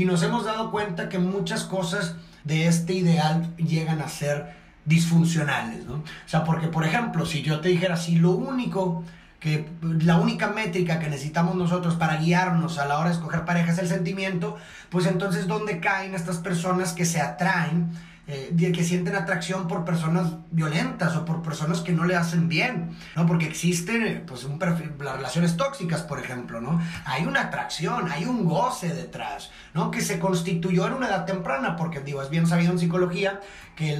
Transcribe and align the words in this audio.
y 0.00 0.06
nos 0.06 0.22
hemos 0.22 0.46
dado 0.46 0.70
cuenta 0.70 1.10
que 1.10 1.18
muchas 1.18 1.64
cosas 1.64 2.14
de 2.44 2.68
este 2.68 2.94
ideal 2.94 3.54
llegan 3.56 4.00
a 4.00 4.08
ser 4.08 4.56
disfuncionales, 4.86 5.84
¿no? 5.84 5.96
O 5.96 6.04
sea, 6.24 6.42
porque 6.42 6.68
por 6.68 6.86
ejemplo, 6.86 7.26
si 7.26 7.42
yo 7.42 7.60
te 7.60 7.68
dijera, 7.68 7.98
si 7.98 8.16
lo 8.16 8.30
único 8.30 9.04
que 9.40 9.68
la 9.82 10.16
única 10.16 10.48
métrica 10.48 11.00
que 11.00 11.10
necesitamos 11.10 11.54
nosotros 11.54 11.96
para 11.96 12.16
guiarnos 12.16 12.78
a 12.78 12.86
la 12.86 12.98
hora 12.98 13.10
de 13.10 13.16
escoger 13.16 13.44
pareja 13.44 13.72
es 13.72 13.78
el 13.78 13.88
sentimiento, 13.88 14.56
pues 14.88 15.04
entonces 15.04 15.46
¿dónde 15.46 15.80
caen 15.80 16.14
estas 16.14 16.38
personas 16.38 16.94
que 16.94 17.04
se 17.04 17.20
atraen 17.20 17.90
eh, 18.30 18.72
que 18.72 18.84
sienten 18.84 19.16
atracción 19.16 19.66
por 19.66 19.84
personas 19.84 20.34
violentas 20.50 21.16
o 21.16 21.24
por 21.24 21.42
personas 21.42 21.80
que 21.80 21.92
no 21.92 22.04
le 22.04 22.14
hacen 22.14 22.48
bien, 22.48 22.90
¿no? 23.16 23.26
Porque 23.26 23.46
existen, 23.46 24.24
pues, 24.26 24.44
un 24.44 24.58
perfil, 24.58 24.92
las 25.00 25.16
relaciones 25.16 25.56
tóxicas, 25.56 26.02
por 26.02 26.20
ejemplo, 26.20 26.60
¿no? 26.60 26.80
Hay 27.04 27.24
una 27.24 27.42
atracción, 27.42 28.10
hay 28.10 28.24
un 28.24 28.44
goce 28.44 28.94
detrás, 28.94 29.50
¿no? 29.74 29.90
Que 29.90 30.00
se 30.00 30.18
constituyó 30.18 30.86
en 30.86 30.94
una 30.94 31.08
edad 31.08 31.24
temprana, 31.24 31.76
porque, 31.76 32.00
digo, 32.00 32.22
es 32.22 32.30
bien 32.30 32.46
sabido 32.46 32.72
en 32.72 32.78
psicología 32.78 33.40
que 33.74 33.98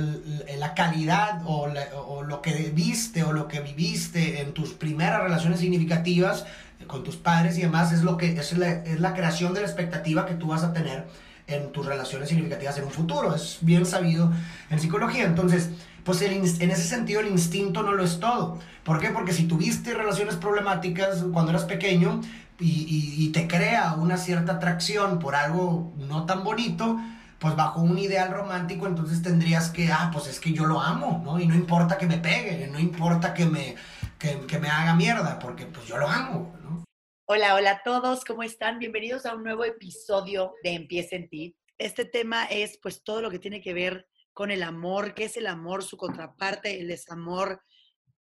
la 0.58 0.74
calidad 0.74 1.42
o, 1.44 1.68
o 2.06 2.22
lo 2.22 2.42
que 2.42 2.70
viste 2.74 3.24
o 3.24 3.32
lo 3.32 3.48
que 3.48 3.60
viviste 3.60 4.40
en 4.40 4.52
tus 4.52 4.74
primeras 4.74 5.22
relaciones 5.22 5.60
significativas 5.60 6.44
eh, 6.78 6.86
con 6.86 7.02
tus 7.02 7.16
padres 7.16 7.58
y 7.58 7.62
demás 7.62 7.92
es 7.92 8.02
lo 8.02 8.16
que 8.16 8.32
es 8.32 8.56
la, 8.56 8.70
es 8.70 9.00
la 9.00 9.14
creación 9.14 9.54
de 9.54 9.60
la 9.60 9.66
expectativa 9.66 10.26
que 10.26 10.34
tú 10.34 10.48
vas 10.48 10.64
a 10.64 10.72
tener 10.72 11.06
en 11.50 11.72
tus 11.72 11.86
relaciones 11.86 12.28
significativas 12.28 12.78
en 12.78 12.84
un 12.84 12.90
futuro. 12.90 13.34
Es 13.34 13.58
bien 13.60 13.84
sabido 13.84 14.32
en 14.70 14.80
psicología. 14.80 15.24
Entonces, 15.24 15.70
pues 16.04 16.22
en 16.22 16.70
ese 16.70 16.82
sentido 16.82 17.20
el 17.20 17.28
instinto 17.28 17.82
no 17.82 17.92
lo 17.92 18.02
es 18.04 18.20
todo. 18.20 18.58
¿Por 18.84 18.98
qué? 19.00 19.10
Porque 19.10 19.32
si 19.32 19.44
tuviste 19.44 19.94
relaciones 19.94 20.36
problemáticas 20.36 21.24
cuando 21.32 21.50
eras 21.50 21.64
pequeño 21.64 22.20
y, 22.58 23.30
te 23.32 23.46
crea 23.46 23.94
una 23.94 24.16
cierta 24.16 24.54
atracción 24.54 25.18
por 25.18 25.34
algo 25.34 25.92
no 25.96 26.26
tan 26.26 26.42
bonito, 26.44 26.98
pues 27.38 27.56
bajo 27.56 27.80
un 27.80 27.98
ideal 27.98 28.32
romántico, 28.32 28.86
entonces 28.86 29.22
tendrías 29.22 29.70
que, 29.70 29.90
ah, 29.92 30.10
pues 30.12 30.26
es 30.26 30.40
que 30.40 30.52
yo 30.52 30.66
lo 30.66 30.80
amo, 30.80 31.22
¿no? 31.24 31.38
Y 31.38 31.46
no 31.46 31.54
importa 31.54 31.96
que 31.96 32.06
me 32.06 32.18
pegue, 32.18 32.68
no 32.70 32.78
importa 32.78 33.32
que 33.32 33.46
me, 33.46 33.76
que, 34.18 34.40
que 34.46 34.58
me 34.58 34.68
haga 34.68 34.94
mierda, 34.94 35.38
porque 35.38 35.64
pues 35.64 35.86
yo 35.86 35.96
lo 35.96 36.08
amo, 36.08 36.52
¿no? 36.62 36.84
Hola, 37.32 37.54
hola 37.54 37.70
a 37.70 37.82
todos, 37.84 38.24
¿cómo 38.24 38.42
están? 38.42 38.80
Bienvenidos 38.80 39.24
a 39.24 39.36
un 39.36 39.44
nuevo 39.44 39.64
episodio 39.64 40.56
de 40.64 40.70
Empieza 40.70 41.14
en 41.14 41.28
ti. 41.28 41.56
Este 41.78 42.04
tema 42.04 42.46
es 42.46 42.76
pues 42.82 43.04
todo 43.04 43.22
lo 43.22 43.30
que 43.30 43.38
tiene 43.38 43.60
que 43.60 43.72
ver 43.72 44.08
con 44.32 44.50
el 44.50 44.64
amor, 44.64 45.14
qué 45.14 45.26
es 45.26 45.36
el 45.36 45.46
amor, 45.46 45.84
su 45.84 45.96
contraparte, 45.96 46.80
el 46.80 46.88
desamor, 46.88 47.62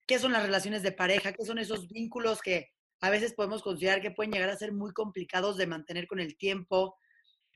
qué 0.06 0.20
son 0.20 0.32
las 0.32 0.44
relaciones 0.44 0.84
de 0.84 0.92
pareja, 0.92 1.34
qué 1.34 1.44
son 1.44 1.58
esos 1.58 1.88
vínculos 1.88 2.40
que 2.40 2.70
a 3.02 3.10
veces 3.10 3.34
podemos 3.34 3.64
considerar 3.64 4.00
que 4.00 4.12
pueden 4.12 4.32
llegar 4.32 4.52
a 4.52 4.58
ser 4.58 4.72
muy 4.72 4.94
complicados 4.94 5.58
de 5.58 5.66
mantener 5.66 6.06
con 6.06 6.20
el 6.20 6.38
tiempo. 6.38 6.96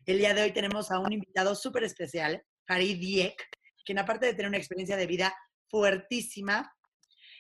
El 0.07 0.17
día 0.17 0.33
de 0.33 0.41
hoy 0.41 0.53
tenemos 0.53 0.89
a 0.89 0.97
un 0.97 1.13
invitado 1.13 1.53
súper 1.53 1.83
especial, 1.83 2.43
Farid 2.65 2.99
Diek, 2.99 3.47
quien 3.85 3.99
aparte 3.99 4.25
de 4.25 4.33
tener 4.33 4.47
una 4.47 4.57
experiencia 4.57 4.97
de 4.97 5.05
vida 5.05 5.37
fuertísima, 5.69 6.75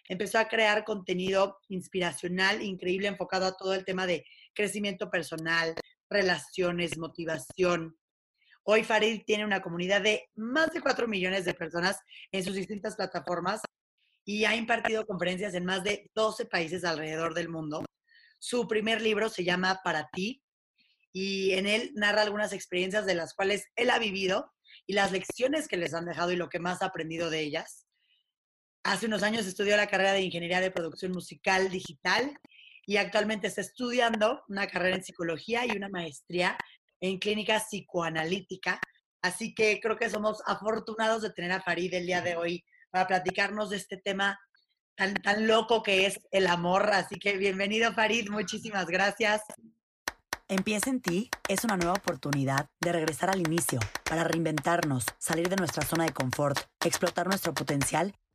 empezó 0.07 0.39
a 0.39 0.47
crear 0.47 0.83
contenido 0.83 1.59
inspiracional, 1.69 2.61
increíble, 2.61 3.07
enfocado 3.07 3.45
a 3.45 3.57
todo 3.57 3.73
el 3.73 3.85
tema 3.85 4.07
de 4.07 4.25
crecimiento 4.53 5.09
personal, 5.09 5.75
relaciones, 6.09 6.97
motivación. 6.97 7.97
Hoy 8.63 8.83
Farid 8.83 9.21
tiene 9.25 9.45
una 9.45 9.61
comunidad 9.61 10.01
de 10.01 10.29
más 10.35 10.71
de 10.71 10.81
4 10.81 11.07
millones 11.07 11.45
de 11.45 11.53
personas 11.53 11.99
en 12.31 12.43
sus 12.43 12.55
distintas 12.55 12.95
plataformas 12.95 13.61
y 14.25 14.43
ha 14.45 14.55
impartido 14.55 15.05
conferencias 15.05 15.53
en 15.53 15.63
más 15.63 15.83
de 15.83 16.11
12 16.13 16.45
países 16.45 16.83
alrededor 16.83 17.33
del 17.33 17.47
mundo. 17.47 17.85
Su 18.39 18.67
primer 18.67 19.01
libro 19.01 19.29
se 19.29 19.43
llama 19.43 19.79
Para 19.83 20.09
ti 20.11 20.43
y 21.13 21.53
en 21.53 21.65
él 21.65 21.91
narra 21.95 22.23
algunas 22.23 22.51
experiencias 22.53 23.05
de 23.05 23.15
las 23.15 23.33
cuales 23.33 23.65
él 23.75 23.89
ha 23.89 23.99
vivido 23.99 24.53
y 24.85 24.93
las 24.93 25.11
lecciones 25.11 25.67
que 25.67 25.77
les 25.77 25.93
han 25.93 26.05
dejado 26.05 26.31
y 26.31 26.35
lo 26.35 26.49
que 26.49 26.59
más 26.59 26.81
ha 26.81 26.87
aprendido 26.87 27.29
de 27.29 27.39
ellas. 27.39 27.86
Hace 28.87 29.07
unos 29.07 29.21
años 29.21 29.45
estudió 29.45 29.75
la 29.75 29.87
carrera 29.87 30.13
de 30.13 30.21
Ingeniería 30.21 30.61
de 30.61 30.71
Producción 30.71 31.11
Musical 31.11 31.69
Digital 31.69 32.39
y 32.85 32.95
actualmente 32.95 33.47
está 33.47 33.59
estudiando 33.59 34.45
una 34.47 34.65
carrera 34.67 34.95
en 34.95 35.03
psicología 35.03 35.65
y 35.65 35.75
una 35.75 35.89
maestría 35.89 36.57
en 37.01 37.17
clínica 37.17 37.59
psicoanalítica. 37.59 38.79
Así 39.21 39.53
que 39.53 39.81
creo 39.81 39.97
que 39.97 40.09
somos 40.09 40.41
afortunados 40.45 41.21
de 41.21 41.31
tener 41.31 41.51
a 41.51 41.61
Farid 41.61 41.93
el 41.95 42.05
día 42.05 42.21
de 42.21 42.37
hoy 42.37 42.63
para 42.89 43.07
platicarnos 43.07 43.71
de 43.71 43.75
este 43.75 43.97
tema 43.97 44.39
tan, 44.95 45.15
tan 45.15 45.47
loco 45.47 45.83
que 45.83 46.05
es 46.05 46.21
el 46.31 46.47
amor. 46.47 46.89
Así 46.93 47.19
que 47.19 47.35
bienvenido 47.35 47.91
Farid, 47.91 48.29
muchísimas 48.29 48.85
gracias. 48.85 49.41
Empieza 50.47 50.89
en 50.89 51.01
ti 51.01 51.29
es 51.49 51.65
una 51.65 51.75
nueva 51.75 51.91
oportunidad 51.91 52.69
de 52.79 52.93
regresar 52.93 53.29
al 53.31 53.41
inicio 53.41 53.81
para 54.05 54.23
reinventarnos, 54.23 55.03
salir 55.17 55.49
de 55.49 55.57
nuestra 55.57 55.85
zona 55.85 56.05
de 56.05 56.13
confort, 56.13 56.57
explotar 56.85 57.27
nuestro 57.27 57.53
potencial 57.53 58.15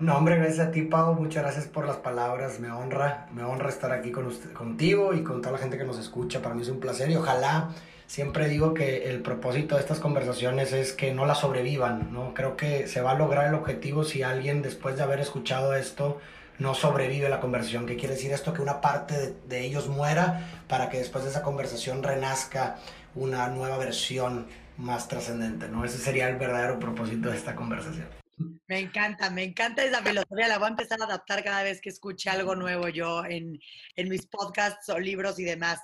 No, 0.00 0.16
hombre, 0.18 0.36
gracias 0.36 0.68
a 0.68 0.70
ti, 0.72 0.82
Pau. 0.82 1.14
Muchas 1.14 1.44
gracias 1.44 1.66
por 1.68 1.86
las 1.86 1.98
palabras. 1.98 2.58
Me 2.58 2.68
honra, 2.70 3.28
me 3.32 3.44
honra 3.44 3.68
estar 3.68 3.92
aquí 3.92 4.10
con 4.10 4.26
usted, 4.26 4.52
contigo 4.52 5.14
y 5.14 5.22
con 5.22 5.40
toda 5.40 5.52
la 5.52 5.58
gente 5.58 5.78
que 5.78 5.84
nos 5.84 5.98
escucha. 5.98 6.42
Para 6.42 6.56
mí 6.56 6.62
es 6.62 6.68
un 6.68 6.80
placer 6.80 7.10
y 7.10 7.16
ojalá, 7.16 7.70
siempre 8.08 8.48
digo 8.48 8.74
que 8.74 9.08
el 9.08 9.22
propósito 9.22 9.76
de 9.76 9.82
estas 9.82 10.00
conversaciones 10.00 10.72
es 10.72 10.92
que 10.92 11.14
no 11.14 11.26
las 11.26 11.38
sobrevivan, 11.38 12.12
¿no? 12.12 12.34
Creo 12.34 12.56
que 12.56 12.88
se 12.88 13.02
va 13.02 13.12
a 13.12 13.14
lograr 13.14 13.46
el 13.46 13.54
objetivo 13.54 14.02
si 14.02 14.24
alguien 14.24 14.62
después 14.62 14.96
de 14.96 15.04
haber 15.04 15.20
escuchado 15.20 15.74
esto 15.74 16.20
no 16.58 16.74
sobrevive 16.74 17.28
la 17.28 17.38
conversación. 17.38 17.86
¿Qué 17.86 17.96
quiere 17.96 18.14
decir 18.14 18.32
esto? 18.32 18.52
Que 18.52 18.62
una 18.62 18.80
parte 18.80 19.14
de, 19.16 19.34
de 19.48 19.64
ellos 19.64 19.86
muera 19.88 20.64
para 20.68 20.90
que 20.90 20.98
después 20.98 21.22
de 21.22 21.30
esa 21.30 21.42
conversación 21.42 22.02
renazca 22.02 22.76
una 23.14 23.46
nueva 23.46 23.78
versión 23.78 24.48
más 24.76 25.06
trascendente, 25.06 25.68
¿no? 25.68 25.84
Ese 25.84 25.98
sería 25.98 26.28
el 26.28 26.36
verdadero 26.36 26.80
propósito 26.80 27.30
de 27.30 27.36
esta 27.36 27.54
conversación. 27.54 28.23
Me 28.66 28.78
encanta, 28.78 29.30
me 29.30 29.44
encanta 29.44 29.84
esa 29.84 30.02
filosofía. 30.02 30.48
La 30.48 30.58
voy 30.58 30.66
a 30.66 30.70
empezar 30.70 31.00
a 31.00 31.04
adaptar 31.04 31.44
cada 31.44 31.62
vez 31.62 31.80
que 31.80 31.90
escuche 31.90 32.30
algo 32.30 32.54
nuevo 32.54 32.88
yo 32.88 33.24
en, 33.24 33.58
en 33.96 34.08
mis 34.08 34.26
podcasts 34.26 34.88
o 34.88 34.98
libros 34.98 35.38
y 35.38 35.44
demás. 35.44 35.80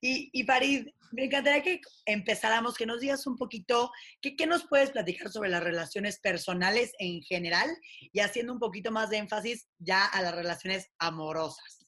Y, 0.00 0.30
y, 0.32 0.44
Farid, 0.44 0.86
me 1.12 1.24
encantaría 1.24 1.62
que 1.62 1.80
empezáramos, 2.06 2.76
que 2.76 2.86
nos 2.86 3.00
digas 3.00 3.26
un 3.26 3.36
poquito, 3.36 3.90
¿qué, 4.20 4.36
¿qué 4.36 4.46
nos 4.46 4.66
puedes 4.66 4.90
platicar 4.90 5.30
sobre 5.30 5.50
las 5.50 5.62
relaciones 5.62 6.20
personales 6.20 6.92
en 6.98 7.22
general 7.22 7.68
y 8.12 8.20
haciendo 8.20 8.52
un 8.52 8.60
poquito 8.60 8.92
más 8.92 9.10
de 9.10 9.18
énfasis 9.18 9.68
ya 9.78 10.04
a 10.04 10.22
las 10.22 10.34
relaciones 10.34 10.88
amorosas? 10.98 11.80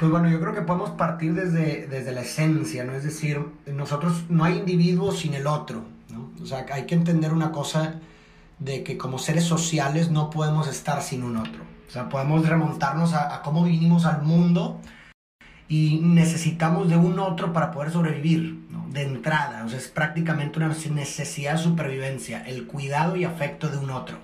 Pues 0.00 0.10
bueno, 0.10 0.30
yo 0.30 0.40
creo 0.40 0.54
que 0.54 0.62
podemos 0.62 0.90
partir 0.92 1.34
desde, 1.34 1.86
desde 1.86 2.12
la 2.12 2.22
esencia, 2.22 2.84
¿no? 2.84 2.94
Es 2.94 3.04
decir, 3.04 3.38
nosotros 3.66 4.30
no 4.30 4.44
hay 4.44 4.56
individuo 4.56 5.12
sin 5.12 5.34
el 5.34 5.46
otro, 5.46 5.84
O 6.42 6.46
sea, 6.46 6.66
hay 6.72 6.86
que 6.86 6.94
entender 6.94 7.32
una 7.32 7.52
cosa 7.52 8.00
de 8.60 8.84
que 8.84 8.96
como 8.96 9.18
seres 9.18 9.44
sociales 9.44 10.10
no 10.10 10.30
podemos 10.30 10.68
estar 10.68 11.02
sin 11.02 11.24
un 11.24 11.38
otro. 11.38 11.62
O 11.88 11.92
sea, 11.92 12.08
podemos 12.08 12.46
remontarnos 12.46 13.14
a, 13.14 13.42
cómo 13.42 13.64
vinimos 13.64 14.04
al 14.04 14.22
mundo 14.22 14.80
y 15.66 15.98
necesitamos 16.02 16.88
de 16.88 16.96
un 16.96 17.18
otro 17.18 17.52
para 17.52 17.72
poder 17.72 17.90
sobrevivir. 17.90 18.60
De 18.90 19.02
entrada, 19.02 19.64
o 19.64 19.68
sea, 19.68 19.78
es 19.78 19.86
prácticamente 19.86 20.58
una 20.58 20.68
necesidad 20.68 21.52
de 21.52 21.58
supervivencia, 21.58 22.42
el 22.44 22.66
cuidado 22.66 23.14
y 23.14 23.22
afecto 23.22 23.68
de 23.68 23.78
un 23.78 23.90
otro. 23.90 24.18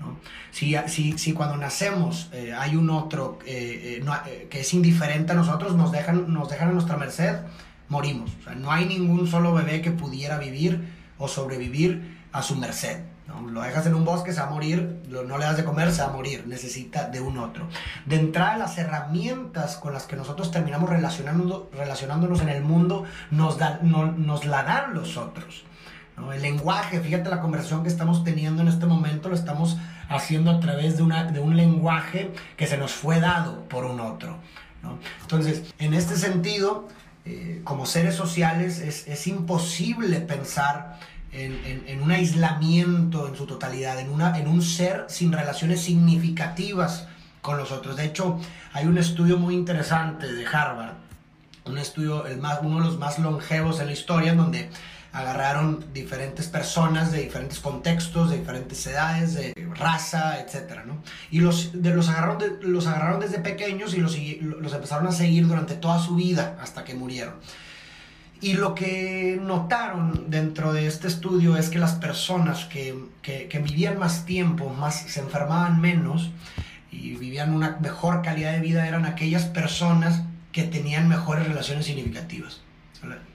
¿no? 0.00 0.16
Si, 0.50 0.74
si, 0.88 1.16
si, 1.18 1.32
cuando 1.32 1.56
nacemos 1.56 2.28
eh, 2.32 2.52
hay 2.52 2.74
un 2.74 2.90
otro 2.90 3.38
eh, 3.46 4.02
eh, 4.26 4.48
que 4.50 4.60
es 4.62 4.74
indiferente 4.74 5.30
a 5.30 5.34
nosotros, 5.36 5.76
nos 5.76 5.92
dejan, 5.92 6.32
nos 6.32 6.48
dejan 6.48 6.70
a 6.70 6.72
nuestra 6.72 6.96
merced, 6.96 7.36
morimos. 7.88 8.32
O 8.40 8.42
sea, 8.42 8.56
no 8.56 8.72
hay 8.72 8.86
ningún 8.86 9.28
solo 9.28 9.54
bebé 9.54 9.82
que 9.82 9.92
pudiera 9.92 10.36
vivir 10.38 11.01
o 11.22 11.28
sobrevivir 11.28 12.26
a 12.32 12.42
su 12.42 12.56
merced. 12.56 13.00
¿no? 13.28 13.48
Lo 13.48 13.62
dejas 13.62 13.86
en 13.86 13.94
un 13.94 14.04
bosque, 14.04 14.32
se 14.32 14.40
va 14.40 14.48
a 14.48 14.50
morir, 14.50 15.02
no 15.08 15.38
le 15.38 15.44
das 15.44 15.56
de 15.56 15.64
comer, 15.64 15.92
se 15.92 16.02
va 16.02 16.08
a 16.08 16.12
morir, 16.12 16.44
necesita 16.48 17.08
de 17.08 17.20
un 17.20 17.38
otro. 17.38 17.68
De 18.06 18.16
entrada, 18.16 18.56
las 18.56 18.76
herramientas 18.76 19.76
con 19.76 19.92
las 19.92 20.04
que 20.04 20.16
nosotros 20.16 20.50
terminamos 20.50 20.90
relacionando, 20.90 21.70
relacionándonos 21.72 22.40
en 22.40 22.48
el 22.48 22.62
mundo 22.62 23.04
nos, 23.30 23.56
dan, 23.56 23.78
nos 23.82 24.44
la 24.46 24.64
dan 24.64 24.94
los 24.94 25.16
otros. 25.16 25.64
¿no? 26.16 26.32
El 26.32 26.42
lenguaje, 26.42 27.00
fíjate 27.00 27.30
la 27.30 27.40
conversación 27.40 27.84
que 27.84 27.88
estamos 27.88 28.24
teniendo 28.24 28.62
en 28.62 28.68
este 28.68 28.86
momento, 28.86 29.28
lo 29.28 29.36
estamos 29.36 29.78
haciendo 30.08 30.50
a 30.50 30.58
través 30.58 30.96
de, 30.96 31.04
una, 31.04 31.30
de 31.30 31.38
un 31.38 31.56
lenguaje 31.56 32.32
que 32.56 32.66
se 32.66 32.76
nos 32.76 32.90
fue 32.90 33.20
dado 33.20 33.68
por 33.68 33.84
un 33.84 34.00
otro. 34.00 34.38
¿no? 34.82 34.98
Entonces, 35.20 35.72
en 35.78 35.94
este 35.94 36.16
sentido, 36.16 36.88
eh, 37.24 37.60
como 37.62 37.86
seres 37.86 38.16
sociales 38.16 38.80
es, 38.80 39.06
es 39.06 39.28
imposible 39.28 40.18
pensar 40.18 40.98
en, 41.32 42.02
un 42.02 42.10
aislamiento 42.10 43.26
en 43.26 43.36
su 43.36 43.46
totalidad, 43.46 43.98
en, 43.98 44.10
una, 44.10 44.38
en 44.38 44.48
un 44.48 44.62
ser 44.62 45.06
sin 45.08 45.32
relaciones 45.32 45.80
significativas 45.80 47.08
con 47.40 47.56
los 47.56 47.72
otros. 47.72 47.96
De 47.96 48.04
hecho, 48.04 48.38
hay 48.72 48.86
un 48.86 48.98
estudio 48.98 49.38
muy 49.38 49.54
interesante 49.54 50.32
de 50.32 50.46
Harvard, 50.46 50.94
un 51.64 51.78
estudio, 51.78 52.26
el 52.26 52.38
más, 52.38 52.60
uno 52.62 52.80
de 52.80 52.86
los 52.86 52.98
más 52.98 53.18
longevos 53.18 53.80
en 53.80 53.86
la 53.86 53.92
historia, 53.92 54.32
en 54.32 54.38
donde 54.38 54.70
agarraron 55.12 55.84
diferentes 55.92 56.48
personas 56.48 57.12
de 57.12 57.22
diferentes 57.22 57.60
contextos, 57.60 58.30
de 58.30 58.38
diferentes 58.38 58.86
edades, 58.86 59.34
de 59.34 59.54
raza, 59.74 60.40
etc. 60.40 60.84
¿no? 60.86 61.02
Y 61.30 61.40
los, 61.40 61.70
de, 61.82 61.94
los, 61.94 62.08
agarraron 62.08 62.58
los 62.62 62.86
agarraron 62.86 63.20
desde 63.20 63.38
pequeños 63.38 63.94
y 63.94 63.98
los, 63.98 64.16
los 64.40 64.72
empezaron 64.72 65.06
a 65.06 65.12
seguir 65.12 65.46
durante 65.46 65.74
toda 65.74 65.98
su 65.98 66.14
vida 66.14 66.56
hasta 66.60 66.84
que 66.84 66.94
murieron. 66.94 67.34
Y 68.42 68.54
lo 68.54 68.74
que 68.74 69.38
notaron 69.40 70.28
dentro 70.28 70.72
de 70.72 70.88
este 70.88 71.06
estudio 71.06 71.56
es 71.56 71.70
que 71.70 71.78
las 71.78 71.92
personas 71.92 72.64
que, 72.64 72.92
que, 73.22 73.46
vivían 73.60 74.00
más 74.00 74.26
tiempo, 74.26 74.68
más, 74.68 74.96
se 75.02 75.20
enfermaban 75.20 75.80
menos 75.80 76.32
y 76.90 77.14
vivían 77.14 77.54
una 77.54 77.78
mejor 77.80 78.20
calidad 78.20 78.52
de 78.52 78.58
vida 78.58 78.88
eran 78.88 79.06
aquellas 79.06 79.44
personas 79.44 80.22
que 80.50 80.64
tenían 80.64 81.08
mejores 81.08 81.46
relaciones 81.46 81.86
significativas. 81.86 82.62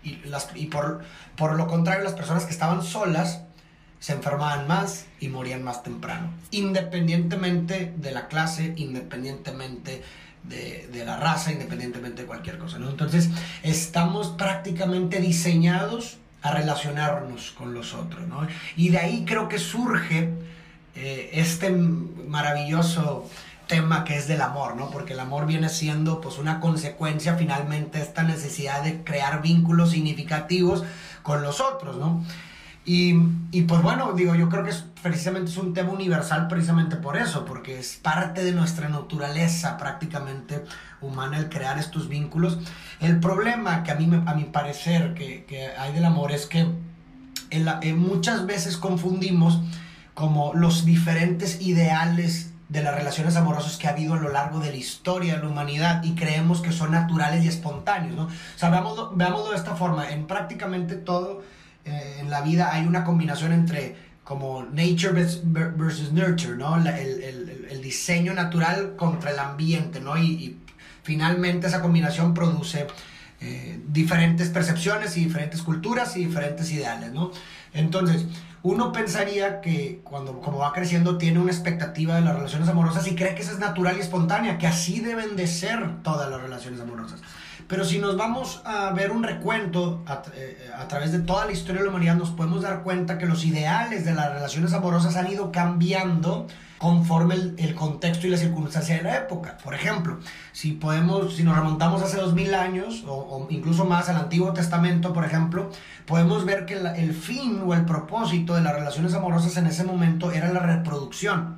Y, 0.04 0.18
las, 0.26 0.50
y 0.56 0.66
por, 0.66 1.04
por 1.38 1.56
lo 1.56 1.68
contrario, 1.68 2.04
las 2.04 2.14
personas 2.14 2.44
que 2.44 2.52
estaban 2.52 2.84
solas 2.84 3.44
se 4.00 4.12
enfermaban 4.12 4.68
más 4.68 5.06
y 5.22 5.30
morían 5.30 5.64
más 5.64 5.84
temprano, 5.84 6.32
independientemente 6.52 7.94
de 7.96 8.12
la 8.12 8.28
clase, 8.28 8.74
independientemente 8.76 10.04
de, 10.48 11.04
la 11.06 11.18
raza, 11.18 11.52
independientemente 11.52 12.24
de 12.24 12.28
cualquier 12.28 12.58
cosa. 12.58 12.80
¿no? 12.80 12.90
Entonces, 12.90 13.30
estamos 13.64 14.30
prácticamente 14.30 15.20
diseñados 15.20 16.18
a 16.42 16.52
relacionarnos 16.52 17.52
con 17.52 17.74
los 17.74 17.94
otros. 17.94 18.28
¿no? 18.28 18.48
Y 18.76 18.90
de 18.90 19.00
ahí 19.00 19.26
creo 19.26 19.48
que 19.48 19.60
surge 19.60 20.30
eh, 20.96 21.30
este 21.34 21.70
maravilloso 21.72 23.30
tema 23.68 24.04
que 24.04 24.16
es 24.16 24.28
del 24.28 24.42
amor, 24.42 24.76
¿no? 24.76 24.90
Porque 24.90 25.14
el 25.14 25.20
amor 25.20 25.46
viene 25.46 25.70
siendo 25.70 26.22
pues 26.22 26.38
una 26.38 26.60
consecuencia 26.60 27.36
finalmente 27.36 28.02
esta 28.02 28.24
necesidad 28.24 28.82
de 28.82 29.04
crear 29.04 29.42
vínculos 29.42 29.92
significativos 29.92 30.84
con 31.22 31.44
los 31.44 31.60
otros, 31.60 31.98
¿no? 31.98 32.24
Y, 32.88 33.16
y, 33.52 33.64
pues 33.64 33.82
bueno, 33.82 34.14
digo, 34.14 34.34
yo 34.34 34.48
creo 34.48 34.64
que 34.64 34.70
es, 34.70 34.86
precisamente 35.04 35.52
es 35.52 35.58
un 35.58 35.74
tema 35.74 35.92
universal 35.92 36.48
precisamente 36.48 36.96
por 36.96 37.18
eso, 37.18 37.44
porque 37.44 37.78
es 37.80 38.00
parte 38.02 38.46
de 38.46 38.54
nuestra 38.54 38.88
naturaleza 38.88 39.78
prácticamente 39.78 40.64
humana 41.02 41.38
el 41.38 41.50
crear 41.50 41.78
estos 41.78 42.08
vínculos. 42.08 42.60
El 43.02 43.20
problema 43.20 43.84
que 43.84 43.92
a 43.92 43.96
mí, 43.96 44.10
a 44.26 44.34
mi 44.36 44.46
parecer, 44.46 45.14
que, 45.16 45.44
que 45.44 45.68
hay 45.68 45.92
del 45.92 46.06
amor 46.06 46.32
es 46.32 46.46
que 46.46 46.66
eh, 47.50 47.94
muchas 47.94 48.46
veces 48.46 48.78
confundimos 48.78 49.60
como 50.14 50.54
los 50.54 50.86
diferentes 50.86 51.62
ideales 51.62 52.54
de 52.70 52.84
las 52.84 52.96
relaciones 52.96 53.36
amorosas 53.36 53.78
que 53.78 53.88
ha 53.88 53.92
habido 53.92 54.14
a 54.14 54.18
lo 54.18 54.30
largo 54.30 54.60
de 54.60 54.72
la 54.72 54.78
historia 54.78 55.36
de 55.36 55.44
la 55.44 55.50
humanidad 55.50 56.04
y 56.04 56.16
creemos 56.16 56.62
que 56.62 56.72
son 56.72 56.92
naturales 56.92 57.44
y 57.44 57.50
espontáneos, 57.50 58.16
¿no? 58.16 58.24
O 58.24 58.58
sea, 58.58 58.70
veámoslo, 58.70 59.52
de 59.52 59.58
esta 59.58 59.76
forma, 59.76 60.10
en 60.10 60.26
prácticamente 60.26 60.96
todo 60.96 61.44
eh, 61.88 62.18
en 62.20 62.30
la 62.30 62.42
vida 62.42 62.74
hay 62.74 62.86
una 62.86 63.04
combinación 63.04 63.54
entre 63.54 63.96
como 64.24 64.64
nature 64.64 65.14
versus 65.14 66.12
nurture, 66.12 66.58
¿no? 66.58 66.76
el, 66.76 66.88
el, 66.88 67.68
el, 67.72 67.82
diseño 67.82 68.34
natural 68.34 68.98
contra 68.98 69.32
el 69.32 69.40
ambiente, 69.40 70.02
¿no? 70.02 70.18
Y, 70.18 70.58
finalmente 71.04 71.68
esa 71.68 71.82
combinación 71.82 72.34
produce 72.34 72.86
eh, 73.40 73.80
diferentes 73.88 74.50
percepciones 74.50 75.16
y 75.16 75.24
diferentes 75.24 75.62
culturas 75.62 76.18
y 76.18 76.26
diferentes 76.26 76.70
ideales, 76.70 77.14
¿no? 77.14 77.32
Entonces, 77.74 78.26
uno 78.68 78.92
pensaría 78.92 79.62
que 79.62 80.02
cuando 80.04 80.42
como 80.42 80.58
va 80.58 80.74
creciendo 80.74 81.18
tiene 81.18 81.40
una 81.40 81.54
expectativa 81.54 82.16
de 82.16 82.22
las 82.22 82.36
relaciones 82.36 82.68
amorosas 82.68 83.08
y 83.08 83.16
cree 83.16 83.34
que 83.34 83.42
eso 83.42 83.54
es 83.54 83.60
natural 83.60 83.96
y 83.96 84.02
espontánea, 84.02 84.58
que 84.58 84.68
así 84.68 85.00
deben 85.00 85.38
de 85.38 85.48
ser 85.48 86.04
todas 86.04 86.30
las 86.30 86.42
relaciones 86.42 86.82
amorosas. 86.82 87.22
Pero 87.70 87.86
si 87.86 88.00
nos 88.00 88.18
vamos 88.18 88.62
a 88.66 88.92
ver 88.92 89.12
un 89.12 89.24
recuento 89.24 90.04
a, 90.06 90.22
eh, 90.36 90.70
a, 90.78 90.86
través 90.90 91.14
de 91.14 91.20
toda 91.20 91.46
la 91.46 91.54
historia 91.54 91.80
de 91.80 91.86
la 91.86 91.92
humanidad, 91.92 92.16
nos 92.16 92.32
podemos 92.32 92.62
dar 92.62 92.84
cuenta 92.84 93.18
que 93.18 93.26
los 93.26 93.46
ideales 93.46 94.04
de 94.04 94.14
las 94.14 94.34
relaciones 94.34 94.74
amorosas 94.74 95.16
han 95.16 95.32
ido 95.32 95.54
cambiando 95.54 96.48
conforme 96.78 97.36
el, 97.36 97.56
el, 97.58 97.76
contexto 97.76 98.28
y 98.28 98.30
la 98.30 98.38
circunstancia 98.38 98.98
de 98.98 99.04
la 99.04 99.18
época. 99.18 99.58
Por 99.64 99.74
ejemplo, 99.74 100.20
si 100.52 100.74
podemos, 100.74 101.36
si 101.36 101.44
nos 101.44 101.56
remontamos 101.56 102.02
hace 102.02 102.18
dos 102.18 102.34
mil 102.34 102.54
años 102.54 103.04
o, 103.08 103.14
o, 103.14 103.48
incluso 103.50 103.86
más 103.86 104.10
al 104.10 104.18
Antiguo 104.18 104.54
Testamento, 104.54 105.14
por 105.14 105.26
ejemplo, 105.26 105.70
podemos 106.06 106.46
ver 106.46 106.66
que 106.66 106.76
la, 106.76 106.96
el 106.96 107.14
fin 107.14 107.62
o 107.66 107.74
el 107.74 107.86
propósito 107.86 108.56
de 108.56 108.62
las 108.62 108.74
relaciones 108.74 109.14
amorosas 109.14 109.58
en 109.58 109.68
ese 109.68 109.84
momento 109.84 110.32
era 110.32 110.52
la 110.52 110.60
reproducción. 110.60 111.58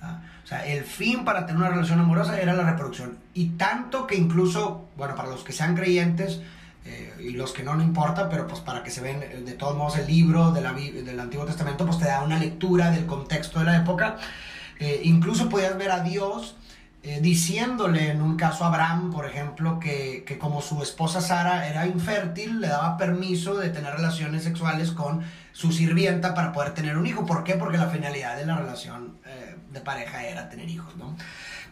¿ah? 0.00 0.20
O 0.42 0.46
sea, 0.46 0.66
el 0.66 0.84
fin 0.84 1.24
para 1.24 1.46
tener 1.46 1.60
una 1.60 1.70
relación 1.70 2.00
amorosa 2.00 2.40
era 2.40 2.52
la 2.52 2.64
reproducción. 2.64 3.18
Y 3.32 3.50
tanto 3.50 4.06
que 4.06 4.14
incluso, 4.14 4.88
bueno, 4.96 5.14
para 5.14 5.30
los 5.30 5.42
que 5.42 5.52
sean 5.52 5.74
creyentes, 5.74 6.40
eh, 6.86 7.14
y 7.18 7.30
los 7.30 7.52
que 7.52 7.62
no, 7.62 7.74
no 7.74 7.82
importa, 7.82 8.28
pero 8.28 8.46
pues 8.46 8.60
para 8.60 8.82
que 8.82 8.90
se 8.90 9.00
ven 9.00 9.20
de 9.20 9.52
todos 9.54 9.74
modos 9.74 9.96
el 9.96 10.06
libro 10.06 10.52
de 10.52 10.60
la, 10.60 10.74
del 10.74 11.18
Antiguo 11.18 11.46
Testamento, 11.46 11.86
pues 11.86 11.98
te 11.98 12.04
da 12.04 12.22
una 12.22 12.38
lectura 12.38 12.90
del 12.90 13.06
contexto 13.06 13.60
de 13.60 13.64
la 13.64 13.76
época. 13.78 14.18
Eh, 14.78 15.02
incluso 15.04 15.48
podías 15.48 15.76
ver 15.78 15.90
a 15.90 16.00
Dios 16.00 16.56
eh, 17.06 17.20
diciéndole 17.20 18.10
en 18.10 18.22
un 18.22 18.36
caso 18.36 18.64
a 18.64 18.68
Abraham, 18.68 19.10
por 19.10 19.26
ejemplo, 19.26 19.78
que, 19.78 20.24
que, 20.26 20.38
como 20.38 20.62
su 20.62 20.82
esposa 20.82 21.20
Sara 21.20 21.68
era 21.68 21.86
infértil, 21.86 22.62
le 22.62 22.68
daba 22.68 22.96
permiso 22.96 23.56
de 23.56 23.68
tener 23.68 23.92
relaciones 23.94 24.42
sexuales 24.42 24.90
con 24.90 25.22
su 25.52 25.70
sirvienta 25.70 26.32
para 26.32 26.52
poder 26.52 26.72
tener 26.72 26.96
un 26.96 27.06
hijo. 27.06 27.26
¿Por 27.26 27.44
qué? 27.44 27.56
Porque 27.56 27.76
la 27.76 27.90
finalidad 27.90 28.38
de 28.38 28.46
la 28.46 28.56
relación 28.56 29.18
eh, 29.26 29.54
de 29.70 29.80
pareja 29.80 30.24
era 30.24 30.48
tener 30.48 30.68
hijos, 30.70 30.96
¿no? 30.96 31.14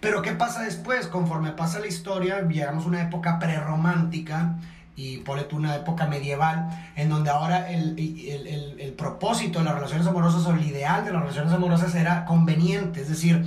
Pero 0.01 0.21
¿qué 0.21 0.33
pasa 0.33 0.65
después? 0.65 1.07
Conforme 1.07 1.53
pasa 1.53 1.79
la 1.79 1.87
historia, 1.87 2.43
llegamos 2.47 2.85
a 2.85 2.89
una 2.89 3.03
época 3.03 3.39
prerromántica 3.39 4.57
y 4.95 5.19
por 5.19 5.39
una 5.53 5.77
época 5.77 6.07
medieval, 6.07 6.69
en 6.97 7.09
donde 7.09 7.31
ahora 7.31 7.71
el, 7.71 7.99
el, 7.99 8.47
el, 8.47 8.81
el, 8.81 8.93
propósito 8.93 9.59
de 9.59 9.65
las 9.65 9.75
relaciones 9.75 10.07
amorosas 10.07 10.47
o 10.47 10.51
el 10.53 10.65
ideal 10.67 11.05
de 11.05 11.13
las 11.13 11.23
relaciones 11.23 11.53
amorosas 11.53 11.95
era 11.95 12.27
conveniente, 12.27 13.01
es 13.01 13.09
decir, 13.09 13.45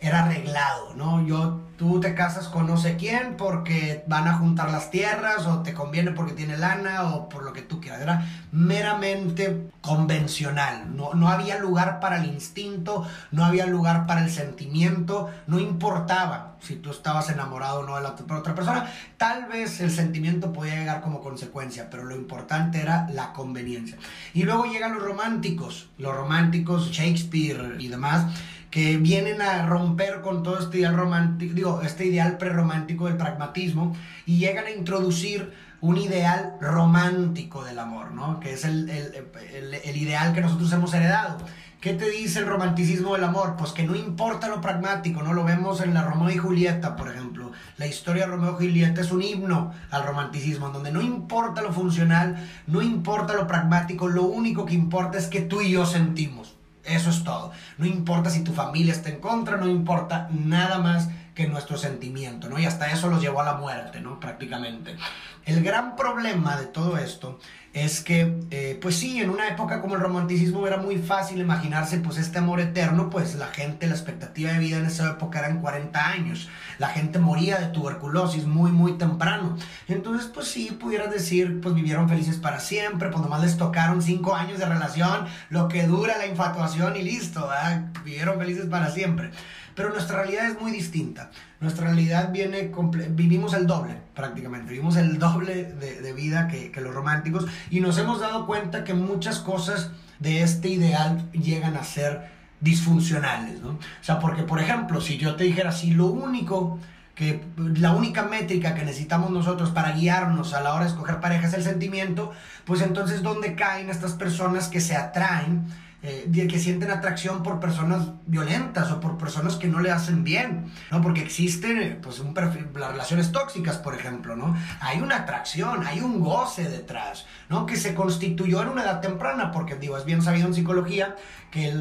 era 0.00 0.24
arreglado, 0.24 0.94
¿no? 0.94 1.26
Yo, 1.26 1.61
tú 1.82 1.98
te 1.98 2.14
casas 2.14 2.46
con 2.46 2.68
no 2.68 2.76
sé 2.76 2.94
quién 2.96 3.36
porque 3.36 4.04
van 4.06 4.28
a 4.28 4.34
juntar 4.34 4.70
las 4.70 4.92
tierras 4.92 5.48
o 5.48 5.62
te 5.62 5.74
conviene 5.74 6.12
porque 6.12 6.32
tiene 6.32 6.56
lana 6.56 7.08
o 7.08 7.28
por 7.28 7.42
lo 7.42 7.52
que 7.52 7.62
tú 7.62 7.80
quieras, 7.80 8.00
era 8.00 8.24
meramente 8.52 9.66
convencional, 9.80 10.96
no, 10.96 11.12
no 11.14 11.26
había 11.26 11.58
lugar 11.58 11.98
para 11.98 12.22
el 12.22 12.26
instinto, 12.26 13.04
no 13.32 13.44
había 13.44 13.66
lugar 13.66 14.06
para 14.06 14.22
el 14.22 14.30
sentimiento, 14.30 15.28
no 15.48 15.58
importaba 15.58 16.54
si 16.60 16.76
tú 16.76 16.92
estabas 16.92 17.28
enamorado 17.30 17.80
o 17.80 17.82
no 17.84 17.96
de 17.96 18.02
la 18.02 18.10
otra 18.10 18.54
persona. 18.54 18.88
Tal 19.16 19.46
vez 19.46 19.80
el 19.80 19.90
sentimiento 19.90 20.52
podía 20.52 20.76
llegar 20.76 21.00
como 21.00 21.20
consecuencia, 21.20 21.90
pero 21.90 22.04
lo 22.04 22.14
importante 22.14 22.80
era 22.80 23.08
la 23.10 23.32
conveniencia. 23.32 23.96
Y 24.34 24.44
luego 24.44 24.66
llegan 24.66 24.94
los 24.94 25.02
románticos, 25.02 25.88
los 25.98 26.14
románticos, 26.14 26.92
Shakespeare 26.92 27.74
y 27.80 27.88
demás, 27.88 28.26
que 28.72 28.96
vienen 28.96 29.42
a 29.42 29.66
romper 29.66 30.22
con 30.22 30.42
todo 30.42 30.58
este 30.58 30.78
ideal 30.78 30.96
romántico, 30.96 31.54
digo, 31.54 31.82
este 31.82 32.06
ideal 32.06 32.38
prerromántico 32.38 33.04
del 33.04 33.18
pragmatismo 33.18 33.94
y 34.24 34.38
llegan 34.38 34.64
a 34.64 34.70
introducir 34.70 35.52
un 35.82 35.98
ideal 35.98 36.54
romántico 36.58 37.64
del 37.64 37.78
amor, 37.78 38.12
¿no? 38.12 38.40
Que 38.40 38.54
es 38.54 38.64
el, 38.64 38.88
el, 38.88 39.74
el, 39.74 39.96
ideal 39.98 40.32
que 40.32 40.40
nosotros 40.40 40.72
hemos 40.72 40.94
heredado. 40.94 41.36
¿Qué 41.82 41.92
te 41.92 42.08
dice 42.08 42.38
el 42.38 42.46
romanticismo 42.46 43.12
del 43.12 43.24
amor? 43.24 43.56
Pues 43.58 43.72
que 43.72 43.82
no 43.82 43.94
importa 43.94 44.48
lo 44.48 44.62
pragmático, 44.62 45.22
¿no? 45.22 45.34
Lo 45.34 45.44
vemos 45.44 45.82
en 45.82 45.92
la 45.92 46.04
Romeo 46.04 46.30
y 46.30 46.38
Julieta, 46.38 46.96
por 46.96 47.10
ejemplo. 47.10 47.52
La 47.76 47.86
historia 47.86 48.24
de 48.24 48.30
Romeo 48.30 48.56
y 48.58 48.68
Julieta 48.68 49.02
es 49.02 49.12
un 49.12 49.20
himno 49.20 49.74
al 49.90 50.06
romanticismo, 50.06 50.68
en 50.68 50.72
donde 50.72 50.92
no 50.92 51.02
importa 51.02 51.60
lo 51.60 51.74
funcional, 51.74 52.36
no 52.66 52.80
importa 52.80 53.34
lo 53.34 53.46
pragmático, 53.46 54.08
lo 54.08 54.22
único 54.22 54.64
que 54.64 54.72
importa 54.72 55.18
es 55.18 55.26
que 55.26 55.42
tú 55.42 55.60
y 55.60 55.72
yo 55.72 55.84
sentimos. 55.84 56.56
Eso 56.84 57.10
es 57.10 57.22
todo. 57.22 57.52
No 57.78 57.86
importa 57.86 58.30
si 58.30 58.42
tu 58.42 58.52
familia 58.52 58.92
está 58.92 59.08
en 59.08 59.20
contra, 59.20 59.56
no 59.56 59.68
importa 59.68 60.28
nada 60.30 60.78
más 60.78 61.08
que 61.34 61.46
nuestro 61.46 61.78
sentimiento, 61.78 62.48
¿no? 62.48 62.58
Y 62.58 62.66
hasta 62.66 62.92
eso 62.92 63.08
los 63.08 63.20
llevó 63.22 63.40
a 63.40 63.44
la 63.44 63.54
muerte, 63.54 64.00
¿no? 64.00 64.20
Prácticamente. 64.20 64.96
El 65.44 65.62
gran 65.62 65.96
problema 65.96 66.56
de 66.56 66.66
todo 66.66 66.98
esto 66.98 67.38
es 67.72 68.02
que, 68.02 68.38
eh, 68.50 68.78
pues 68.82 68.96
sí, 68.96 69.20
en 69.20 69.30
una 69.30 69.48
época 69.48 69.80
como 69.80 69.94
el 69.94 70.02
romanticismo 70.02 70.66
era 70.66 70.76
muy 70.76 70.98
fácil 70.98 71.40
imaginarse 71.40 71.98
pues 71.98 72.18
este 72.18 72.38
amor 72.38 72.60
eterno, 72.60 73.08
pues 73.08 73.34
la 73.34 73.46
gente, 73.46 73.86
la 73.86 73.94
expectativa 73.94 74.52
de 74.52 74.58
vida 74.58 74.76
en 74.76 74.84
esa 74.84 75.12
época 75.12 75.38
eran 75.38 75.60
40 75.60 76.06
años, 76.06 76.50
la 76.78 76.88
gente 76.88 77.18
moría 77.18 77.58
de 77.58 77.68
tuberculosis 77.68 78.44
muy, 78.44 78.72
muy 78.72 78.98
temprano, 78.98 79.56
entonces 79.88 80.30
pues 80.32 80.48
sí, 80.48 80.76
pudieras 80.78 81.10
decir, 81.10 81.60
pues 81.62 81.74
vivieron 81.74 82.10
felices 82.10 82.36
para 82.36 82.60
siempre, 82.60 83.08
pues 83.08 83.22
nomás 83.22 83.40
les 83.40 83.56
tocaron 83.56 84.02
5 84.02 84.34
años 84.34 84.58
de 84.58 84.66
relación, 84.66 85.26
lo 85.48 85.68
que 85.68 85.86
dura 85.86 86.18
la 86.18 86.26
infatuación 86.26 86.96
y 86.96 87.02
listo, 87.02 87.48
¿verdad? 87.48 87.86
vivieron 88.04 88.38
felices 88.38 88.66
para 88.66 88.90
siempre. 88.90 89.30
Pero 89.74 89.90
nuestra 89.90 90.22
realidad 90.22 90.48
es 90.48 90.60
muy 90.60 90.70
distinta. 90.70 91.30
Nuestra 91.60 91.86
realidad 91.86 92.30
viene, 92.32 92.72
vivimos 93.10 93.54
el 93.54 93.66
doble 93.66 93.96
prácticamente, 94.14 94.70
vivimos 94.70 94.96
el 94.96 95.18
doble 95.18 95.64
de, 95.64 96.00
de 96.00 96.12
vida 96.12 96.48
que, 96.48 96.70
que, 96.70 96.80
los 96.80 96.94
románticos. 96.94 97.46
Y 97.70 97.80
nos 97.80 97.98
hemos 97.98 98.20
dado 98.20 98.46
cuenta 98.46 98.84
que 98.84 98.94
muchas 98.94 99.38
cosas 99.38 99.90
de 100.18 100.42
este 100.42 100.68
ideal 100.68 101.30
llegan 101.32 101.76
a 101.76 101.84
ser 101.84 102.30
disfuncionales, 102.60 103.60
¿no? 103.60 103.70
O 103.70 103.78
sea, 104.00 104.20
porque, 104.20 104.44
por 104.44 104.60
ejemplo, 104.60 105.00
si 105.00 105.18
yo 105.18 105.34
te 105.34 105.44
dijera, 105.44 105.72
si 105.72 105.90
lo 105.90 106.06
único 106.06 106.78
que 107.14 107.44
la 107.56 107.92
única 107.92 108.22
métrica 108.22 108.74
que 108.74 108.84
necesitamos 108.84 109.30
nosotros 109.30 109.70
para 109.70 109.92
guiarnos 109.92 110.54
a 110.54 110.62
la 110.62 110.72
hora 110.72 110.84
de 110.84 110.90
escoger 110.90 111.20
pareja 111.20 111.46
es 111.46 111.54
el 111.54 111.62
sentimiento, 111.62 112.32
pues 112.64 112.80
entonces 112.80 113.22
¿dónde 113.22 113.54
caen 113.54 113.90
estas 113.90 114.14
personas 114.14 114.68
que 114.68 114.80
se 114.80 114.96
atraen 114.96 115.66
eh, 116.02 116.48
que 116.48 116.58
sienten 116.58 116.90
atracción 116.90 117.42
por 117.42 117.60
personas 117.60 118.08
violentas 118.26 118.90
o 118.90 118.98
por 118.98 119.18
personas 119.18 119.54
que 119.56 119.68
no 119.68 119.80
le 119.80 119.90
hacen 119.90 120.24
bien, 120.24 120.72
¿no? 120.90 121.00
Porque 121.00 121.22
existen, 121.22 122.00
pues, 122.02 122.18
un 122.18 122.34
perfil, 122.34 122.66
las 122.74 122.90
relaciones 122.90 123.30
tóxicas, 123.30 123.78
por 123.78 123.94
ejemplo, 123.94 124.34
¿no? 124.34 124.56
Hay 124.80 125.00
una 125.00 125.18
atracción, 125.18 125.86
hay 125.86 126.00
un 126.00 126.20
goce 126.20 126.68
detrás, 126.68 127.26
¿no? 127.48 127.66
Que 127.66 127.76
se 127.76 127.94
constituyó 127.94 128.62
en 128.62 128.70
una 128.70 128.82
edad 128.82 129.00
temprana, 129.00 129.52
porque, 129.52 129.76
digo, 129.76 129.96
es 129.96 130.04
bien 130.04 130.22
sabido 130.22 130.48
en 130.48 130.54
psicología 130.54 131.14
que 131.52 131.72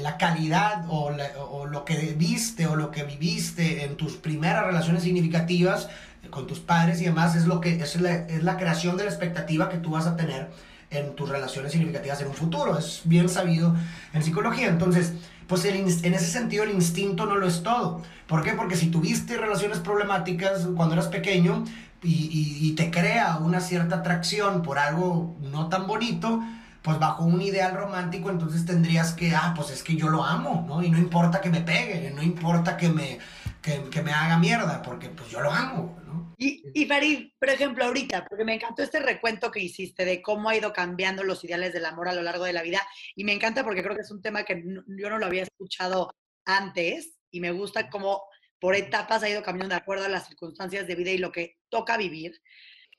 la 0.00 0.16
calidad 0.16 0.86
o, 0.88 1.12
o 1.50 1.66
lo 1.66 1.84
que 1.84 2.14
viste 2.16 2.66
o 2.66 2.74
lo 2.74 2.90
que 2.90 3.04
viviste 3.04 3.84
en 3.84 3.96
tus 3.96 4.16
primeras 4.16 4.66
relaciones 4.66 5.02
significativas 5.02 5.88
con 6.28 6.46
tus 6.46 6.60
padres 6.60 7.00
y 7.00 7.04
demás 7.04 7.34
es 7.36 7.46
lo 7.46 7.60
que 7.60 7.80
es 7.80 8.00
la, 8.00 8.14
es 8.14 8.42
la 8.42 8.56
creación 8.56 8.96
de 8.96 9.04
la 9.04 9.10
expectativa 9.10 9.68
que 9.68 9.78
tú 9.78 9.90
vas 9.90 10.06
a 10.06 10.16
tener 10.16 10.50
en 10.90 11.14
tus 11.14 11.28
relaciones 11.28 11.72
significativas 11.72 12.20
en 12.20 12.28
un 12.28 12.34
futuro. 12.34 12.76
Es 12.78 13.02
bien 13.04 13.28
sabido 13.28 13.74
en 14.12 14.22
psicología. 14.22 14.68
Entonces, 14.68 15.14
pues 15.46 15.64
en 15.64 16.14
ese 16.14 16.26
sentido 16.26 16.64
el 16.64 16.70
instinto 16.70 17.26
no 17.26 17.36
lo 17.36 17.46
es 17.46 17.62
todo. 17.62 18.02
¿Por 18.26 18.44
qué? 18.44 18.52
Porque 18.52 18.76
si 18.76 18.86
tuviste 18.86 19.36
relaciones 19.36 19.80
problemáticas 19.80 20.68
cuando 20.76 20.94
eras 20.94 21.08
pequeño 21.08 21.64
y, 22.02 22.72
te 22.76 22.90
crea 22.90 23.38
una 23.38 23.60
cierta 23.60 23.96
atracción 23.96 24.62
por 24.62 24.78
algo 24.78 25.36
no 25.40 25.68
tan 25.68 25.86
bonito, 25.86 26.40
pues 26.82 26.98
bajo 26.98 27.24
un 27.24 27.42
ideal 27.42 27.74
romántico, 27.74 28.30
entonces 28.30 28.64
tendrías 28.64 29.12
que, 29.12 29.34
ah, 29.34 29.52
pues 29.56 29.70
es 29.70 29.82
que 29.82 29.96
yo 29.96 30.08
lo 30.08 30.24
amo, 30.24 30.64
¿no? 30.66 30.82
Y 30.82 30.90
no 30.90 30.98
importa 30.98 31.40
que 31.40 31.50
me 31.50 31.60
pegue, 31.60 32.12
no 32.14 32.22
importa 32.22 32.76
que 32.76 32.88
me, 32.88 33.18
que 33.60 34.02
me 34.02 34.12
haga 34.12 34.38
mierda, 34.38 34.80
porque 34.80 35.08
pues 35.08 35.28
yo 35.30 35.40
lo 35.40 35.52
amo, 35.52 35.99
¿no? 36.10 36.34
Y, 36.36 36.62
y 36.74 36.86
Farid, 36.86 37.30
por 37.38 37.48
ejemplo, 37.48 37.84
ahorita, 37.84 38.26
porque 38.26 38.44
me 38.44 38.54
encantó 38.54 38.82
este 38.82 39.00
recuento 39.00 39.50
que 39.50 39.60
hiciste 39.60 40.04
de 40.04 40.20
cómo 40.20 40.48
ha 40.48 40.56
ido 40.56 40.72
cambiando 40.72 41.22
los 41.22 41.42
ideales 41.44 41.72
del 41.72 41.86
amor 41.86 42.08
a 42.08 42.12
lo 42.12 42.22
largo 42.22 42.44
de 42.44 42.52
la 42.52 42.62
vida, 42.62 42.82
y 43.14 43.24
me 43.24 43.32
encanta 43.32 43.64
porque 43.64 43.82
creo 43.82 43.94
que 43.94 44.02
es 44.02 44.10
un 44.10 44.22
tema 44.22 44.44
que 44.44 44.62
yo 44.86 45.10
no 45.10 45.18
lo 45.18 45.26
había 45.26 45.44
escuchado 45.44 46.10
antes, 46.44 47.18
y 47.30 47.40
me 47.40 47.52
gusta 47.52 47.88
cómo 47.88 48.22
por 48.58 48.74
etapas 48.74 49.22
ha 49.22 49.28
ido 49.28 49.42
cambiando 49.42 49.74
de 49.74 49.80
acuerdo 49.80 50.04
a 50.04 50.08
las 50.08 50.26
circunstancias 50.26 50.86
de 50.86 50.94
vida 50.94 51.10
y 51.10 51.18
lo 51.18 51.32
que 51.32 51.56
toca 51.70 51.96
vivir. 51.96 52.40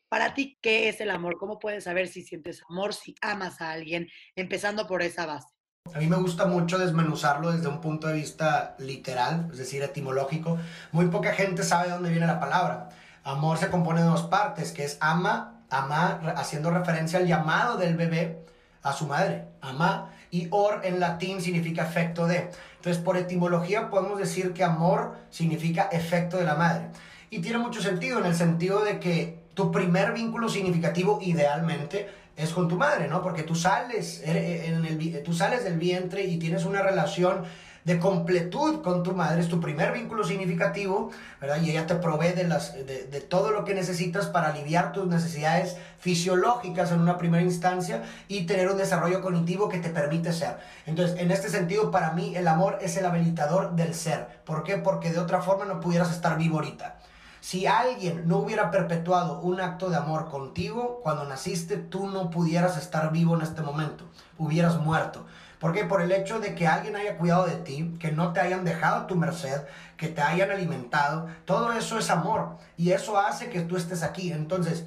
Para 0.10 0.34
ti, 0.34 0.58
¿qué 0.62 0.90
es 0.90 1.00
el 1.00 1.10
amor? 1.10 1.38
¿Cómo 1.38 1.60
puedes 1.60 1.86
saber 1.86 2.08
si 2.08 2.24
sientes 2.24 2.62
amor, 2.70 2.94
si 2.94 3.16
amas 3.22 3.62
a 3.62 3.72
alguien? 3.72 4.10
Empezando 4.36 4.88
por 4.88 5.02
esa 5.04 5.26
base. 5.26 5.48
A 5.94 6.00
mí 6.00 6.08
me 6.08 6.18
gusta 6.18 6.46
mucho 6.46 6.78
desmenuzarlo 6.78 7.52
desde 7.52 7.68
un 7.68 7.82
punto 7.82 8.08
de 8.08 8.16
vista 8.16 8.76
literal, 8.80 9.50
es 9.52 9.58
decir, 9.58 9.82
etimológico. 9.82 10.60
Muy 10.92 11.08
poca 11.08 11.34
gente 11.34 11.64
sabe 11.64 11.88
de 11.88 11.94
dónde 11.94 12.10
viene 12.10 12.28
la 12.28 12.40
palabra. 12.40 12.90
Amor 13.24 13.58
se 13.58 13.70
compone 13.70 14.02
de 14.02 14.08
dos 14.08 14.24
partes, 14.24 14.72
que 14.72 14.84
es 14.84 14.98
ama, 15.00 15.62
ama, 15.70 16.22
haciendo 16.38 16.72
referencia 16.72 17.20
al 17.20 17.28
llamado 17.28 17.78
del 17.78 17.96
bebé 17.96 18.44
a 18.82 18.94
su 18.94 19.06
madre, 19.06 19.46
ama, 19.62 20.10
y 20.32 20.48
or 20.50 20.82
en 20.84 21.00
latín 21.00 21.42
significa 21.42 21.84
efecto 21.84 22.26
de. 22.26 22.50
Entonces, 22.78 23.02
por 23.02 23.18
etimología 23.18 23.90
podemos 23.90 24.18
decir 24.18 24.54
que 24.54 24.64
amor 24.64 25.16
significa 25.30 25.90
efecto 25.92 26.38
de 26.38 26.46
la 26.46 26.56
madre. 26.56 26.88
Y 27.30 27.40
tiene 27.40 27.60
mucho 27.60 27.82
sentido 27.82 28.20
en 28.20 28.26
el 28.26 28.36
sentido 28.36 28.84
de 28.84 29.00
que 29.00 29.44
tu 29.54 29.72
primer 29.72 30.14
vínculo 30.14 30.50
significativo 30.50 31.20
idealmente 31.22 32.10
es 32.36 32.52
con 32.52 32.68
tu 32.68 32.78
madre, 32.78 33.08
¿no? 33.08 33.22
Porque 33.22 33.44
tú 33.44 33.56
sales, 33.56 34.22
eh, 34.26 34.66
en 34.68 34.86
el, 34.86 35.24
tú 35.24 35.34
sales 35.34 35.64
del 35.64 35.78
vientre 35.78 36.24
y 36.24 36.38
tienes 36.38 36.66
una 36.66 36.82
relación 36.82 37.44
de 37.84 38.00
completud 38.00 38.82
con 38.82 39.04
tu 39.04 39.14
madre, 39.14 39.42
es 39.42 39.48
tu 39.48 39.60
primer 39.60 39.92
vínculo 39.92 40.24
significativo, 40.24 41.12
¿verdad? 41.40 41.62
Y 41.62 41.72
ella 41.72 41.88
te 41.88 41.96
provee 41.96 42.34
de, 42.34 42.44
las, 42.44 42.74
de, 42.74 43.06
de, 43.06 43.22
todo 43.22 43.52
lo 43.52 43.64
que 43.64 43.74
necesitas 43.74 44.28
para 44.28 44.50
aliviar 44.50 44.92
tus 44.92 45.08
necesidades 45.08 45.78
fisiológicas 46.00 46.92
en 46.92 47.00
una 47.00 47.18
primera 47.18 47.44
instancia 47.44 48.04
y 48.28 48.46
tener 48.46 48.70
un 48.70 48.78
desarrollo 48.78 49.22
cognitivo 49.22 49.70
que 49.70 49.80
te 49.80 49.90
permite 49.90 50.34
ser. 50.34 50.58
Entonces, 50.86 51.20
en 51.20 51.32
este 51.32 51.50
sentido, 51.50 51.92
para 51.92 52.12
mí 52.12 52.36
el 52.36 52.48
amor 52.48 52.78
es 52.82 52.98
el 52.98 53.06
habilitador 53.06 53.76
del 53.76 53.94
ser. 53.94 54.42
¿Por 54.46 54.64
qué? 54.64 54.78
Porque 54.78 55.12
de 55.12 55.20
otra 55.20 55.42
forma 55.42 55.66
no 55.66 55.80
pudieras 55.80 56.12
estar 56.12 56.38
vivo 56.38 56.58
ahorita. 56.58 56.98
Si 57.42 57.66
alguien 57.66 58.28
no 58.28 58.38
hubiera 58.38 58.70
perpetuado 58.70 59.40
un 59.40 59.60
acto 59.60 59.90
de 59.90 59.98
amor 59.98 60.30
contigo, 60.30 61.00
cuando 61.02 61.26
naciste, 61.26 61.76
tú 61.76 62.08
no 62.08 62.30
pudieras 62.30 62.78
estar 62.78 63.12
vivo 63.12 63.36
en 63.36 63.42
este 63.42 63.64
momento, 63.64 64.06
hubieras 64.38 64.78
muerto. 64.78 65.26
Porque 65.62 65.86
por 65.86 66.02
el 66.02 66.12
hecho 66.12 66.40
de 66.40 66.56
que 66.56 66.66
alguien 66.68 66.96
haya 66.96 67.18
cuidado 67.18 67.46
de 67.46 67.56
ti, 67.58 67.96
que 68.00 68.12
no 68.12 68.34
te 68.34 68.40
hayan 68.40 68.66
dejado 68.66 69.02
a 69.02 69.08
tu 69.08 69.16
merced, 69.16 69.62
que 69.96 70.08
te 70.08 70.20
hayan 70.20 70.50
alimentado, 70.50 71.28
todo 71.46 71.72
eso 71.72 72.00
es 72.00 72.10
amor 72.10 72.58
y 72.78 72.94
eso 72.94 73.20
hace 73.20 73.52
que 73.52 73.62
tú 73.62 73.78
estés 73.78 74.02
aquí. 74.02 74.32
Entonces, 74.32 74.86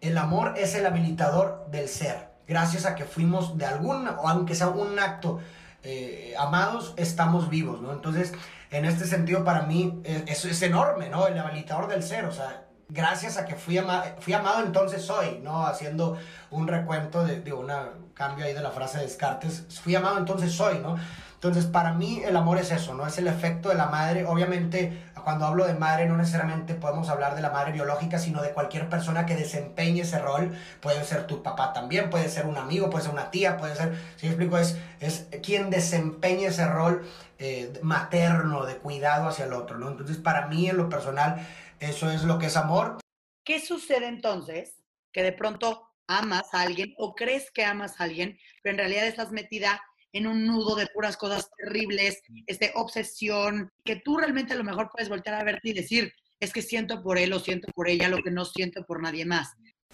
el 0.00 0.16
amor 0.16 0.54
es 0.56 0.74
el 0.74 0.86
habilitador 0.86 1.66
del 1.70 1.86
ser. 1.86 2.30
Gracias 2.48 2.86
a 2.86 2.94
que 2.94 3.04
fuimos 3.04 3.58
de 3.58 3.66
algún, 3.66 4.08
o 4.08 4.26
aunque 4.26 4.54
sea 4.54 4.68
un 4.68 4.98
acto 4.98 5.38
eh, 5.82 6.34
amados, 6.38 6.94
estamos 6.96 7.50
vivos, 7.50 7.82
¿no? 7.82 7.92
Entonces, 7.92 8.32
en 8.70 8.86
este 8.86 9.04
sentido, 9.04 9.44
para 9.44 9.62
mí, 9.62 10.00
eh, 10.04 10.24
eso 10.28 10.48
es 10.48 10.62
enorme, 10.62 11.10
¿no? 11.10 11.26
El 11.26 11.38
habilitador 11.38 11.88
del 11.88 12.02
ser, 12.02 12.24
o 12.24 12.32
sea, 12.32 12.65
gracias 12.88 13.36
a 13.36 13.44
que 13.44 13.54
fui, 13.54 13.80
fui 14.20 14.32
amado, 14.32 14.64
entonces 14.64 15.02
soy, 15.02 15.40
¿no? 15.42 15.66
Haciendo 15.66 16.16
un 16.50 16.68
recuento 16.68 17.24
de, 17.24 17.40
de 17.40 17.52
un 17.52 17.70
cambio 18.14 18.44
ahí 18.44 18.54
de 18.54 18.62
la 18.62 18.70
frase 18.70 18.98
de 18.98 19.04
Descartes, 19.04 19.66
fui 19.82 19.94
amado, 19.94 20.18
entonces 20.18 20.52
soy, 20.52 20.78
¿no? 20.78 20.96
Entonces, 21.36 21.66
para 21.66 21.92
mí 21.92 22.22
el 22.24 22.34
amor 22.34 22.58
es 22.58 22.72
eso, 22.72 22.94
¿no? 22.94 23.06
Es 23.06 23.18
el 23.18 23.26
efecto 23.26 23.68
de 23.68 23.74
la 23.74 23.86
madre. 23.86 24.24
Obviamente, 24.24 25.04
cuando 25.22 25.44
hablo 25.44 25.66
de 25.66 25.74
madre, 25.74 26.06
no 26.06 26.16
necesariamente 26.16 26.74
podemos 26.74 27.10
hablar 27.10 27.36
de 27.36 27.42
la 27.42 27.50
madre 27.50 27.72
biológica, 27.72 28.18
sino 28.18 28.40
de 28.40 28.52
cualquier 28.52 28.88
persona 28.88 29.26
que 29.26 29.36
desempeñe 29.36 30.00
ese 30.00 30.18
rol. 30.18 30.56
Puede 30.80 31.04
ser 31.04 31.26
tu 31.26 31.42
papá 31.42 31.74
también, 31.74 32.08
puede 32.08 32.30
ser 32.30 32.46
un 32.46 32.56
amigo, 32.56 32.88
puede 32.88 33.04
ser 33.04 33.12
una 33.12 33.30
tía, 33.30 33.58
puede 33.58 33.76
ser, 33.76 33.96
si 34.16 34.28
explico, 34.28 34.56
es, 34.56 34.78
es 34.98 35.26
quien 35.42 35.68
desempeñe 35.68 36.46
ese 36.46 36.66
rol 36.66 37.06
eh, 37.38 37.78
materno, 37.82 38.64
de 38.64 38.78
cuidado 38.78 39.28
hacia 39.28 39.44
el 39.44 39.52
otro, 39.52 39.76
¿no? 39.76 39.88
Entonces, 39.88 40.16
para 40.16 40.46
mí, 40.46 40.70
en 40.70 40.78
lo 40.78 40.88
personal, 40.88 41.46
eso 41.80 42.10
es 42.10 42.24
lo 42.24 42.38
que 42.38 42.46
es 42.46 42.56
amor. 42.56 42.98
¿Qué 43.44 43.60
sucede 43.60 44.06
entonces? 44.06 44.82
Que 45.12 45.22
de 45.22 45.32
pronto 45.32 45.88
amas 46.08 46.52
a 46.52 46.62
alguien 46.62 46.94
o 46.98 47.14
crees 47.14 47.50
que 47.50 47.64
amas 47.64 48.00
a 48.00 48.04
alguien, 48.04 48.38
pero 48.62 48.74
en 48.74 48.78
realidad 48.78 49.06
estás 49.06 49.32
metida 49.32 49.80
en 50.12 50.26
un 50.26 50.46
nudo 50.46 50.76
de 50.76 50.86
puras 50.86 51.16
cosas 51.16 51.50
terribles, 51.56 52.22
este, 52.46 52.72
obsesión, 52.74 53.70
que 53.84 53.96
tú 53.96 54.16
realmente 54.16 54.54
a 54.54 54.56
lo 54.56 54.64
mejor 54.64 54.88
puedes 54.90 55.08
voltear 55.08 55.36
a 55.36 55.44
verte 55.44 55.70
y 55.70 55.74
decir, 55.74 56.12
es 56.40 56.52
que 56.52 56.62
siento 56.62 57.02
por 57.02 57.18
él 57.18 57.32
o 57.32 57.38
siento 57.38 57.68
por 57.74 57.88
ella 57.88 58.08
lo 58.08 58.22
que 58.22 58.30
no 58.30 58.44
siento 58.44 58.84
por 58.84 59.02
nadie 59.02 59.26
más. 59.26 59.52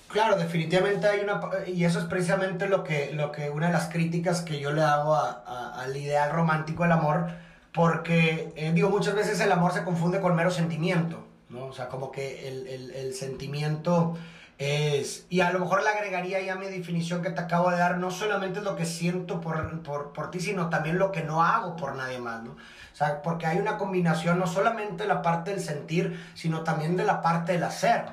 Claro, 0.09 0.37
definitivamente 0.37 1.07
hay 1.07 1.21
una, 1.21 1.41
y 1.67 1.85
eso 1.85 1.99
es 1.99 2.05
precisamente 2.05 2.69
lo 2.69 2.85
que, 2.85 3.13
lo 3.13 3.33
que 3.33 3.49
una 3.51 3.69
de 3.69 3.73
las 3.73 3.89
críticas 3.89 4.43
que 4.43 4.61
yo 4.61 4.73
le 4.73 4.83
hago 4.83 5.15
a, 5.15 5.83
al 5.83 5.97
ideal 5.97 6.31
romántico 6.31 6.83
del 6.83 6.93
amor, 6.93 7.31
porque 7.73 8.53
eh, 8.57 8.73
digo, 8.73 8.91
muchas 8.91 9.15
veces 9.15 9.41
el 9.41 9.51
amor 9.51 9.73
se 9.73 9.85
confunde 9.85 10.21
con 10.21 10.37
mero 10.37 10.51
sentimiento, 10.51 11.27
¿no? 11.53 11.67
O 11.67 11.73
sea, 11.73 11.89
como 11.89 12.11
que 12.11 12.49
el, 12.49 12.67
el, 12.67 12.91
el 12.91 13.15
sentimiento 13.15 14.15
es, 14.59 15.27
y 15.29 15.41
a 15.41 15.53
lo 15.53 15.59
mejor 15.59 15.83
le 15.83 15.89
agregaría 15.89 16.41
ya 16.41 16.57
mi 16.57 16.67
definición 16.67 17.23
que 17.23 17.31
te 17.31 17.41
acabo 17.41 17.71
de 17.71 17.79
dar, 17.79 17.99
no 17.99 18.11
solamente 18.11 18.61
lo 18.61 18.77
que 18.77 18.87
siento 18.87 19.41
por, 19.41 19.83
por, 19.83 20.13
por, 20.13 20.31
ti, 20.31 20.41
sino 20.41 20.69
también 20.69 20.99
lo 20.99 21.11
que 21.11 21.23
no 21.23 21.43
hago 21.43 21.77
por 21.77 21.95
nadie 21.97 22.19
más, 22.19 22.43
¿no? 22.43 22.53
O 22.53 22.95
sea, 22.95 23.23
porque 23.23 23.47
hay 23.47 23.59
una 23.59 23.79
combinación 23.79 24.39
no 24.39 24.47
solamente 24.47 25.05
de 25.05 25.09
la 25.09 25.23
parte 25.23 25.51
del 25.51 25.61
sentir, 25.61 26.21
sino 26.35 26.63
también 26.63 26.97
de 26.97 27.05
la 27.05 27.23
parte 27.23 27.53
del 27.53 27.65
hacer, 27.65 28.05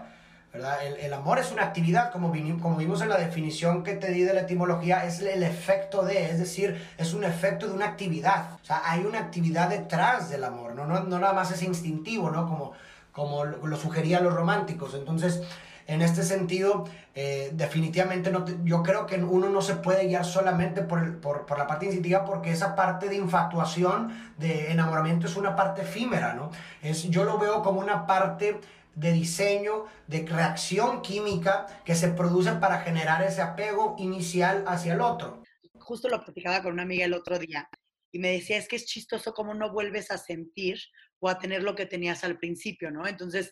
¿verdad? 0.54 0.84
El, 0.86 0.96
el 0.96 1.14
amor 1.14 1.38
es 1.38 1.52
una 1.52 1.64
actividad, 1.64 2.12
como, 2.12 2.34
como 2.62 2.78
vimos 2.78 3.02
en 3.02 3.10
la 3.10 3.18
definición 3.18 3.84
que 3.84 3.96
te 3.96 4.12
di 4.12 4.22
de 4.22 4.34
la 4.34 4.42
etimología, 4.42 5.06
es 5.06 5.20
el 5.20 5.44
efecto 5.44 6.04
de, 6.04 6.32
es 6.32 6.40
decir, 6.40 6.82
es 6.98 7.14
un 7.14 7.24
efecto 7.26 7.68
de 7.68 7.74
una 7.74 7.86
actividad. 7.86 8.54
O 8.64 8.66
sea, 8.66 8.82
hay 8.86 9.02
una 9.02 9.20
actividad 9.20 9.70
detrás 9.70 10.30
del 10.30 10.46
amor, 10.46 10.74
¿no? 10.74 10.86
No, 10.86 11.02
no 11.02 11.20
nada 11.20 11.34
más 11.34 11.52
es 11.52 11.62
instintivo, 11.62 12.32
¿no? 12.32 12.48
Como, 12.48 12.74
como 13.12 13.46
lo 13.46 13.78
sugerían 13.78 14.24
los 14.24 14.34
románticos. 14.34 14.94
Entonces, 14.94 15.42
en 15.90 16.04
este 16.04 16.22
sentido, 16.22 16.86
eh, 17.16 17.50
definitivamente 17.54 18.30
no 18.32 18.46
yo 18.64 18.84
creo 18.84 19.08
que 19.08 19.16
uno 19.16 19.50
no 19.50 19.62
se 19.62 19.76
puede 19.76 20.06
guiar 20.06 20.24
solamente 20.24 20.84
por, 20.84 21.20
por, 21.20 21.48
por, 21.48 21.58
la 21.58 21.66
parte 21.66 21.86
instintiva 21.86 22.26
porque 22.26 22.52
esa 22.52 22.76
parte 22.76 23.10
de 23.10 23.16
infatuación, 23.16 24.14
de 24.38 24.72
enamoramiento 24.72 25.26
es 25.26 25.36
una 25.36 25.56
parte 25.56 25.82
efímera, 25.82 26.36
¿no? 26.36 26.52
Es, 26.84 27.10
yo 27.10 27.24
lo 27.24 27.40
veo 27.40 27.64
como 27.64 27.80
una 27.80 28.06
parte 28.06 28.60
de 28.94 29.12
diseño, 29.14 29.86
de 30.06 30.28
reacción 30.28 31.02
química 31.02 31.66
que 31.86 31.96
se 31.96 32.10
produce 32.10 32.52
para 32.54 32.82
generar 32.82 33.24
ese 33.24 33.42
apego 33.42 33.96
inicial 33.98 34.66
hacia 34.68 34.94
el 34.94 35.02
otro. 35.02 35.42
Justo 35.80 36.08
lo 36.08 36.24
platicaba 36.24 36.62
con 36.62 36.74
una 36.74 36.84
amiga 36.84 37.06
el 37.06 37.14
otro 37.14 37.40
día 37.40 37.68
y 38.12 38.20
me 38.20 38.32
decía, 38.32 38.58
es 38.58 38.68
que 38.68 38.76
es 38.76 38.86
chistoso 38.86 39.34
cómo 39.34 39.54
no 39.54 39.72
vuelves 39.72 40.12
a 40.12 40.18
sentir 40.18 40.80
o 41.20 41.30
a 41.30 41.40
tener 41.40 41.64
lo 41.64 41.76
que 41.76 41.86
tenías 41.86 42.24
al 42.24 42.38
principio, 42.38 42.92
¿no? 42.92 43.08
Entonces, 43.08 43.52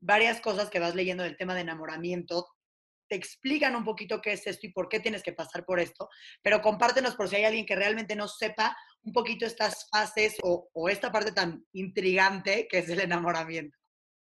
varias 0.00 0.40
cosas 0.40 0.70
que 0.70 0.80
vas 0.80 0.94
leyendo 0.94 1.22
del 1.22 1.36
tema 1.36 1.54
de 1.54 1.62
enamoramiento 1.62 2.46
te 3.08 3.16
explican 3.16 3.76
un 3.76 3.84
poquito 3.84 4.20
qué 4.20 4.32
es 4.32 4.46
esto 4.46 4.66
y 4.66 4.72
por 4.72 4.88
qué 4.88 5.00
tienes 5.00 5.22
que 5.22 5.32
pasar 5.32 5.64
por 5.64 5.78
esto, 5.78 6.08
pero 6.42 6.62
compártenos 6.62 7.14
por 7.14 7.28
si 7.28 7.36
hay 7.36 7.44
alguien 7.44 7.66
que 7.66 7.76
realmente 7.76 8.16
no 8.16 8.28
sepa 8.28 8.76
un 9.02 9.12
poquito 9.12 9.44
estas 9.44 9.88
fases 9.90 10.36
o, 10.42 10.88
esta 10.88 11.12
parte 11.12 11.32
tan 11.32 11.64
intrigante 11.72 12.66
que 12.68 12.78
es 12.78 12.88
el 12.88 13.00
enamoramiento. 13.00 13.76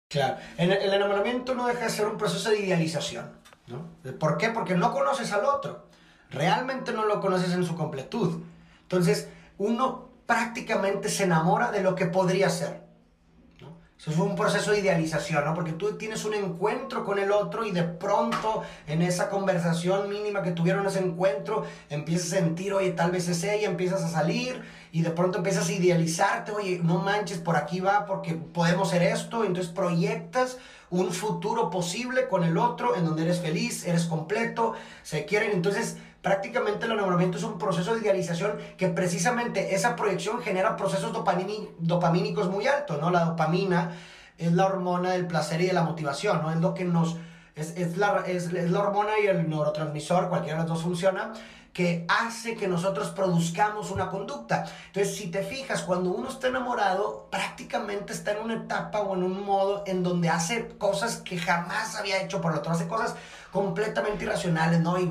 Claro, 0.08 0.38
el, 0.58 0.72
el 0.72 0.92
enamoramiento 0.92 1.54
no 1.54 1.66
deja 1.66 1.84
de 1.84 1.90
ser 1.90 2.06
un 2.06 2.18
proceso 2.18 2.50
de 2.50 2.60
idealización, 2.60 3.40
¿no? 3.68 3.96
¿Por 4.18 4.38
qué? 4.38 4.50
Porque 4.50 4.74
no 4.74 4.92
conoces 4.92 5.32
al 5.32 5.44
otro, 5.44 5.88
realmente 6.30 6.92
no 6.92 7.04
lo 7.04 7.20
conoces 7.20 7.52
en 7.52 7.64
su 7.64 7.76
completud. 7.76 8.42
Entonces, 8.82 9.28
uno 9.58 10.03
prácticamente 10.26 11.08
se 11.08 11.24
enamora 11.24 11.70
de 11.70 11.82
lo 11.82 11.94
que 11.94 12.06
podría 12.06 12.50
ser. 12.50 12.84
Eso 13.98 14.10
es 14.10 14.18
un 14.18 14.34
proceso 14.36 14.72
de 14.72 14.80
idealización, 14.80 15.44
¿no? 15.44 15.54
Porque 15.54 15.72
tú 15.72 15.96
tienes 15.96 16.24
un 16.24 16.34
encuentro 16.34 17.04
con 17.04 17.18
el 17.18 17.30
otro 17.30 17.64
y 17.64 17.70
de 17.70 17.84
pronto 17.84 18.62
en 18.86 19.00
esa 19.00 19.30
conversación 19.30 20.10
mínima 20.10 20.42
que 20.42 20.50
tuvieron 20.50 20.84
ese 20.86 20.98
encuentro, 20.98 21.64
empiezas 21.88 22.32
a 22.32 22.36
sentir, 22.36 22.74
oye, 22.74 22.90
tal 22.90 23.12
vez 23.12 23.28
es 23.28 23.42
ella, 23.44 23.66
empiezas 23.66 24.02
a 24.02 24.08
salir 24.08 24.62
y 24.92 25.02
de 25.02 25.10
pronto 25.10 25.38
empiezas 25.38 25.68
a 25.68 25.72
idealizarte, 25.72 26.52
oye, 26.52 26.80
no 26.82 26.98
manches, 26.98 27.38
por 27.38 27.56
aquí 27.56 27.80
va 27.80 28.04
porque 28.04 28.34
podemos 28.34 28.90
ser 28.90 29.02
esto, 29.02 29.44
entonces 29.44 29.72
proyectas 29.72 30.58
un 30.90 31.12
futuro 31.12 31.70
posible 31.70 32.28
con 32.28 32.44
el 32.44 32.58
otro 32.58 32.96
en 32.96 33.06
donde 33.06 33.22
eres 33.22 33.40
feliz, 33.40 33.86
eres 33.86 34.04
completo, 34.04 34.74
se 35.02 35.24
quieren, 35.24 35.52
entonces 35.52 35.96
prácticamente 36.24 36.86
el 36.86 36.92
enamoramiento 36.92 37.36
es 37.36 37.44
un 37.44 37.58
proceso 37.58 37.94
de 37.94 38.00
idealización 38.00 38.56
que 38.78 38.88
precisamente 38.88 39.74
esa 39.74 39.94
proyección 39.94 40.40
genera 40.40 40.74
procesos 40.74 41.12
dopamínicos 41.12 42.48
muy 42.48 42.66
altos, 42.66 42.98
¿no? 42.98 43.10
La 43.10 43.26
dopamina 43.26 43.92
es 44.38 44.50
la 44.54 44.64
hormona 44.64 45.10
del 45.10 45.26
placer 45.26 45.60
y 45.60 45.66
de 45.66 45.74
la 45.74 45.82
motivación, 45.82 46.40
¿no? 46.40 46.50
Es 46.50 46.56
lo 46.60 46.72
que 46.72 46.86
nos... 46.86 47.18
Es, 47.54 47.76
es, 47.76 47.98
la, 47.98 48.24
es, 48.26 48.46
es 48.46 48.70
la 48.70 48.80
hormona 48.80 49.10
y 49.22 49.26
el 49.26 49.48
neurotransmisor, 49.50 50.30
cualquiera 50.30 50.62
de 50.62 50.62
los 50.62 50.76
dos 50.76 50.82
funciona, 50.82 51.34
que 51.74 52.06
hace 52.08 52.54
que 52.54 52.68
nosotros 52.68 53.10
produzcamos 53.10 53.90
una 53.90 54.08
conducta. 54.08 54.64
Entonces, 54.86 55.16
si 55.16 55.26
te 55.26 55.42
fijas, 55.42 55.82
cuando 55.82 56.10
uno 56.10 56.28
está 56.28 56.46
enamorado, 56.46 57.26
prácticamente 57.32 58.12
está 58.12 58.30
en 58.30 58.44
una 58.44 58.54
etapa 58.54 59.00
o 59.00 59.14
en 59.16 59.24
un 59.24 59.44
modo 59.44 59.82
en 59.84 60.04
donde 60.04 60.28
hace 60.28 60.68
cosas 60.78 61.16
que 61.16 61.36
jamás 61.36 61.96
había 61.96 62.22
hecho 62.22 62.40
por 62.40 62.52
el 62.52 62.58
otro, 62.58 62.72
hace 62.72 62.86
cosas 62.86 63.16
completamente 63.50 64.24
irracionales, 64.24 64.80
¿no? 64.80 64.98
Y 65.00 65.10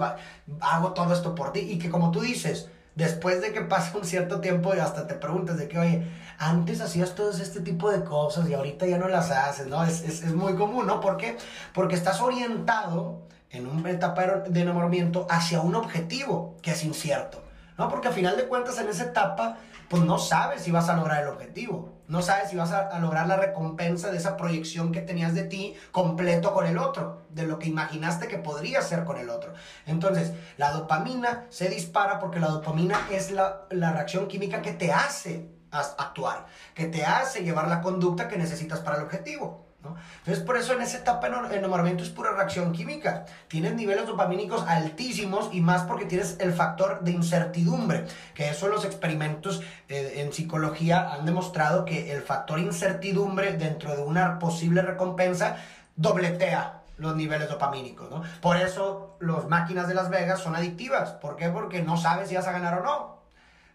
hago 0.62 0.94
todo 0.94 1.14
esto 1.14 1.36
por 1.36 1.52
ti. 1.52 1.60
Y 1.60 1.78
que 1.80 1.90
como 1.90 2.12
tú 2.12 2.22
dices, 2.22 2.70
después 2.96 3.42
de 3.42 3.52
que 3.52 3.60
pasa 3.60 3.98
un 3.98 4.06
cierto 4.06 4.40
tiempo 4.40 4.74
y 4.74 4.80
hasta 4.80 5.06
te 5.06 5.16
preguntas 5.16 5.58
de 5.58 5.68
que, 5.68 5.78
oye, 5.78 6.08
antes 6.38 6.80
hacías 6.80 7.14
todo 7.14 7.32
este 7.32 7.60
tipo 7.60 7.92
de 7.92 8.06
cosas 8.06 8.48
y 8.48 8.54
ahorita 8.54 8.86
ya 8.86 8.98
no 8.98 9.10
las 9.10 9.32
haces, 9.32 9.68
¿no? 9.68 9.84
Es, 9.84 10.02
es, 10.04 10.24
es 10.24 10.34
muy 10.34 10.56
común, 10.56 10.88
¿no? 10.88 11.02
¿Por 11.02 11.18
qué? 11.18 11.38
Porque 11.74 11.96
estás 11.96 12.22
orientado 12.22 13.20
en 13.54 13.68
una 13.68 13.92
etapa 13.92 14.26
de 14.26 14.62
enamoramiento 14.62 15.26
hacia 15.30 15.62
un 15.62 15.76
objetivo 15.76 16.58
que 16.62 16.72
es 16.72 16.84
incierto, 16.84 17.42
¿no? 17.78 17.88
Porque 17.88 18.10
al 18.10 18.14
final 18.14 18.36
de 18.36 18.48
cuentas 18.48 18.78
en 18.80 18.90
esa 18.90 19.06
etapa, 19.06 19.58
pues 19.90 20.04
no 20.04 20.18
sabes 20.18 20.64
si 20.64 20.72
vas 20.72 20.90
a 20.90 20.96
lograr 20.96 21.22
el 21.22 21.30
objetivo, 21.30 21.94
no 22.08 22.22
sabes 22.22 22.50
si 22.50 22.56
vas 22.56 22.72
a, 22.72 23.00
lograr 23.00 23.28
la 23.28 23.38
recompensa 23.38 24.12
de 24.12 24.18
esa 24.18 24.36
proyección 24.36 24.92
que 24.92 25.02
tenías 25.02 25.36
de 25.36 25.44
ti 25.44 25.76
completo 25.92 26.54
con 26.54 26.66
el 26.66 26.80
otro, 26.80 27.22
de 27.30 27.44
lo 27.44 27.60
que 27.60 27.70
imaginaste 27.70 28.28
que 28.28 28.40
podría 28.40 28.82
ser 28.82 29.06
con 29.06 29.18
el 29.18 29.30
otro. 29.30 29.54
Entonces, 29.86 30.34
la 30.58 30.72
dopamina 30.72 31.46
se 31.50 31.70
dispara 31.70 32.20
porque 32.20 32.40
la 32.40 32.48
dopamina 32.48 33.08
es 33.12 33.32
la, 33.32 33.62
la 33.70 33.94
reacción 33.94 34.28
química 34.28 34.62
que 34.62 34.74
te 34.74 34.92
hace 34.92 35.50
actuar, 35.72 36.48
que 36.74 36.86
te 36.86 37.06
hace 37.06 37.44
llevar 37.44 37.68
la 37.68 37.82
conducta 37.82 38.28
que 38.28 38.38
necesitas 38.38 38.80
para 38.80 38.98
el 38.98 39.04
objetivo. 39.04 39.73
Entonces, 40.20 40.44
por 40.44 40.58
eso 40.58 40.74
en 40.74 40.82
esa 40.82 40.98
etapa 40.98 41.30
de 41.30 41.58
enamoramiento 41.58 42.04
es 42.04 42.10
pura 42.10 42.32
reacción 42.32 42.72
química. 42.72 43.26
Tienes 43.48 43.74
niveles 43.76 44.08
dopamínicos 44.08 44.64
altísimos 44.68 45.50
y 45.54 45.62
más 45.62 45.84
porque 45.84 46.06
tienes 46.06 46.38
el 46.40 46.54
factor 46.54 47.02
de 47.02 47.12
incertidumbre, 47.12 48.06
que 48.34 48.50
eso 48.50 48.68
los 48.68 48.86
experimentos 48.86 49.62
eh, 49.90 50.14
en 50.18 50.32
psicología 50.34 51.14
han 51.14 51.26
demostrado 51.26 51.86
que 51.86 52.12
el 52.12 52.22
factor 52.22 52.60
incertidumbre 52.60 53.54
dentro 53.54 53.96
de 53.96 54.04
una 54.04 54.40
posible 54.40 54.82
recompensa 54.82 55.58
dobletea 55.96 56.82
los 56.98 57.16
niveles 57.16 57.50
dopamínicos, 57.50 58.10
¿no? 58.10 58.24
Por 58.42 58.58
eso 58.58 59.18
las 59.20 59.48
máquinas 59.48 59.88
de 59.88 59.96
Las 59.96 60.10
Vegas 60.10 60.40
son 60.40 60.56
adictivas. 60.56 61.12
¿Por 61.12 61.36
qué? 61.36 61.50
Porque 61.50 61.82
no 61.82 61.98
sabes 61.98 62.30
si 62.30 62.36
vas 62.36 62.48
a 62.48 62.52
ganar 62.52 62.80
o 62.80 62.84
no. 62.84 63.24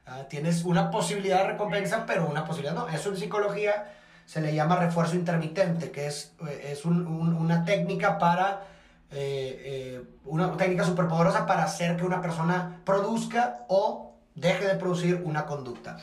Ah, 0.07 0.23
tienes 0.29 0.65
una 0.65 0.91
posibilidad 0.91 1.43
de 1.43 1.49
recompensa, 1.49 2.05
pero 2.07 2.27
una 2.27 2.45
posibilidad 2.45 2.75
no. 2.75 2.89
Eso 2.89 3.11
en 3.11 3.17
psicología 3.17 3.98
se 4.29 4.43
le 4.43 4.55
llama 4.55 4.77
refuerzo 4.77 5.17
intermitente, 5.17 5.91
que 5.91 6.07
es, 6.07 6.35
eh, 6.47 6.73
es 6.73 6.85
una 6.85 7.65
técnica 7.65 8.19
para, 8.19 8.67
eh, 9.11 9.63
eh, 9.65 10.03
una 10.27 10.55
técnica 10.55 10.85
superpoderosa 10.85 11.47
para 11.47 11.65
hacer 11.65 11.97
que 11.97 12.05
una 12.05 12.21
persona 12.21 12.83
produzca 12.85 13.65
o 13.69 14.17
deje 14.35 14.67
de 14.67 14.75
producir 14.75 15.23
una 15.25 15.47
conducta. 15.47 15.97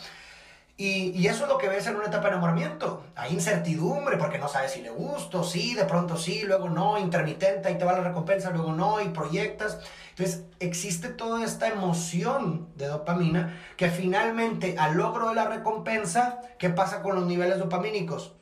Y, 0.78 1.12
y, 1.12 1.28
eso 1.28 1.44
es 1.44 1.50
lo 1.50 1.58
que 1.58 1.70
ves 1.70 1.88
en 1.88 1.96
una 1.96 2.08
etapa 2.08 2.24
de 2.24 2.32
enamoramiento. 2.32 3.04
Hay 3.16 3.32
incertidumbre 3.32 4.18
porque 4.18 4.40
no 4.40 4.50
sabes 4.50 4.72
si 4.72 4.82
le 4.82 4.90
gusto, 4.90 5.44
sí, 5.46 5.74
de 5.74 5.86
pronto 5.86 6.18
sí, 6.18 6.44
luego 6.46 6.70
no, 6.70 6.98
intermitente, 6.98 7.70
ahí 7.70 7.78
te 7.78 7.86
va 7.86 7.94
la 7.94 8.02
recompensa, 8.02 8.50
luego 8.50 8.74
no, 8.74 9.00
y 9.00 9.08
proyectas. 9.08 9.80
Entonces, 10.10 10.44
existe 10.60 11.08
toda 11.08 11.46
esta 11.46 11.70
emoción 11.70 12.68
de 12.76 12.88
dopamina 12.88 13.58
que 13.78 13.90
finalmente 13.90 14.76
al 14.78 14.96
logro 14.98 15.30
de 15.30 15.36
la 15.36 15.46
recompensa, 15.46 16.42
¿qué 16.58 16.70
pasa 16.70 17.02
con 17.02 17.16
los 17.16 17.26
niveles 17.26 17.58
dopamínicos? 17.58 18.34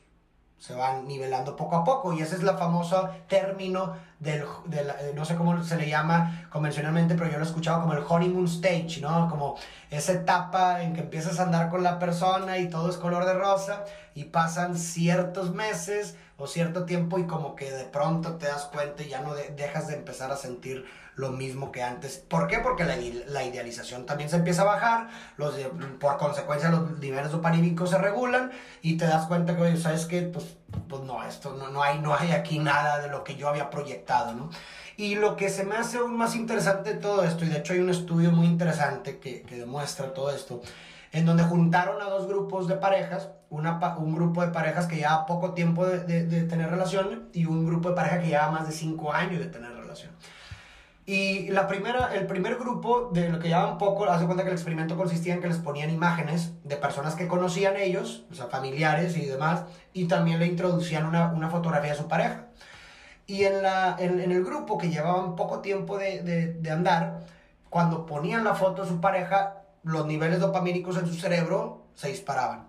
Se 0.63 0.73
van 0.73 1.05
nivelando 1.05 1.57
poco 1.57 1.75
a 1.75 1.83
poco 1.83 2.13
y 2.13 2.21
ese 2.21 2.35
es 2.35 2.41
la 2.41 2.55
famosa 2.55 3.11
término 3.27 3.97
del, 4.17 4.43
eh, 4.71 5.11
no 5.13 5.25
sé 5.25 5.35
cómo 5.35 5.61
se 5.61 5.75
le 5.75 5.89
llama 5.89 6.47
convencionalmente, 6.49 7.15
pero 7.15 7.29
yo 7.29 7.37
lo 7.37 7.43
he 7.43 7.47
escuchado 7.47 7.81
como 7.81 7.91
el 7.91 8.03
honeymoon 8.07 8.45
stage, 8.45 9.01
¿no? 9.01 9.29
Como 9.29 9.57
esa 9.89 10.13
etapa 10.13 10.81
en 10.81 10.93
que 10.93 11.01
empiezas 11.01 11.41
a 11.41 11.43
andar 11.43 11.69
con 11.69 11.83
la 11.83 11.99
persona 11.99 12.59
y 12.59 12.69
todo 12.69 12.89
es 12.89 12.95
color 12.95 13.25
de 13.25 13.33
rosa 13.33 13.83
y 14.15 14.23
pasan 14.23 14.77
ciertos 14.77 15.53
meses 15.53 16.15
o 16.37 16.47
cierto 16.47 16.85
tiempo 16.85 17.19
y 17.19 17.27
como 17.27 17.57
que 17.57 17.69
de 17.69 17.83
pronto 17.83 18.35
te 18.35 18.45
das 18.45 18.63
cuenta 18.67 19.03
y 19.03 19.09
ya 19.09 19.19
no 19.19 19.33
dejas 19.33 19.89
de 19.89 19.95
empezar 19.95 20.31
a 20.31 20.37
sentir 20.37 20.85
lo 21.15 21.31
mismo 21.31 21.71
que 21.71 21.83
antes. 21.83 22.17
¿Por 22.17 22.47
qué? 22.47 22.59
Porque 22.59 22.85
la, 22.85 22.95
la 23.27 23.43
idealización 23.43 24.05
también 24.05 24.29
se 24.29 24.37
empieza 24.37 24.63
a 24.63 24.65
bajar, 24.65 25.09
los, 25.37 25.55
por 25.99 26.17
consecuencia 26.17 26.69
los 26.69 26.99
niveles 26.99 27.31
dopanímicos 27.31 27.91
se 27.91 27.97
regulan 27.97 28.51
y 28.81 28.97
te 28.97 29.05
das 29.05 29.27
cuenta 29.27 29.55
que, 29.55 29.77
¿sabes 29.77 30.05
qué? 30.05 30.23
Pues, 30.23 30.57
pues 30.89 31.03
no, 31.03 31.23
esto 31.23 31.55
no, 31.55 31.69
no, 31.69 31.83
hay, 31.83 31.99
no 31.99 32.15
hay 32.15 32.31
aquí 32.31 32.57
nada 32.57 32.99
de 32.99 33.09
lo 33.09 33.23
que 33.23 33.35
yo 33.35 33.47
había 33.47 33.69
proyectado, 33.69 34.33
¿no? 34.33 34.49
Y 34.97 35.15
lo 35.15 35.35
que 35.35 35.49
se 35.49 35.63
me 35.65 35.75
hace 35.75 35.97
aún 35.97 36.17
más 36.17 36.35
interesante 36.35 36.93
de 36.93 36.99
todo 36.99 37.23
esto, 37.23 37.45
y 37.45 37.49
de 37.49 37.59
hecho 37.59 37.73
hay 37.73 37.79
un 37.79 37.89
estudio 37.89 38.31
muy 38.31 38.47
interesante 38.47 39.19
que, 39.19 39.43
que 39.43 39.57
demuestra 39.57 40.13
todo 40.13 40.31
esto, 40.31 40.61
en 41.11 41.25
donde 41.27 41.43
juntaron 41.43 42.01
a 42.01 42.05
dos 42.05 42.27
grupos 42.27 42.67
de 42.67 42.75
parejas, 42.75 43.29
una, 43.51 43.77
un 43.97 44.15
grupo 44.15 44.41
de 44.41 44.47
parejas 44.47 44.87
que 44.87 44.95
lleva 44.95 45.27
poco 45.27 45.53
tiempo 45.53 45.85
de, 45.85 45.99
de, 45.99 46.25
de 46.25 46.43
tener 46.43 46.71
relación 46.71 47.29
y 47.33 47.45
un 47.45 47.67
grupo 47.67 47.89
de 47.89 47.95
parejas 47.95 48.19
que 48.21 48.27
lleva 48.29 48.49
más 48.49 48.67
de 48.67 48.73
cinco 48.73 49.13
años 49.13 49.39
de 49.39 49.45
tener. 49.45 49.72
Y 51.05 51.49
la 51.49 51.67
primera, 51.67 52.13
el 52.13 52.27
primer 52.27 52.55
grupo, 52.55 53.09
de 53.11 53.27
lo 53.27 53.39
que 53.39 53.49
llaman 53.49 53.77
poco, 53.77 54.05
hace 54.05 54.25
cuenta 54.25 54.43
que 54.43 54.49
el 54.49 54.55
experimento 54.55 54.95
consistía 54.95 55.33
en 55.33 55.41
que 55.41 55.49
les 55.49 55.57
ponían 55.57 55.89
imágenes 55.89 56.53
de 56.63 56.77
personas 56.77 57.15
que 57.15 57.27
conocían 57.27 57.75
ellos, 57.75 58.25
o 58.31 58.35
sea, 58.35 58.45
familiares 58.47 59.17
y 59.17 59.25
demás, 59.25 59.65
y 59.91 60.07
también 60.07 60.39
le 60.39 60.45
introducían 60.45 61.05
una, 61.05 61.33
una 61.33 61.49
fotografía 61.49 61.91
de 61.91 61.97
su 61.97 62.07
pareja. 62.07 62.45
Y 63.27 63.43
en, 63.43 63.61
la, 63.61 63.97
en, 63.99 64.21
en, 64.21 64.31
el 64.31 64.45
grupo 64.45 64.77
que 64.77 64.89
llevaban 64.89 65.35
poco 65.35 65.59
tiempo 65.59 65.97
de, 65.97 66.21
de, 66.23 66.53
de, 66.53 66.71
andar, 66.71 67.19
cuando 67.69 68.05
ponían 68.05 68.45
la 68.45 68.55
foto 68.55 68.83
de 68.83 68.87
su 68.89 69.01
pareja, 69.01 69.63
los 69.83 70.05
niveles 70.05 70.39
dopamínicos 70.39 70.97
en 70.97 71.07
su 71.07 71.15
cerebro 71.15 71.87
se 71.95 72.09
disparaban. 72.09 72.67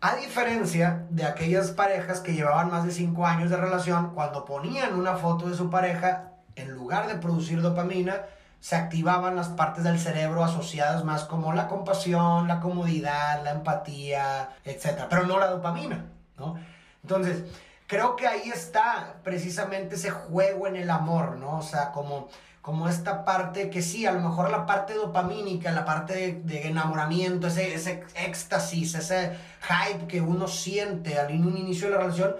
A 0.00 0.16
diferencia 0.16 1.06
de 1.10 1.24
aquellas 1.24 1.70
parejas 1.72 2.20
que 2.20 2.32
llevaban 2.32 2.70
más 2.70 2.84
de 2.84 2.90
5 2.90 3.26
años 3.26 3.50
de 3.50 3.56
relación, 3.56 4.12
cuando 4.14 4.44
ponían 4.44 4.98
una 4.98 5.16
foto 5.16 5.48
de 5.48 5.56
su 5.56 5.70
pareja, 5.70 6.29
en 6.60 6.72
lugar 6.72 7.06
de 7.06 7.16
producir 7.16 7.60
dopamina, 7.62 8.22
se 8.60 8.76
activaban 8.76 9.36
las 9.36 9.48
partes 9.48 9.84
del 9.84 9.98
cerebro 9.98 10.44
asociadas 10.44 11.04
más 11.04 11.24
como 11.24 11.52
la 11.54 11.66
compasión, 11.66 12.46
la 12.46 12.60
comodidad, 12.60 13.42
la 13.42 13.52
empatía, 13.52 14.50
etc. 14.64 15.06
Pero 15.08 15.26
no 15.26 15.38
la 15.38 15.46
dopamina, 15.46 16.04
¿no? 16.36 16.56
Entonces, 17.02 17.44
creo 17.86 18.16
que 18.16 18.26
ahí 18.26 18.50
está 18.50 19.16
precisamente 19.24 19.94
ese 19.94 20.10
juego 20.10 20.66
en 20.66 20.76
el 20.76 20.90
amor, 20.90 21.38
¿no? 21.38 21.58
O 21.58 21.62
sea, 21.62 21.90
como, 21.90 22.28
como 22.60 22.86
esta 22.86 23.24
parte 23.24 23.70
que 23.70 23.80
sí, 23.80 24.04
a 24.04 24.12
lo 24.12 24.20
mejor 24.20 24.50
la 24.50 24.66
parte 24.66 24.92
dopamínica, 24.92 25.72
la 25.72 25.86
parte 25.86 26.40
de, 26.44 26.68
enamoramiento, 26.68 27.46
ese, 27.46 27.74
ese 27.74 28.04
éxtasis, 28.14 28.94
ese 28.94 29.38
hype 29.62 30.06
que 30.06 30.20
uno 30.20 30.46
siente 30.46 31.18
al 31.18 31.30
inicio 31.30 31.88
de 31.88 31.94
la 31.94 32.02
relación, 32.02 32.36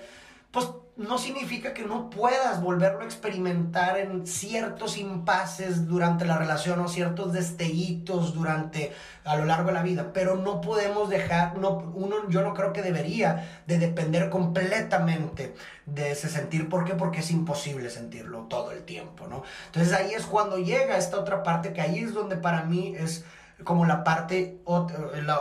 pues 0.50 0.68
no 1.00 1.16
significa 1.16 1.72
que 1.72 1.86
no 1.86 2.10
puedas 2.10 2.60
volverlo 2.60 3.00
a 3.00 3.04
experimentar 3.04 3.96
en 3.96 4.26
ciertos 4.26 4.98
impases 4.98 5.88
durante 5.88 6.26
la 6.26 6.36
relación 6.36 6.78
o 6.80 6.88
ciertos 6.88 7.32
destellitos 7.32 8.34
durante 8.34 8.92
a 9.24 9.36
lo 9.36 9.46
largo 9.46 9.68
de 9.68 9.72
la 9.72 9.82
vida, 9.82 10.12
pero 10.12 10.36
no 10.36 10.60
podemos 10.60 11.08
dejar, 11.08 11.56
no, 11.56 11.90
uno, 11.94 12.28
yo 12.28 12.42
no 12.42 12.52
creo 12.52 12.74
que 12.74 12.82
debería 12.82 13.62
de 13.66 13.78
depender 13.78 14.28
completamente 14.28 15.54
de 15.86 16.10
ese 16.10 16.28
sentir. 16.28 16.68
¿Por 16.68 16.84
qué? 16.84 16.92
Porque 16.92 17.20
es 17.20 17.30
imposible 17.30 17.88
sentirlo 17.88 18.40
todo 18.42 18.70
el 18.70 18.82
tiempo, 18.82 19.26
¿no? 19.26 19.42
Entonces 19.66 19.94
ahí 19.94 20.12
es 20.12 20.26
cuando 20.26 20.58
llega 20.58 20.98
esta 20.98 21.18
otra 21.18 21.42
parte, 21.42 21.72
que 21.72 21.80
ahí 21.80 22.00
es 22.00 22.12
donde 22.12 22.36
para 22.36 22.64
mí 22.64 22.94
es 22.94 23.24
como 23.64 23.86
la 23.86 24.04
parte, 24.04 24.60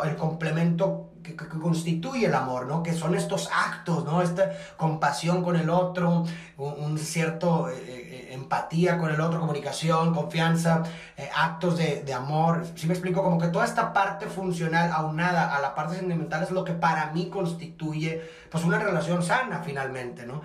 el 0.04 0.16
complemento 0.16 1.09
que, 1.24 1.36
constituye 1.36 2.28
el 2.28 2.34
amor, 2.34 2.68
¿no? 2.68 2.84
Que 2.84 2.94
son 2.94 3.16
estos 3.16 3.50
actos, 3.52 4.06
¿no? 4.06 4.22
Esta 4.22 4.52
compasión 4.78 5.44
con 5.44 5.56
el 5.56 5.70
otro, 5.70 6.26
un, 6.58 6.98
cierto 6.98 7.70
eh, 7.70 7.76
eh, 7.86 8.28
empatía 8.32 8.98
con 8.98 9.12
el 9.12 9.20
otro, 9.22 9.40
comunicación, 9.40 10.14
confianza, 10.14 10.84
eh, 11.18 11.30
actos 11.36 11.78
de, 11.78 12.04
de, 12.04 12.14
amor. 12.14 12.66
Si 12.76 12.88
me 12.88 12.94
explico, 12.94 13.24
como 13.24 13.40
que 13.40 13.48
toda 13.48 13.66
esta 13.66 13.94
parte 13.94 14.28
funcional 14.28 14.92
aunada 14.92 15.56
a 15.56 15.62
la 15.62 15.76
parte 15.76 15.98
sentimental 15.98 16.44
es 16.44 16.52
lo 16.52 16.64
que 16.64 16.74
para 16.74 17.12
mí 17.12 17.30
constituye, 17.30 18.22
pues, 18.50 18.64
una 18.64 18.80
relación 18.80 19.24
sana 19.24 19.62
finalmente, 19.64 20.26
¿no? 20.26 20.42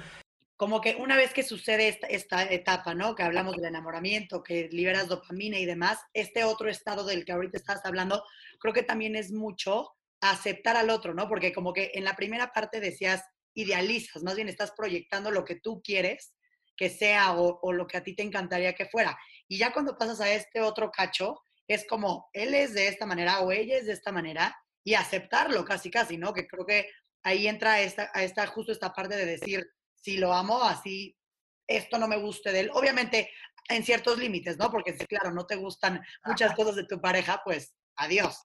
Como 0.56 0.80
que 0.80 0.96
una 1.00 1.16
vez 1.16 1.32
que 1.32 1.42
sucede 1.42 1.88
esta, 1.88 2.06
esta 2.06 2.44
etapa, 2.44 2.94
¿no? 2.94 3.16
Que 3.16 3.24
hablamos 3.24 3.56
del 3.56 3.64
enamoramiento, 3.64 4.42
que 4.42 4.68
liberas 4.70 5.08
dopamina 5.08 5.58
y 5.58 5.66
demás, 5.66 5.98
este 6.12 6.44
otro 6.44 6.70
estado 6.70 7.04
del 7.04 7.24
que 7.24 7.32
ahorita 7.32 7.58
estás 7.58 7.84
hablando, 7.84 8.22
creo 8.60 8.72
que 8.72 8.84
también 8.84 9.16
es 9.16 9.32
mucho 9.32 9.93
aceptar 10.30 10.76
al 10.76 10.90
otro, 10.90 11.14
¿no? 11.14 11.28
Porque 11.28 11.52
como 11.52 11.72
que 11.72 11.92
en 11.94 12.04
la 12.04 12.16
primera 12.16 12.52
parte 12.52 12.80
decías, 12.80 13.22
idealizas, 13.54 14.22
más 14.22 14.34
bien 14.34 14.48
estás 14.48 14.72
proyectando 14.72 15.30
lo 15.30 15.44
que 15.44 15.56
tú 15.56 15.80
quieres 15.82 16.34
que 16.76 16.90
sea 16.90 17.34
o, 17.37 17.72
lo 17.72 17.87
que 17.87 17.96
a 17.96 18.02
ti 18.02 18.16
te 18.16 18.22
encantaría 18.22 18.74
que 18.74 18.87
fuera. 18.87 19.16
Y 19.46 19.58
ya 19.58 19.72
cuando 19.72 19.96
pasas 19.96 20.20
a 20.20 20.32
este 20.32 20.60
otro 20.60 20.90
cacho, 20.90 21.40
es 21.68 21.87
como, 21.87 22.28
él 22.32 22.52
es 22.52 22.74
de 22.74 22.88
esta 22.88 23.06
manera 23.06 23.40
o 23.40 23.52
ella 23.52 23.76
es 23.76 23.87
de 23.87 23.92
esta 23.92 24.10
manera 24.10 24.56
y 24.82 24.94
aceptarlo 24.94 25.64
casi, 25.64 25.90
casi, 25.90 26.18
¿no? 26.18 26.34
Que 26.34 26.48
creo 26.48 26.66
que 26.66 26.88
ahí 27.22 27.46
entra 27.46 27.80
esta, 27.80 28.10
a 28.12 28.24
esta, 28.24 28.46
justo 28.48 28.72
esta 28.72 28.92
parte 28.92 29.16
de 29.16 29.24
decir, 29.24 29.64
si 29.94 30.16
lo 30.16 30.32
amo 30.32 30.62
así, 30.64 31.16
esto 31.66 31.96
no 31.98 32.08
me 32.08 32.18
guste 32.18 32.50
de 32.50 32.60
él. 32.60 32.70
Obviamente 32.74 33.30
en 33.68 33.84
ciertos 33.84 34.18
límites, 34.18 34.58
¿no? 34.58 34.70
Porque 34.70 34.92
si, 34.94 35.06
claro, 35.06 35.30
no 35.30 35.46
te 35.46 35.56
gustan 35.56 36.02
muchas 36.24 36.54
cosas 36.54 36.76
de 36.76 36.87
tu 36.87 37.00
pareja, 37.00 37.40
pues 37.44 37.74
adiós. 37.96 38.44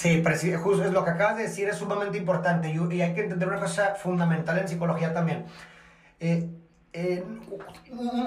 Sí, 0.00 0.22
justo 0.56 0.82
es 0.82 0.92
lo 0.92 1.04
que 1.04 1.10
acabas 1.10 1.36
de 1.36 1.42
decir, 1.42 1.68
es 1.68 1.76
sumamente 1.76 2.16
importante 2.16 2.72
y, 2.72 3.02
hay 3.02 3.12
que 3.12 3.20
entender 3.20 3.46
una 3.46 3.60
cosa 3.60 3.96
fundamental 3.96 4.56
en 4.58 4.66
psicología 4.66 5.12
también. 5.12 5.44
Eh, 6.18 6.48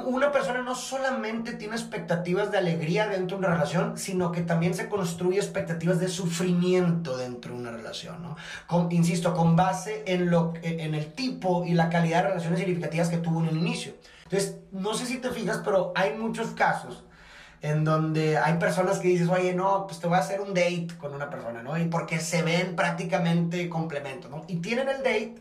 una 0.05 0.31
persona 0.31 0.61
no 0.61 0.75
solamente 0.75 1.53
tiene 1.53 1.73
expectativas 1.73 2.51
de 2.51 2.59
alegría 2.59 3.07
dentro 3.07 3.37
de 3.37 3.47
una 3.47 3.55
relación, 3.55 3.97
sino 3.97 4.31
que 4.31 4.41
también 4.41 4.75
se 4.75 4.87
construye 4.87 5.39
expectativas 5.39 5.99
de 5.99 6.09
sufrimiento 6.09 7.17
dentro 7.17 7.55
de 7.55 7.61
una 7.61 7.71
relación, 7.71 8.21
¿no? 8.21 8.37
insisto, 8.91 9.33
con 9.33 9.55
base 9.55 10.03
en, 10.05 10.29
lo, 10.29 10.53
en 10.61 10.93
el 10.93 11.11
tipo 11.13 11.65
y 11.65 11.73
la 11.73 11.89
calidad 11.89 12.21
de 12.21 12.29
relaciones 12.29 12.59
significativas 12.59 13.09
que 13.09 13.17
tuvo 13.17 13.41
en 13.41 13.47
el 13.47 13.57
inicio. 13.57 13.93
Entonces, 14.25 14.59
no 14.71 14.93
sé 14.93 15.07
si 15.07 15.17
te 15.17 15.31
fijas, 15.31 15.59
pero 15.65 15.91
hay 15.95 16.13
muchos 16.13 16.51
casos 16.51 17.03
en 17.63 17.85
donde 17.85 18.37
hay 18.37 18.55
personas 18.59 18.99
que 18.99 19.07
dices, 19.07 19.29
oye, 19.29 19.53
no, 19.53 19.87
pues 19.87 20.01
te 20.01 20.07
voy 20.07 20.17
a 20.17 20.19
hacer 20.19 20.41
un 20.41 20.53
date 20.53 20.89
con 20.99 21.15
una 21.15 21.29
persona, 21.29 21.63
¿no? 21.63 21.77
Y 21.77 21.85
porque 21.85 22.19
se 22.19 22.43
ven 22.43 22.75
prácticamente 22.75 23.69
complementos, 23.69 24.29
¿no? 24.29 24.43
Y 24.49 24.57
tienen 24.57 24.89
el 24.89 24.97
date 24.97 25.35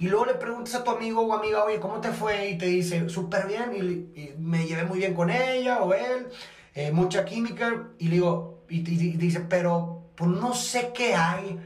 y 0.00 0.08
luego 0.08 0.24
le 0.24 0.34
preguntas 0.34 0.74
a 0.76 0.82
tu 0.82 0.90
amigo 0.90 1.20
o 1.20 1.34
amiga, 1.34 1.64
oye, 1.64 1.78
¿cómo 1.78 2.00
te 2.00 2.10
fue? 2.10 2.50
Y 2.50 2.58
te 2.58 2.64
dice, 2.64 3.10
súper 3.10 3.46
bien, 3.46 4.08
y, 4.16 4.34
me 4.38 4.66
llevé 4.66 4.84
muy 4.84 4.98
bien 4.98 5.14
con 5.14 5.28
ella 5.28 5.82
o 5.82 5.92
él, 5.92 6.28
eh, 6.74 6.90
mucha 6.90 7.26
química, 7.26 7.88
y 7.98 8.08
le 8.08 8.14
digo, 8.14 8.64
y, 8.70 8.80
dice, 8.80 9.40
pero 9.40 10.04
pues 10.14 10.30
no 10.30 10.54
sé 10.54 10.92
qué 10.94 11.14
hay, 11.14 11.60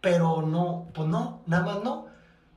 pero 0.00 0.42
no, 0.42 0.86
pues 0.94 1.08
no, 1.08 1.42
nada 1.46 1.64
más 1.64 1.82
no. 1.82 2.06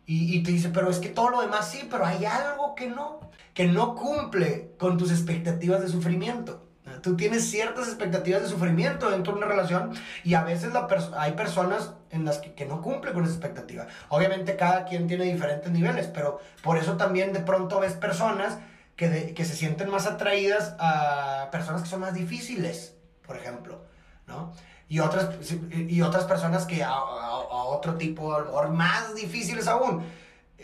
Y, 0.05 0.37
y 0.37 0.43
te 0.43 0.51
dice, 0.51 0.69
pero 0.69 0.89
es 0.89 0.97
que 0.97 1.09
todo 1.09 1.29
lo 1.29 1.41
demás 1.41 1.69
sí, 1.69 1.87
pero 1.89 2.05
hay 2.05 2.25
algo 2.25 2.75
que 2.75 2.87
no 2.87 3.31
que 3.53 3.65
no 3.65 3.95
cumple 3.95 4.71
con 4.77 4.97
tus 4.97 5.11
expectativas 5.11 5.81
de 5.81 5.89
sufrimiento. 5.89 6.67
Tú 7.01 7.15
tienes 7.15 7.49
ciertas 7.49 7.87
expectativas 7.87 8.41
de 8.41 8.49
sufrimiento 8.49 9.09
dentro 9.09 9.33
de 9.33 9.39
una 9.39 9.47
relación 9.47 9.91
y 10.23 10.33
a 10.33 10.43
veces 10.43 10.73
la 10.73 10.87
hay 11.17 11.33
personas 11.33 11.93
en 12.09 12.25
las 12.25 12.39
que, 12.39 12.65
no 12.65 12.81
cumplen 12.81 13.13
con 13.13 13.23
esa 13.23 13.33
expectativa. 13.33 13.87
Obviamente 14.09 14.55
cada 14.55 14.85
quien 14.85 15.07
tiene 15.07 15.25
diferentes 15.25 15.71
niveles, 15.71 16.07
pero 16.07 16.39
por 16.63 16.77
eso 16.77 16.97
también 16.97 17.33
de 17.33 17.39
pronto 17.39 17.79
ves 17.79 17.93
personas 17.93 18.57
que, 18.95 19.33
que 19.33 19.45
se 19.45 19.55
sienten 19.55 19.89
más 19.89 20.05
atraídas 20.05 20.75
a 20.79 21.49
personas 21.51 21.83
que 21.83 21.89
son 21.89 22.01
más 22.01 22.13
difíciles, 22.13 22.95
por 23.25 23.37
ejemplo, 23.37 23.83
¿no? 24.27 24.53
Y 24.91 24.99
otras, 24.99 25.29
y 25.71 26.01
otras 26.01 26.25
personas 26.25 26.65
que 26.65 26.83
a, 26.83 26.89
a, 26.89 27.63
otro 27.63 27.95
tipo, 27.95 28.35
a 28.35 28.67
más 28.67 29.15
difíciles 29.15 29.67
aún 29.69 30.03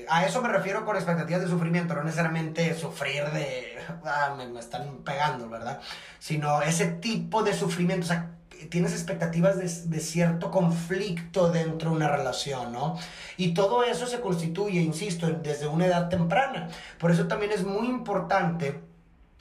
a 0.09 0.25
eso 0.25 0.41
me 0.41 0.49
refiero 0.49 0.85
con 0.85 0.95
expectativas 0.95 1.41
de 1.41 1.47
sufrimiento, 1.47 1.95
no 1.95 2.03
necesariamente 2.03 2.73
sufrir 2.75 3.23
de, 3.31 3.77
ah, 4.05 4.35
me, 4.37 4.59
están 4.59 4.97
pegando, 5.03 5.49
¿verdad? 5.49 5.79
Sino 6.19 6.61
ese 6.61 6.87
tipo 6.87 7.43
de 7.43 7.53
sufrimiento, 7.53 8.05
o 8.05 8.07
sea, 8.07 8.31
tienes 8.69 8.91
expectativas 8.91 9.57
de, 9.57 9.99
cierto 9.99 10.51
conflicto 10.51 11.49
dentro 11.49 11.91
de 11.91 11.95
una 11.95 12.09
relación, 12.09 12.73
¿no? 12.73 12.97
Y 13.37 13.53
todo 13.53 13.83
eso 13.83 14.07
se 14.07 14.19
constituye, 14.19 14.81
insisto, 14.81 15.27
desde 15.27 15.67
una 15.67 15.85
edad 15.85 16.09
temprana. 16.09 16.69
Por 16.99 17.11
eso 17.11 17.27
también 17.27 17.51
es 17.51 17.63
muy 17.63 17.87
importante 17.87 18.81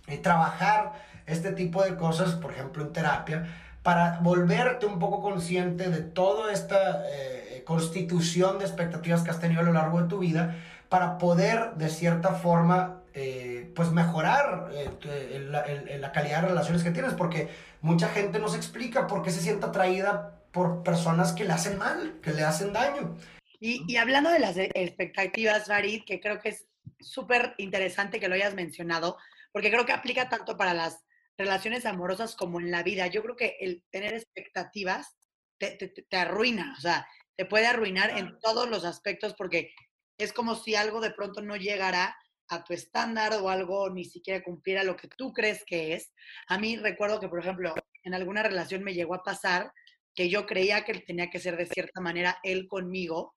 eh, 0.06 0.18
trabajar 0.18 0.92
este 1.26 1.52
tipo 1.52 1.82
de 1.82 1.96
cosas, 1.96 2.34
por 2.34 2.52
ejemplo, 2.52 2.84
en 2.84 2.92
terapia, 2.92 3.65
para 3.86 4.18
volverte 4.18 4.84
un 4.84 4.98
poco 4.98 5.22
consciente 5.22 5.90
de 5.90 6.00
toda 6.00 6.52
esta 6.52 7.04
eh, 7.08 7.62
constitución 7.64 8.58
de 8.58 8.64
expectativas 8.64 9.22
que 9.22 9.30
has 9.30 9.38
tenido 9.38 9.60
a 9.60 9.62
lo 9.62 9.72
largo 9.72 10.02
de 10.02 10.08
tu 10.08 10.18
vida, 10.18 10.56
para 10.88 11.18
poder 11.18 11.74
de 11.76 11.88
cierta 11.88 12.34
forma 12.34 13.04
eh, 13.14 13.70
pues 13.76 13.92
mejorar 13.92 14.70
eh, 14.72 15.98
la, 16.00 16.10
calidad 16.10 16.42
de 16.42 16.48
relaciones 16.48 16.82
que 16.82 16.90
tienes, 16.90 17.14
porque 17.14 17.48
mucha 17.80 18.08
gente 18.08 18.40
no 18.40 18.48
se 18.48 18.56
explica 18.56 19.06
por 19.06 19.22
qué 19.22 19.30
se 19.30 19.40
siente 19.40 19.66
atraída 19.66 20.40
por 20.50 20.82
personas 20.82 21.32
que 21.32 21.44
le 21.44 21.52
hacen 21.52 21.78
mal, 21.78 22.18
que 22.20 22.32
le 22.32 22.42
hacen 22.42 22.72
daño. 22.72 23.16
Y, 23.60 23.84
y 23.86 23.98
hablando 23.98 24.30
de 24.30 24.40
las 24.40 24.56
expectativas, 24.56 25.66
Farid, 25.66 26.02
que 26.04 26.18
creo 26.18 26.40
que 26.40 26.48
es 26.48 26.66
súper 26.98 27.54
interesante 27.58 28.18
que 28.18 28.26
lo 28.26 28.34
hayas 28.34 28.56
mencionado, 28.56 29.16
porque 29.52 29.70
creo 29.70 29.86
que 29.86 29.92
aplica 29.92 30.28
tanto 30.28 30.56
para 30.56 30.74
las 30.74 31.05
relaciones 31.38 31.86
amorosas 31.86 32.34
como 32.34 32.60
en 32.60 32.70
la 32.70 32.82
vida. 32.82 33.06
Yo 33.06 33.22
creo 33.22 33.36
que 33.36 33.56
el 33.60 33.84
tener 33.90 34.14
expectativas 34.14 35.16
te, 35.58 35.76
te, 35.76 36.16
arruina, 36.16 36.74
o 36.76 36.80
sea, 36.80 37.06
te 37.36 37.46
puede 37.46 37.66
arruinar 37.66 38.10
en 38.10 38.38
todos 38.40 38.68
los 38.68 38.84
aspectos 38.84 39.34
porque 39.36 39.72
es 40.18 40.32
como 40.32 40.54
si 40.54 40.74
algo 40.74 41.00
de 41.00 41.10
pronto 41.10 41.42
no 41.42 41.56
llegara 41.56 42.16
a 42.48 42.64
tu 42.64 42.72
estándar 42.72 43.32
o 43.34 43.50
algo 43.50 43.90
ni 43.90 44.04
siquiera 44.04 44.42
cumpliera 44.42 44.84
lo 44.84 44.96
que 44.96 45.08
tú 45.08 45.32
crees 45.32 45.64
que 45.66 45.94
es. 45.94 46.12
A 46.48 46.58
mí 46.58 46.76
recuerdo 46.76 47.20
que, 47.20 47.28
por 47.28 47.40
ejemplo, 47.40 47.74
en 48.02 48.14
alguna 48.14 48.42
relación 48.42 48.82
me 48.84 48.94
llegó 48.94 49.14
a 49.14 49.22
pasar 49.22 49.72
que 50.14 50.30
yo 50.30 50.46
creía 50.46 50.84
que 50.84 50.92
él 50.92 51.04
tenía 51.06 51.28
que 51.28 51.40
ser 51.40 51.56
de 51.56 51.66
cierta 51.66 52.00
manera 52.00 52.38
él 52.42 52.66
conmigo 52.68 53.34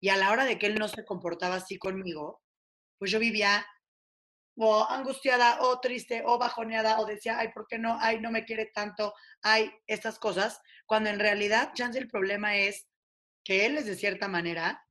y 0.00 0.08
a 0.08 0.16
la 0.16 0.30
hora 0.30 0.44
de 0.44 0.58
que 0.58 0.66
él 0.66 0.74
no 0.74 0.88
se 0.88 1.04
comportaba 1.04 1.56
así 1.56 1.78
conmigo, 1.78 2.42
pues 2.98 3.10
yo 3.10 3.18
vivía 3.18 3.66
o 4.56 4.88
angustiada 4.88 5.58
o 5.60 5.80
triste 5.80 6.22
o 6.24 6.38
bajoneada 6.38 6.98
o 7.00 7.06
decía, 7.06 7.38
ay, 7.38 7.48
¿por 7.52 7.66
qué 7.66 7.78
no? 7.78 7.98
Ay, 8.00 8.20
no 8.20 8.30
me 8.30 8.44
quiere 8.44 8.66
tanto, 8.66 9.14
ay, 9.42 9.70
estas 9.86 10.18
cosas, 10.18 10.60
cuando 10.86 11.10
en 11.10 11.18
realidad, 11.18 11.72
chance, 11.74 11.98
el 11.98 12.08
problema 12.08 12.56
es 12.56 12.86
que 13.44 13.66
él 13.66 13.78
es 13.78 13.86
de 13.86 13.96
cierta 13.96 14.28
manera 14.28 14.82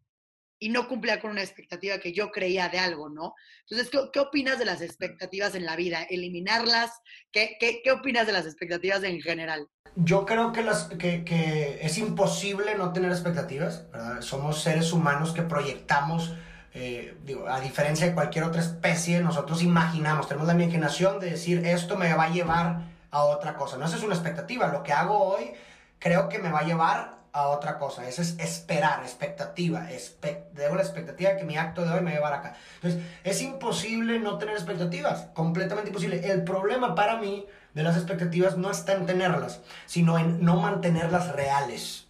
y 0.59 0.69
no 0.69 0.87
cumplía 0.87 1.19
con 1.19 1.31
una 1.31 1.43
expectativa 1.43 1.97
que 1.99 2.13
yo 2.13 2.31
creía 2.31 2.69
de 2.69 2.79
algo, 2.79 3.09
¿no? 3.09 3.33
Entonces, 3.67 3.89
¿qué, 4.13 4.19
opinas 4.19 4.57
de 4.57 4.65
las 4.65 4.81
expectativas 4.81 5.53
en 5.55 5.65
la 5.65 5.75
vida? 5.75 6.03
¿Eliminarlas? 6.03 6.91
¿Qué, 7.31 7.57
qué, 7.59 7.81
qué 7.83 7.91
opinas 7.91 8.25
de 8.25 8.33
las 8.33 8.45
expectativas 8.45 9.03
en 9.03 9.19
general? 9.19 9.67
Yo 9.95 10.25
creo 10.25 10.53
que, 10.53 10.63
las, 10.63 10.85
que, 10.85 11.25
que 11.25 11.79
es 11.81 11.97
imposible 11.97 12.75
no 12.75 12.93
tener 12.93 13.11
expectativas, 13.11 13.89
¿verdad? 13.91 14.21
Somos 14.21 14.61
seres 14.61 14.93
humanos 14.93 15.33
que 15.33 15.41
proyectamos 15.41 16.33
eh, 16.75 17.15
a 17.47 17.59
diferencia 17.61 18.05
de 18.05 18.13
cualquier 18.13 18.43
otra 18.43 18.61
especie, 18.61 19.21
nosotros 19.21 19.63
imaginamos, 19.63 20.27
tenemos 20.27 20.47
la 20.47 20.53
imaginación 20.53 21.21
de 21.21 21.31
decir 21.31 21.65
esto 21.65 21.95
me 21.95 22.13
va 22.13 22.25
a 22.25 22.29
llevar 22.29 22.81
a 23.11 23.23
otra 23.23 23.55
cosa. 23.55 23.77
No, 23.77 23.85
esa 23.85 23.95
es 23.95 24.03
una 24.03 24.13
expectativa. 24.13 24.67
Lo 24.67 24.83
que 24.83 24.91
hago 24.91 25.17
hoy 25.17 25.53
creo 25.99 26.27
que 26.27 26.37
me 26.37 26.51
va 26.51 26.59
a 26.59 26.63
llevar 26.63 27.15
a 27.31 27.47
otra 27.47 27.77
cosa. 27.77 28.07
Eso 28.07 28.21
es 28.21 28.37
esperar, 28.39 29.01
expectativa. 29.03 29.89
Espe 29.89 30.45
la 30.53 30.81
expectativa 30.81 31.31
de 31.31 31.37
que 31.37 31.43
mi 31.45 31.57
acto 31.57 31.83
de 31.83 31.93
hoy 31.93 32.01
me 32.01 32.19
va 32.19 32.35
acá. 32.35 32.55
Entonces, 32.75 33.01
es 33.23 33.41
imposible 33.41 34.19
no 34.19 34.37
tener 34.37 34.55
expectativas. 34.55 35.27
Completamente 35.33 35.89
imposible. 35.89 36.29
El 36.29 36.43
problema 36.43 36.93
para 36.93 37.17
mí 37.17 37.45
de 37.73 37.83
las 37.83 37.95
expectativas 37.95 38.57
no 38.57 38.69
está 38.69 38.93
en 38.93 39.05
tenerlas, 39.05 39.61
sino 39.85 40.17
en 40.17 40.43
no 40.43 40.57
mantenerlas 40.57 41.33
reales. 41.33 42.04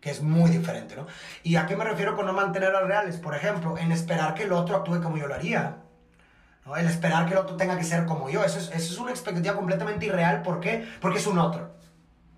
Que 0.00 0.10
es 0.10 0.22
muy 0.22 0.50
diferente, 0.50 0.96
¿no? 0.96 1.06
¿Y 1.42 1.56
a 1.56 1.66
qué 1.66 1.76
me 1.76 1.84
refiero 1.84 2.16
con 2.16 2.26
no 2.26 2.32
mantenerlas 2.32 2.84
reales? 2.84 3.16
Por 3.16 3.34
ejemplo, 3.34 3.76
en 3.78 3.92
esperar 3.92 4.34
que 4.34 4.44
el 4.44 4.52
otro 4.52 4.76
actúe 4.76 5.02
como 5.02 5.16
yo 5.16 5.26
lo 5.26 5.34
haría. 5.34 5.76
¿no? 6.64 6.76
El 6.76 6.86
esperar 6.86 7.26
que 7.26 7.32
el 7.32 7.38
otro 7.38 7.56
tenga 7.56 7.76
que 7.76 7.84
ser 7.84 8.06
como 8.06 8.28
yo. 8.30 8.44
Eso 8.44 8.58
es, 8.58 8.70
eso 8.70 8.92
es 8.92 8.98
una 8.98 9.10
expectativa 9.10 9.54
completamente 9.54 10.06
irreal. 10.06 10.42
¿Por 10.42 10.60
qué? 10.60 10.86
Porque 11.00 11.18
es 11.18 11.26
un 11.26 11.38
otro. 11.38 11.70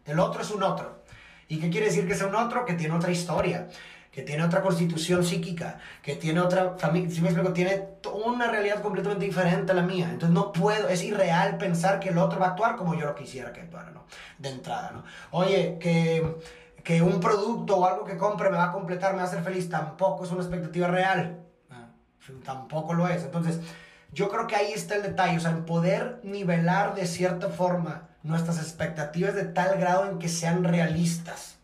El 0.04 0.18
otro 0.18 0.42
es 0.42 0.50
un 0.50 0.62
otro. 0.62 1.04
¿Y 1.48 1.58
qué 1.58 1.68
quiere 1.68 1.86
decir 1.86 2.06
que 2.06 2.14
es 2.14 2.22
un 2.22 2.34
otro? 2.34 2.64
Que 2.64 2.74
tiene 2.74 2.94
otra 2.94 3.10
historia, 3.10 3.68
que 4.12 4.22
tiene 4.22 4.44
otra 4.44 4.62
constitución 4.62 5.24
psíquica, 5.24 5.78
que 6.00 6.14
tiene 6.14 6.40
otra 6.40 6.76
familia, 6.78 7.10
si 7.10 7.20
me 7.20 7.28
explico, 7.28 7.52
tiene 7.52 7.88
una 8.24 8.48
realidad 8.48 8.82
completamente 8.82 9.24
diferente 9.24 9.72
a 9.72 9.74
la 9.74 9.82
mía. 9.82 10.08
Entonces 10.10 10.32
no 10.32 10.52
puedo, 10.52 10.88
es 10.88 11.02
irreal 11.02 11.58
pensar 11.58 11.98
que 11.98 12.10
el 12.10 12.18
otro 12.18 12.38
va 12.38 12.46
a 12.46 12.50
actuar 12.50 12.76
como 12.76 12.94
yo 12.94 13.06
lo 13.06 13.14
quisiera 13.16 13.52
que 13.52 13.62
actuara, 13.62 13.90
¿no? 13.90 14.06
De 14.38 14.50
entrada, 14.50 14.92
¿no? 14.92 15.04
Oye, 15.32 15.76
que, 15.80 16.36
que 16.82 17.02
un 17.02 17.20
producto 17.20 17.76
o 17.76 17.86
algo 17.86 18.04
que 18.04 18.16
compre 18.16 18.50
me 18.50 18.56
va 18.56 18.66
a 18.66 18.72
completar, 18.72 19.12
me 19.12 19.18
va 19.18 19.24
a 19.24 19.26
hacer 19.26 19.42
feliz, 19.42 19.68
tampoco 19.68 20.24
es 20.24 20.30
una 20.30 20.40
expectativa 20.40 20.88
real. 20.88 21.40
Tampoco 22.44 22.94
lo 22.94 23.08
es. 23.08 23.24
Entonces, 23.24 23.60
yo 24.12 24.28
creo 24.28 24.46
que 24.46 24.56
ahí 24.56 24.72
está 24.72 24.96
el 24.96 25.02
detalle, 25.02 25.36
o 25.36 25.40
sea, 25.40 25.50
en 25.50 25.64
poder 25.64 26.20
nivelar 26.22 26.94
de 26.94 27.06
cierta 27.06 27.48
forma 27.48 28.08
nuestras 28.22 28.58
expectativas 28.58 29.34
de 29.34 29.44
tal 29.44 29.78
grado 29.78 30.08
en 30.08 30.18
que 30.18 30.28
sean 30.28 30.64
realistas. 30.64 31.56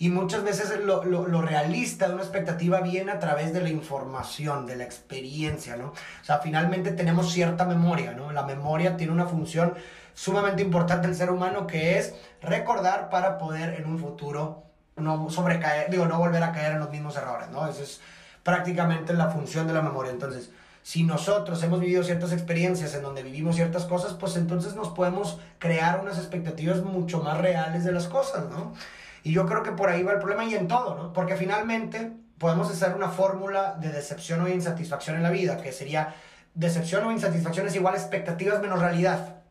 Y 0.00 0.10
muchas 0.10 0.42
veces 0.42 0.80
lo, 0.84 1.04
lo, 1.04 1.40
realista 1.40 2.08
de 2.08 2.14
una 2.14 2.24
expectativa 2.24 2.80
viene 2.80 3.12
a 3.12 3.20
través 3.20 3.52
de 3.52 3.62
la 3.62 3.68
información, 3.68 4.66
de 4.66 4.74
la 4.76 4.84
experiencia, 4.84 5.76
¿no? 5.76 5.90
O 5.90 6.24
sea, 6.24 6.40
finalmente 6.40 6.90
tenemos 6.90 7.32
cierta 7.32 7.64
memoria, 7.64 8.12
¿no? 8.12 8.32
La 8.32 8.42
memoria 8.42 8.96
tiene 8.96 9.12
una 9.12 9.26
función 9.26 9.74
sumamente 10.14 10.62
importante 10.62 11.06
del 11.06 11.16
ser 11.16 11.30
humano 11.30 11.66
que 11.66 11.98
es 11.98 12.14
recordar 12.40 13.10
para 13.10 13.38
poder 13.38 13.80
en 13.80 13.86
un 13.86 13.98
futuro 13.98 14.64
no 14.96 15.28
sobrecaer, 15.28 15.90
digo, 15.90 16.06
no 16.06 16.18
volver 16.18 16.42
a 16.42 16.52
caer 16.52 16.72
en 16.72 16.80
los 16.80 16.90
mismos 16.90 17.16
errores, 17.16 17.50
¿no? 17.50 17.66
Esa 17.66 17.82
es 17.82 18.00
prácticamente 18.42 19.12
la 19.12 19.28
función 19.28 19.66
de 19.66 19.74
la 19.74 19.82
memoria. 19.82 20.12
Entonces, 20.12 20.50
si 20.82 21.02
nosotros 21.02 21.62
hemos 21.62 21.80
vivido 21.80 22.04
ciertas 22.04 22.30
experiencias 22.32 22.94
en 22.94 23.02
donde 23.02 23.22
vivimos 23.22 23.56
ciertas 23.56 23.86
cosas, 23.86 24.12
pues 24.14 24.36
entonces 24.36 24.76
nos 24.76 24.90
podemos 24.90 25.40
crear 25.58 26.00
unas 26.00 26.18
expectativas 26.18 26.82
mucho 26.82 27.22
más 27.22 27.38
reales 27.38 27.84
de 27.84 27.92
las 27.92 28.06
cosas, 28.06 28.44
¿no? 28.50 28.74
Y 29.22 29.32
yo 29.32 29.46
creo 29.46 29.62
que 29.62 29.72
por 29.72 29.88
ahí 29.88 30.02
va 30.02 30.12
el 30.12 30.18
problema 30.18 30.44
y 30.44 30.54
en 30.54 30.68
todo, 30.68 30.94
¿no? 30.94 31.12
Porque 31.12 31.36
finalmente 31.36 32.12
podemos 32.38 32.70
hacer 32.70 32.94
una 32.94 33.08
fórmula 33.08 33.76
de 33.80 33.90
decepción 33.90 34.42
o 34.42 34.48
insatisfacción 34.48 35.16
en 35.16 35.22
la 35.22 35.30
vida, 35.30 35.56
que 35.56 35.72
sería 35.72 36.14
decepción 36.52 37.04
o 37.06 37.12
insatisfacción 37.12 37.66
es 37.66 37.74
igual 37.74 37.94
a 37.94 37.98
expectativas 37.98 38.60
menos 38.60 38.78
realidad. 38.78 39.43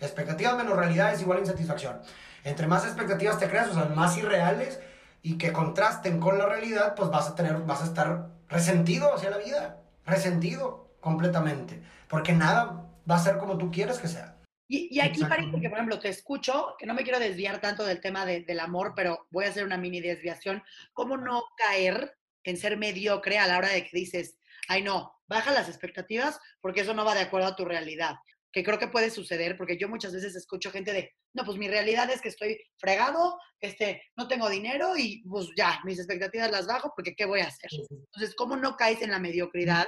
Expectativas 0.00 0.56
menos 0.56 0.76
realidad 0.76 1.12
es 1.12 1.20
igual 1.20 1.38
a 1.38 1.42
insatisfacción. 1.42 2.00
Entre 2.44 2.66
más 2.66 2.84
expectativas 2.84 3.38
te 3.38 3.48
creas, 3.48 3.68
o 3.68 3.74
sea, 3.74 3.84
más 3.84 4.16
irreales 4.16 4.80
y 5.22 5.36
que 5.36 5.52
contrasten 5.52 6.18
con 6.18 6.38
la 6.38 6.46
realidad, 6.46 6.94
pues 6.94 7.10
vas 7.10 7.28
a 7.28 7.34
tener, 7.34 7.58
vas 7.58 7.82
a 7.82 7.86
estar 7.86 8.28
resentido 8.48 9.14
hacia 9.14 9.30
la 9.30 9.38
vida 9.38 9.80
resentido 10.10 10.96
completamente, 11.00 11.82
porque 12.08 12.32
nada 12.32 12.86
va 13.10 13.16
a 13.16 13.20
ser 13.20 13.38
como 13.38 13.56
tú 13.56 13.70
quieres 13.70 13.98
que 13.98 14.08
sea. 14.08 14.36
Y, 14.72 15.00
aquí 15.00 15.24
parece 15.24 15.60
que, 15.60 15.68
por 15.68 15.78
ejemplo, 15.78 15.98
te 15.98 16.08
escucho, 16.08 16.76
que 16.78 16.86
no 16.86 16.94
me 16.94 17.02
quiero 17.02 17.18
desviar 17.18 17.60
tanto 17.60 17.84
del 17.84 18.00
tema 18.00 18.24
del 18.24 18.60
amor, 18.60 18.92
pero 18.94 19.26
voy 19.30 19.44
a 19.44 19.48
hacer 19.48 19.64
una 19.64 19.76
mini 19.76 20.00
desviación. 20.00 20.62
¿Cómo 20.92 21.16
no 21.16 21.42
caer 21.56 22.16
en 22.44 22.56
ser 22.56 22.76
mediocre 22.76 23.38
a 23.38 23.48
la 23.48 23.58
hora 23.58 23.70
de 23.70 23.82
que 23.82 23.96
dices, 23.96 24.38
ay 24.68 24.84
no, 24.84 25.12
baja 25.26 25.50
las 25.50 25.68
expectativas 25.68 26.38
porque 26.60 26.82
eso 26.82 26.94
no 26.94 27.04
va 27.04 27.16
de 27.16 27.22
acuerdo 27.22 27.48
a 27.48 27.56
tu 27.56 27.64
realidad? 27.64 28.14
Que 28.52 28.64
creo 28.64 28.78
que 28.78 28.88
puede 28.88 29.10
suceder 29.10 29.56
porque 29.56 29.78
yo 29.78 29.88
muchas 29.88 30.12
veces 30.12 30.34
escucho 30.34 30.70
gente 30.70 30.92
de, 30.92 31.12
no, 31.34 31.44
pues 31.44 31.56
mi 31.56 31.68
realidad 31.68 32.10
es 32.10 32.20
que 32.20 32.28
estoy 32.28 32.58
fregado, 32.78 33.38
este, 33.60 34.02
no 34.16 34.26
tengo 34.26 34.48
dinero 34.48 34.96
y 34.96 35.22
pues 35.22 35.48
ya, 35.56 35.80
mis 35.84 35.98
expectativas 35.98 36.50
las 36.50 36.66
bajo 36.66 36.92
porque 36.96 37.14
¿qué 37.14 37.26
voy 37.26 37.40
a 37.40 37.46
hacer? 37.46 37.70
Entonces, 37.90 38.34
¿cómo 38.34 38.56
no 38.56 38.76
caes 38.76 39.02
en 39.02 39.10
la 39.10 39.18
mediocridad 39.18 39.86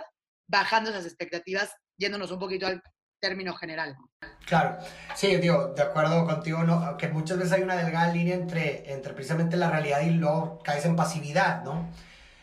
bajando 0.52 0.90
esas 0.90 1.06
expectativas, 1.06 1.74
yéndonos 1.96 2.30
un 2.30 2.38
poquito 2.38 2.66
al 2.66 2.82
término 3.20 3.54
general. 3.54 3.96
Claro, 4.46 4.78
sí, 5.14 5.36
digo, 5.36 5.68
de 5.68 5.82
acuerdo 5.82 6.26
contigo, 6.26 6.64
¿no? 6.64 6.96
que 6.96 7.08
muchas 7.08 7.38
veces 7.38 7.52
hay 7.52 7.62
una 7.62 7.76
delgada 7.76 8.12
línea 8.12 8.34
entre, 8.34 8.92
entre 8.92 9.14
precisamente 9.14 9.56
la 9.56 9.70
realidad 9.70 10.00
y 10.02 10.10
luego 10.10 10.58
caes 10.64 10.84
en 10.84 10.96
pasividad, 10.96 11.62
¿no? 11.62 11.88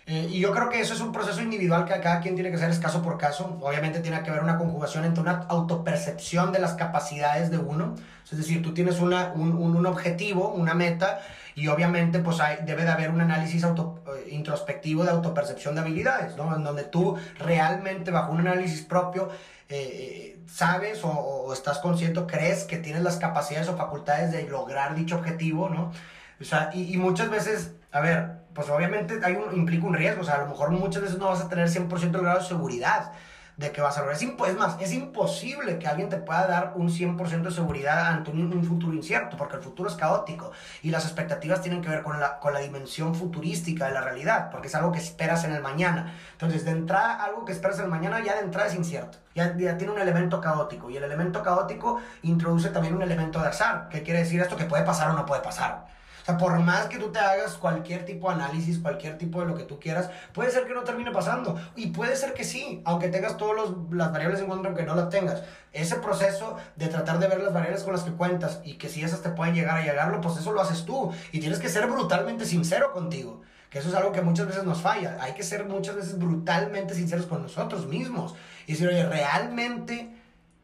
Eh, 0.10 0.28
y 0.28 0.39
yo 0.39 0.52
creo 0.52 0.69
que 0.69 0.80
eso 0.80 0.95
es 0.95 1.02
un 1.02 1.12
proceso 1.12 1.39
individual 1.39 1.86
que 1.86 2.00
cada 2.00 2.19
quien 2.19 2.34
tiene 2.34 2.50
que 2.50 2.56
hacer 2.56 2.72
es 2.72 2.80
caso 2.80 3.04
por 3.04 3.19
caso. 3.19 3.60
Obviamente 3.62 4.00
tiene 4.00 4.24
que 4.24 4.32
haber 4.32 4.41
una 4.41 4.58
conjugación 4.58 5.06
entre 5.06 5.22
una 5.22 5.45
autopercepción 5.48 6.52
de 6.52 6.58
las 6.58 6.74
capacidades 6.74 7.52
de 7.52 7.60
uno. 7.60 7.93
Es 8.24 8.36
decir, 8.36 8.63
tú 8.63 8.74
tienes 8.74 9.00
una, 9.00 9.32
un, 9.36 9.52
un, 9.52 9.86
objetivo, 9.86 10.50
una 10.50 10.74
meta, 10.74 11.22
y 11.54 11.67
obviamente 11.67 12.17
pues 12.17 12.39
hay, 12.39 12.58
debe 12.65 12.86
de 12.86 12.89
haber 12.89 13.12
un 13.12 13.22
análisis 13.22 13.63
auto, 13.63 14.04
eh, 14.08 14.30
introspectivo 14.32 15.04
de 15.04 15.12
autopercepción 15.12 15.76
de 15.76 15.82
habilidades, 15.82 16.36
¿no? 16.36 16.56
En 16.56 16.63
donde 16.63 16.86
tú 16.86 17.15
realmente 17.38 18.10
bajo 18.10 18.32
un 18.32 18.39
análisis 18.39 18.82
propio 18.82 19.30
eh, 19.67 20.39
sabes 20.48 21.04
o, 21.04 21.10
o, 21.10 21.54
estás 21.54 21.78
consciente, 21.78 22.19
crees 22.26 22.63
que 22.63 22.78
tienes 22.78 23.04
las 23.04 23.17
capacidades 23.17 23.69
o 23.69 23.78
facultades 23.78 24.32
de 24.32 24.48
lograr 24.48 24.95
dicho 24.95 25.17
objetivo, 25.17 25.69
¿no? 25.69 25.91
O 26.41 26.43
sea, 26.43 26.72
y, 26.74 26.91
y 26.93 26.98
muchas 26.98 27.30
veces, 27.30 27.74
a 27.91 28.00
ver, 28.00 28.39
pues 28.60 28.69
obviamente 28.72 29.22
hay 29.24 29.36
un, 29.36 29.58
implica 29.58 29.88
un 29.88 29.93
riesgo, 29.93 30.19
o 30.19 30.26
sea, 30.26 30.36
a 30.36 30.39
lo 30.39 30.48
mejor 30.48 30.69
muchas 30.72 31.02
veces 31.02 31.17
no 31.17 31.28
vas 31.28 31.39
a 31.39 31.48
tener 31.48 31.69
100% 31.69 32.04
el 32.04 32.12
grado 32.12 32.39
de 32.39 32.45
seguridad 32.45 33.13
de 33.56 33.72
que 33.72 33.80
vas 33.80 33.98
a 33.98 34.02
lograr. 34.02 34.17
Es, 34.17 34.22
es 34.22 34.58
más, 34.58 34.76
es 34.82 34.91
imposible 34.91 35.80
que 35.80 35.88
alguien 35.88 36.10
te 36.10 36.17
pueda 36.17 36.45
dar 36.45 36.74
un 36.76 36.89
100% 36.89 37.43
de 37.43 37.52
seguridad 37.52 38.08
ante 38.08 38.32
un, 38.32 38.62
futuro 38.65 38.93
incierto, 38.93 39.38
porque 39.38 39.56
el 39.56 39.62
futuro 39.62 39.88
es 39.88 39.95
caótico 39.95 40.52
y 40.82 40.91
las 40.91 41.06
expectativas 41.06 41.62
tienen 41.62 41.82
que 41.82 41.88
ver 41.88 42.04
con 42.04 42.19
la, 42.19 42.38
con 42.39 42.52
la 42.52 42.60
dimensión 42.60 43.15
futurística 43.15 43.88
de 43.88 43.93
la 43.93 44.02
realidad, 44.02 44.50
porque 44.52 44.67
es 44.67 44.76
algo 44.76 44.91
que 44.91 45.00
esperas 45.00 45.45
en 45.45 45.54
el 45.54 45.62
mañana. 45.62 46.13
Entonces, 46.34 46.65
de 46.65 46.72
entrada, 46.72 47.13
algo 47.24 47.45
que 47.45 47.54
esperas 47.54 47.78
en 47.78 47.86
el 47.86 47.89
mañana 47.89 48.22
ya 48.22 48.34
de 48.34 48.41
entrada 48.41 48.67
es 48.67 48.76
incierto, 48.76 49.19
ya, 49.36 49.56
ya 49.56 49.78
tiene 49.78 49.93
un 49.93 50.02
elemento 50.02 50.41
caótico 50.41 50.89
y 50.89 50.98
el 50.98 51.06
elemento 51.06 51.41
caótico 51.41 52.02
introduce 52.24 52.72
también 52.72 52.93
un 52.93 53.04
elemento 53.04 53.39
de 53.39 53.48
azar, 53.48 53.88
que 53.88 54.04
quiere 54.04 54.19
decir 54.19 54.41
esto 54.41 54.58
que 54.58 54.65
puede 54.65 54.84
pasar 54.84 55.12
o 55.12 55.13
no 55.13 55.26
puede 55.26 55.41
pasar 55.41 55.98
por 56.38 56.60
más 56.60 56.88
que 56.88 56.98
tú 56.98 57.12
te 57.12 57.20
hagas 57.20 57.56
cualquier 57.56 58.06
tipo 58.06 58.30
de 58.30 58.36
análisis, 58.36 58.80
cualquier 58.80 59.18
tipo 59.18 59.39
de 59.39 59.48
lo 59.48 59.56
que 59.56 59.63
tú 59.63 59.80
quieras, 59.80 60.10
puede 60.34 60.52
ser 60.52 60.65
que 60.65 60.74
no 60.74 60.84
termine 60.84 61.12
pasando. 61.12 61.60
Y 61.76 61.88
puede 61.88 62.15
ser 62.15 62.34
que 62.34 62.44
sí, 62.44 62.82
aunque 62.86 63.08
tengas 63.08 63.38
todas 63.38 63.72
las 63.92 64.12
variables 64.12 64.39
en 64.39 64.48
cuenta, 64.48 64.68
aunque 64.68 64.84
no 64.84 64.96
las 64.96 65.10
tengas. 65.10 65.44
Ese 65.72 65.96
proceso 65.96 66.58
de 66.76 66.88
tratar 66.88 67.20
de 67.20 67.28
ver 67.28 67.42
las 67.42 67.54
variables 67.54 67.84
con 67.84 67.94
las 67.94 68.04
que 68.04 68.12
cuentas 68.12 68.60
y 68.63 68.74
que 68.76 68.89
si 68.89 69.04
esas 69.04 69.22
te 69.22 69.30
pueden 69.30 69.56
llegar 69.56 69.78
a 69.78 69.84
llegarlo, 69.84 70.20
pues 70.22 70.38
eso 70.38 70.52
lo 70.52 70.62
haces 70.62 70.86
tú. 70.86 71.12
Y 71.32 71.39
tienes 71.39 71.60
que 71.60 71.70
ser 71.70 71.88
brutalmente 71.88 72.46
sincero 72.46 72.92
contigo. 72.92 73.42
Que 73.70 73.80
eso 73.80 73.89
es 73.89 73.96
algo 73.96 74.12
que 74.12 74.22
muchas 74.22 74.48
veces 74.48 74.63
nos 74.63 74.82
falla. 74.82 75.18
Hay 75.22 75.34
que 75.34 75.44
ser 75.44 75.65
muchas 75.65 75.96
veces 75.96 76.18
brutalmente 76.18 76.96
sinceros 76.96 77.28
con 77.28 77.44
nosotros 77.44 77.86
mismos. 77.86 78.36
Y 78.65 78.74
decir, 78.74 78.88
oye, 78.88 79.06
realmente 79.06 80.12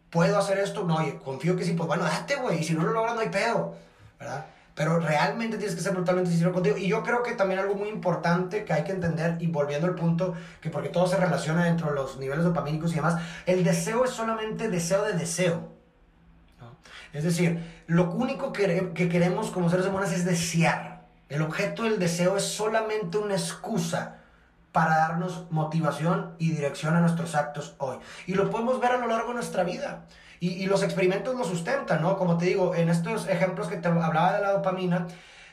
puedo 0.09 0.37
hacer 0.37 0.57
esto. 0.57 0.83
No, 0.83 0.95
oye, 0.97 1.19
confío 1.23 1.55
que 1.55 1.63
sí, 1.63 1.73
pues 1.73 1.87
bueno, 1.87 2.03
date, 2.03 2.35
güey. 2.35 2.59
Y 2.59 2.63
si 2.63 2.73
no 2.73 2.83
lo 2.83 2.91
logras, 2.91 3.15
no 3.15 3.21
hay 3.21 3.29
pedo. 3.29 3.75
¿Verdad? 4.19 4.45
Pero 4.75 4.99
realmente 4.99 5.57
tienes 5.57 5.73
que 5.73 5.81
ser 5.81 5.93
brutalmente 5.93 6.29
sincero 6.29 6.51
contigo. 6.51 6.77
Y 6.77 6.87
yo 6.87 7.01
creo 7.01 7.23
que 7.23 7.31
también 7.31 7.61
algo 7.61 7.75
muy 7.75 7.87
importante 7.87 8.65
que 8.65 8.73
hay 8.73 8.83
que 8.83 8.91
entender, 8.91 9.37
y 9.39 9.47
volviendo 9.47 9.87
al 9.87 9.95
punto, 9.95 10.35
que 10.61 10.69
porque 10.69 10.89
todo 10.89 11.07
se 11.07 11.15
relaciona 11.15 11.63
dentro 11.63 11.89
de 11.89 11.95
los 11.95 12.17
niveles 12.17 12.43
dopamínicos 12.43 12.91
y 12.91 12.95
demás, 12.95 13.21
el 13.45 13.63
deseo 13.63 14.03
es 14.03 14.11
solamente 14.11 14.69
deseo 14.69 15.03
de 15.03 15.13
deseo. 15.13 15.73
Es 17.13 17.23
decir, 17.23 17.83
lo 17.87 18.11
único 18.11 18.51
que, 18.51 18.91
que 18.93 19.07
queremos 19.07 19.49
como 19.49 19.69
seres 19.69 19.85
humanos 19.85 20.11
es 20.11 20.25
desear. 20.25 21.05
El 21.29 21.41
objeto 21.41 21.83
del 21.83 21.97
deseo 21.97 22.35
es 22.35 22.43
solamente 22.43 23.17
una 23.17 23.35
excusa 23.35 24.17
para 24.73 24.97
darnos 24.97 25.49
motivación 25.51 26.35
y 26.37 26.51
dirección 26.51 26.97
a 26.97 26.99
nuestros 26.99 27.33
actos 27.33 27.75
hoy. 27.77 27.95
Y 28.27 28.33
lo 28.33 28.49
podemos 28.49 28.81
ver 28.81 28.91
a 28.91 28.97
lo 28.97 29.07
largo 29.07 29.29
de 29.29 29.35
nuestra 29.35 29.63
vida. 29.63 30.03
Y, 30.45 30.67
los 30.67 30.83
experimentos 30.83 31.35
lo 31.35 31.43
sustentan, 31.43 32.01
¿no? 32.01 32.17
Como 32.17 32.37
te 32.37 32.45
digo, 32.45 32.75
en 32.75 32.89
estos 32.89 33.27
ejemplos 33.27 33.67
que 33.67 33.77
te 33.77 33.87
hablaba 33.87 34.33
de 34.33 34.41
la 34.41 34.51
dopamina, 34.51 35.07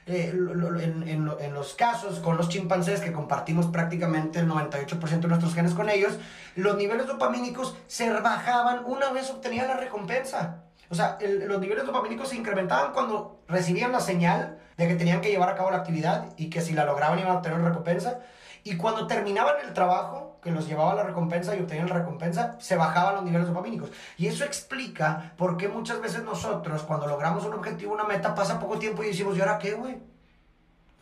eh, 0.05 0.35
en, 0.35 1.05
en, 1.07 1.55
los 1.55 1.75
casos 1.75 2.19
con 2.19 2.37
los 2.37 2.49
chimpancés 2.49 3.01
que 3.01 3.13
compartimos 3.13 3.67
prácticamente 3.69 4.41
el 4.41 4.49
98% 4.49 5.21
de 5.21 5.29
nuestros 5.29 5.55
genes 5.55 5.73
con 5.73 5.89
ellos, 5.89 6.19
los 6.57 6.77
niveles 6.77 7.07
dopamínicos 7.07 7.75
se 7.87 8.11
bajaban 8.11 8.85
una 8.85 9.11
vez 9.13 9.31
obtenían 9.31 9.69
la 9.69 9.77
recompensa. 9.77 10.65
O 10.91 10.95
sea, 10.95 11.17
los 11.47 11.59
niveles 11.59 11.87
dopamínicos 11.87 12.29
se 12.29 12.37
incrementaban 12.37 12.93
cuando 12.93 13.41
recibían 13.49 13.93
la 13.93 14.01
señal 14.01 14.59
de 14.77 14.89
que 14.89 14.95
tenían 14.97 15.23
que 15.23 15.31
llevar 15.31 15.49
a 15.49 15.55
cabo 15.55 15.71
la 15.71 15.79
actividad 15.79 16.27
y 16.37 16.51
que 16.51 16.61
si 16.61 16.75
la 16.75 16.85
lograban 16.85 17.19
iban 17.19 17.31
a 17.31 17.37
obtener 17.37 17.63
recompensa. 17.63 18.19
Y 18.63 18.77
cuando 18.77 19.07
terminaban 19.07 19.55
el 19.65 19.73
trabajo, 19.73 20.32
que 20.43 20.51
los 20.51 20.67
llevaba 20.67 20.93
a 20.93 20.95
la 20.97 21.03
recompensa 21.05 21.55
y 21.55 21.61
obtenían 21.61 21.89
la 21.89 21.95
recompensa, 21.95 22.57
se 22.59 22.75
bajaban 22.75 23.15
los 23.15 23.25
niveles 23.25 23.47
dopamínicos. 23.47 23.91
Y 24.19 24.27
eso 24.27 24.45
explica 24.45 25.33
por 25.37 25.57
qué 25.57 25.69
muchas 25.69 26.01
veces 26.01 26.25
nosotros, 26.25 26.83
cuando 26.83 27.07
logramos 27.07 27.45
un 27.45 27.55
objetivo, 27.55 27.95
una 27.95 28.05
meta, 28.05 28.35
pasa 28.35 28.59
poco 28.59 28.79
tiempo 28.79 29.05
y 29.05 29.09
decimos, 29.09 29.37
¿y 29.37 29.41
ahora 29.41 29.59
qué, 29.59 29.75
güey? 29.75 29.95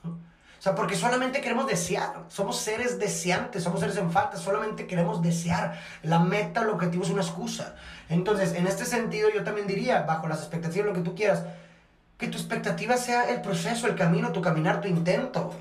O 0.05 0.63
sea, 0.63 0.75
porque 0.75 0.95
solamente 0.95 1.41
queremos 1.41 1.67
desear. 1.67 2.25
Somos 2.29 2.59
seres 2.59 2.99
deseantes, 2.99 3.63
somos 3.63 3.81
seres 3.81 3.97
en 3.97 4.13
falta, 4.13 4.37
solamente 4.37 4.87
queremos 4.87 5.23
desear. 5.23 5.81
La 6.03 6.19
meta, 6.19 6.61
el 6.61 6.69
objetivo 6.69 7.03
es 7.03 7.09
una 7.09 7.23
excusa. 7.23 7.77
Entonces, 8.11 8.53
en 8.53 8.67
este 8.67 8.85
sentido, 8.85 9.31
yo 9.35 9.43
también 9.43 9.67
diría, 9.67 10.03
bajo 10.03 10.29
las 10.29 10.41
expectativas, 10.41 10.89
lo 10.89 10.93
que 10.93 11.01
tú 11.01 11.15
quieras, 11.15 11.45
que 12.19 12.29
tu 12.29 12.37
expectativa 12.37 12.99
sea 12.99 13.31
el 13.31 13.41
proceso, 13.41 13.87
el 13.87 13.95
camino, 13.95 14.33
tu 14.33 14.43
caminar, 14.43 14.83
tu 14.83 14.89
intento. 14.89 15.55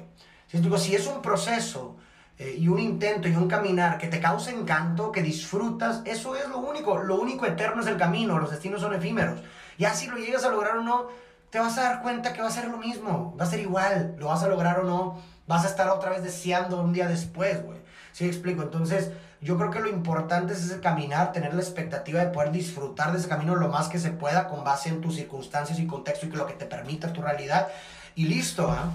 Si, 0.47 0.61
si 0.79 0.95
es 0.95 1.07
un 1.07 1.21
proceso 1.21 1.95
eh, 2.39 2.55
y 2.57 2.69
un 2.69 2.79
intento 2.79 3.27
y 3.27 3.35
un 3.35 3.49
caminar 3.49 3.97
que 3.97 4.07
te 4.07 4.21
causa 4.21 4.51
encanto, 4.51 5.11
que 5.11 5.21
disfrutas, 5.21 6.01
eso 6.05 6.37
es 6.37 6.47
lo 6.47 6.59
único. 6.59 6.97
Lo 6.97 7.19
único 7.19 7.45
eterno 7.45 7.81
es 7.81 7.87
el 7.87 7.97
camino, 7.97 8.39
los 8.39 8.49
destinos 8.49 8.79
son 8.79 8.95
efímeros. 8.95 9.41
Ya 9.77 9.93
si 9.93 10.07
lo 10.07 10.17
llegas 10.17 10.45
a 10.45 10.49
lograr 10.49 10.77
o 10.77 10.83
no, 10.83 11.09
te 11.49 11.59
vas 11.59 11.77
a 11.77 11.83
dar 11.83 12.01
cuenta 12.01 12.31
que 12.31 12.41
va 12.41 12.47
a 12.47 12.51
ser 12.51 12.69
lo 12.69 12.77
mismo, 12.77 13.35
va 13.37 13.43
a 13.43 13.49
ser 13.49 13.59
igual, 13.59 14.15
lo 14.17 14.27
vas 14.27 14.41
a 14.43 14.47
lograr 14.47 14.79
o 14.79 14.83
no, 14.83 15.21
vas 15.47 15.65
a 15.65 15.67
estar 15.67 15.89
otra 15.89 16.11
vez 16.11 16.23
deseando 16.23 16.81
un 16.81 16.93
día 16.93 17.07
después, 17.07 17.61
güey. 17.63 17.79
¿Sí 18.13 18.25
explico? 18.25 18.63
Entonces, 18.63 19.11
yo 19.41 19.57
creo 19.57 19.69
que 19.69 19.81
lo 19.81 19.89
importante 19.89 20.53
es 20.53 20.63
ese 20.63 20.79
caminar, 20.79 21.33
tener 21.33 21.53
la 21.53 21.61
expectativa 21.61 22.23
de 22.23 22.31
poder 22.31 22.51
disfrutar 22.51 23.11
de 23.11 23.19
ese 23.19 23.27
camino 23.27 23.55
lo 23.55 23.67
más 23.67 23.89
que 23.89 23.99
se 23.99 24.11
pueda 24.11 24.47
con 24.47 24.63
base 24.63 24.89
en 24.89 25.01
tus 25.01 25.15
circunstancias 25.15 25.77
y 25.77 25.87
contexto 25.87 26.25
y 26.25 26.29
que 26.29 26.37
lo 26.37 26.47
que 26.47 26.53
te 26.53 26.65
permita 26.65 27.11
tu 27.11 27.21
realidad. 27.21 27.67
Y 28.15 28.25
listo, 28.25 28.69
¿ah? 28.69 28.93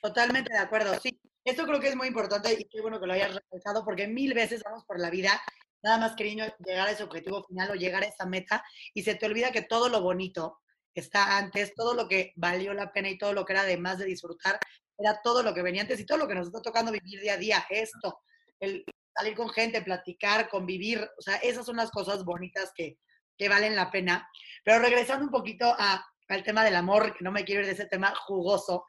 Totalmente 0.00 0.52
de 0.52 0.58
acuerdo, 0.58 0.98
sí. 1.00 1.11
Esto 1.44 1.64
creo 1.64 1.80
que 1.80 1.88
es 1.88 1.96
muy 1.96 2.08
importante 2.08 2.52
y 2.52 2.64
qué 2.64 2.80
bueno 2.80 3.00
que 3.00 3.06
lo 3.06 3.14
hayas 3.14 3.34
realizado 3.34 3.84
porque 3.84 4.06
mil 4.06 4.32
veces 4.34 4.62
vamos 4.64 4.84
por 4.84 5.00
la 5.00 5.10
vida 5.10 5.40
nada 5.82 5.98
más 5.98 6.14
queriendo 6.14 6.44
llegar 6.64 6.86
a 6.86 6.92
ese 6.92 7.02
objetivo 7.02 7.42
final 7.44 7.70
o 7.70 7.74
llegar 7.74 8.02
a 8.04 8.06
esa 8.06 8.26
meta 8.26 8.64
y 8.94 9.02
se 9.02 9.16
te 9.16 9.26
olvida 9.26 9.50
que 9.50 9.62
todo 9.62 9.88
lo 9.88 10.00
bonito 10.00 10.60
está 10.94 11.38
antes, 11.38 11.74
todo 11.74 11.94
lo 11.94 12.06
que 12.06 12.32
valió 12.36 12.72
la 12.74 12.92
pena 12.92 13.08
y 13.08 13.18
todo 13.18 13.32
lo 13.32 13.44
que 13.44 13.54
era 13.54 13.62
además 13.62 13.98
de 13.98 14.04
disfrutar, 14.04 14.58
era 14.96 15.20
todo 15.22 15.42
lo 15.42 15.52
que 15.54 15.62
venía 15.62 15.82
antes 15.82 15.98
y 15.98 16.06
todo 16.06 16.18
lo 16.18 16.28
que 16.28 16.34
nos 16.34 16.46
está 16.46 16.60
tocando 16.60 16.92
vivir 16.92 17.20
día 17.20 17.34
a 17.34 17.38
día, 17.38 17.66
esto, 17.70 18.20
el 18.60 18.84
salir 19.14 19.34
con 19.34 19.48
gente, 19.48 19.82
platicar, 19.82 20.48
convivir, 20.48 21.00
o 21.18 21.22
sea, 21.22 21.36
esas 21.36 21.66
son 21.66 21.76
las 21.76 21.90
cosas 21.90 22.24
bonitas 22.24 22.72
que, 22.74 22.98
que 23.36 23.48
valen 23.48 23.76
la 23.76 23.90
pena. 23.90 24.28
Pero 24.64 24.78
regresando 24.78 25.24
un 25.24 25.30
poquito 25.30 25.74
a, 25.76 26.04
al 26.28 26.44
tema 26.44 26.64
del 26.64 26.76
amor, 26.76 27.14
que 27.14 27.24
no 27.24 27.32
me 27.32 27.44
quiero 27.44 27.62
ir 27.62 27.66
de 27.66 27.72
ese 27.72 27.86
tema 27.86 28.14
jugoso, 28.14 28.84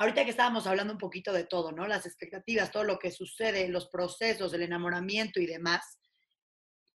ahorita 0.00 0.24
que 0.24 0.30
estábamos 0.30 0.66
hablando 0.66 0.94
un 0.94 0.98
poquito 0.98 1.30
de 1.30 1.44
todo, 1.44 1.72
¿no? 1.72 1.86
Las 1.86 2.06
expectativas, 2.06 2.70
todo 2.70 2.84
lo 2.84 2.98
que 2.98 3.10
sucede, 3.10 3.68
los 3.68 3.88
procesos, 3.88 4.52
el 4.54 4.62
enamoramiento 4.62 5.40
y 5.40 5.46
demás, 5.46 6.00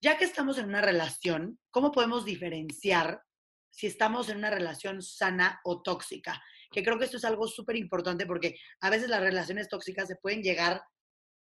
ya 0.01 0.17
que 0.17 0.25
estamos 0.25 0.57
en 0.57 0.65
una 0.65 0.81
relación, 0.81 1.59
¿cómo 1.69 1.91
podemos 1.91 2.25
diferenciar 2.25 3.21
si 3.69 3.85
estamos 3.85 4.29
en 4.29 4.37
una 4.37 4.49
relación 4.49 5.03
sana 5.03 5.61
o 5.65 5.83
tóxica? 5.83 6.41
Que 6.71 6.83
creo 6.83 6.97
que 6.97 7.05
esto 7.05 7.17
es 7.17 7.25
algo 7.25 7.47
súper 7.47 7.75
importante 7.75 8.25
porque 8.25 8.57
a 8.81 8.89
veces 8.89 9.07
las 9.07 9.21
relaciones 9.21 9.69
tóxicas 9.69 10.07
se 10.07 10.15
pueden 10.15 10.41
llegar 10.41 10.81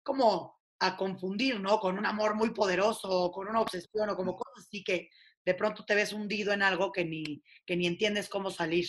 como 0.01 0.57
a 0.79 0.95
confundir, 0.95 1.59
¿no? 1.59 1.81
Con 1.81 1.97
un 1.97 2.05
amor 2.05 2.35
muy 2.35 2.51
poderoso, 2.51 3.31
con 3.31 3.49
una 3.49 3.59
obsesión 3.59 4.09
o 4.09 4.15
como 4.15 4.37
cosas 4.37 4.65
así 4.65 4.81
que 4.81 5.09
de 5.43 5.53
pronto 5.55 5.83
te 5.83 5.95
ves 5.95 6.13
hundido 6.13 6.53
en 6.53 6.61
algo 6.61 6.93
que 6.93 7.03
ni, 7.03 7.43
que 7.65 7.75
ni 7.75 7.85
entiendes 7.85 8.29
cómo 8.29 8.49
salir. 8.49 8.87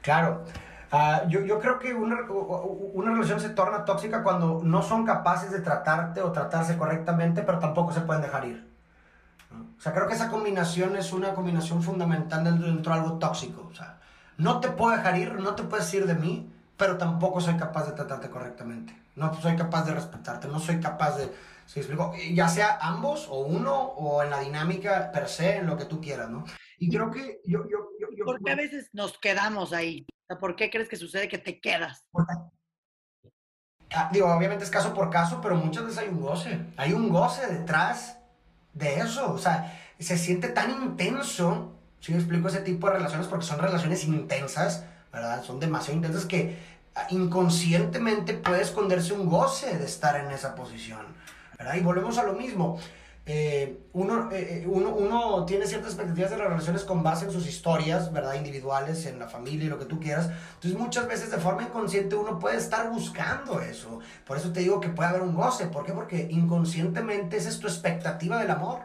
Claro. 0.00 0.42
Ah, 0.92 1.24
yo, 1.28 1.40
yo, 1.40 1.58
creo 1.58 1.78
que 1.78 1.92
una, 1.94 2.20
una, 2.30 3.12
relación 3.12 3.40
se 3.40 3.50
torna 3.50 3.84
tóxica 3.84 4.22
cuando 4.22 4.60
no 4.62 4.82
son 4.82 5.04
capaces 5.04 5.50
de 5.50 5.60
tratarte 5.60 6.22
o 6.22 6.30
tratarse 6.30 6.76
correctamente, 6.76 7.42
pero 7.42 7.58
tampoco 7.58 7.92
se 7.92 8.02
pueden 8.02 8.22
dejar 8.22 8.46
ir. 8.46 8.66
O 9.50 9.80
sea, 9.80 9.92
creo 9.92 10.06
que 10.06 10.14
esa 10.14 10.30
combinación 10.30 10.96
es 10.96 11.12
una 11.12 11.34
combinación 11.34 11.82
fundamental 11.82 12.44
dentro, 12.44 12.66
dentro 12.68 12.92
de 12.92 13.00
algo 13.00 13.18
tóxico. 13.18 13.68
O 13.70 13.74
sea, 13.74 13.98
no 14.38 14.60
te 14.60 14.68
puedo 14.68 14.96
dejar 14.96 15.18
ir, 15.18 15.34
no 15.34 15.54
te 15.54 15.64
puedes 15.64 15.92
ir 15.92 16.06
de 16.06 16.14
mí, 16.14 16.50
pero 16.76 16.96
tampoco 16.98 17.40
soy 17.40 17.56
capaz 17.56 17.86
de 17.86 17.92
tratarte 17.92 18.30
correctamente. 18.30 18.96
No 19.16 19.34
soy 19.40 19.56
capaz 19.56 19.84
de 19.84 19.94
respetarte, 19.94 20.48
no 20.48 20.60
soy 20.60 20.78
capaz 20.80 21.16
de... 21.16 21.32
¿Se 21.66 21.80
explico? 21.80 22.12
Ya 22.32 22.48
sea 22.48 22.78
ambos 22.80 23.26
o 23.28 23.40
uno 23.40 23.74
o 23.74 24.22
en 24.22 24.30
la 24.30 24.40
dinámica 24.40 25.10
per 25.10 25.28
se, 25.28 25.56
en 25.56 25.66
lo 25.66 25.76
que 25.76 25.86
tú 25.86 26.00
quieras, 26.00 26.30
¿no? 26.30 26.44
Y 26.78 26.90
creo 26.90 27.10
que 27.10 27.40
yo... 27.44 27.66
yo, 27.68 27.88
yo, 27.98 28.24
¿Por 28.24 28.42
qué 28.42 28.52
a 28.52 28.56
veces 28.56 28.90
nos 28.92 29.18
quedamos 29.18 29.72
ahí? 29.72 30.06
¿Por 30.34 30.56
qué 30.56 30.70
crees 30.70 30.88
que 30.88 30.96
sucede 30.96 31.28
que 31.28 31.38
te 31.38 31.60
quedas? 31.60 32.04
Ah, 33.94 34.10
digo, 34.12 34.26
obviamente 34.32 34.64
es 34.64 34.70
caso 34.70 34.92
por 34.92 35.10
caso, 35.10 35.40
pero 35.40 35.54
muchas 35.54 35.84
veces 35.84 35.98
hay 35.98 36.08
un 36.08 36.20
goce. 36.20 36.58
Hay 36.76 36.92
un 36.92 37.08
goce 37.08 37.46
detrás 37.46 38.18
de 38.72 38.98
eso. 38.98 39.32
O 39.32 39.38
sea, 39.38 39.80
se 39.98 40.18
siente 40.18 40.48
tan 40.48 40.70
intenso, 40.70 41.72
si 42.00 42.12
me 42.12 42.18
explico 42.18 42.48
ese 42.48 42.60
tipo 42.60 42.88
de 42.88 42.94
relaciones, 42.94 43.28
porque 43.28 43.46
son 43.46 43.60
relaciones 43.60 44.04
intensas, 44.04 44.84
¿verdad? 45.12 45.42
Son 45.44 45.60
demasiado 45.60 45.96
intensas 45.96 46.26
que 46.26 46.58
inconscientemente 47.10 48.34
puede 48.34 48.62
esconderse 48.62 49.12
un 49.12 49.28
goce 49.28 49.78
de 49.78 49.84
estar 49.84 50.16
en 50.16 50.30
esa 50.30 50.54
posición, 50.54 51.06
¿verdad? 51.58 51.76
Y 51.76 51.80
volvemos 51.80 52.18
a 52.18 52.24
lo 52.24 52.32
mismo. 52.32 52.80
Eh, 53.28 53.88
uno, 53.92 54.30
eh, 54.30 54.62
eh, 54.62 54.66
uno, 54.68 54.90
uno, 54.90 55.44
tiene 55.46 55.66
ciertas 55.66 55.90
expectativas 55.90 56.30
de 56.30 56.38
las 56.38 56.46
relaciones 56.46 56.84
con 56.84 57.02
base 57.02 57.24
en 57.24 57.32
sus 57.32 57.48
historias, 57.48 58.12
¿verdad? 58.12 58.34
Individuales, 58.34 59.04
en 59.04 59.18
la 59.18 59.26
familia 59.26 59.66
y 59.66 59.68
lo 59.68 59.80
que 59.80 59.84
tú 59.84 59.98
quieras. 59.98 60.30
Entonces 60.54 60.78
muchas 60.78 61.08
veces 61.08 61.32
de 61.32 61.38
forma 61.38 61.64
inconsciente 61.64 62.14
uno 62.14 62.38
puede 62.38 62.56
estar 62.56 62.88
buscando 62.88 63.60
eso. 63.60 63.98
Por 64.24 64.36
eso 64.36 64.52
te 64.52 64.60
digo 64.60 64.78
que 64.78 64.90
puede 64.90 65.08
haber 65.08 65.22
un 65.22 65.34
goce. 65.34 65.66
¿Por 65.66 65.84
qué? 65.84 65.92
Porque 65.92 66.28
inconscientemente 66.30 67.36
esa 67.36 67.48
es 67.48 67.58
tu 67.58 67.66
expectativa 67.66 68.38
del 68.38 68.50
amor. 68.52 68.82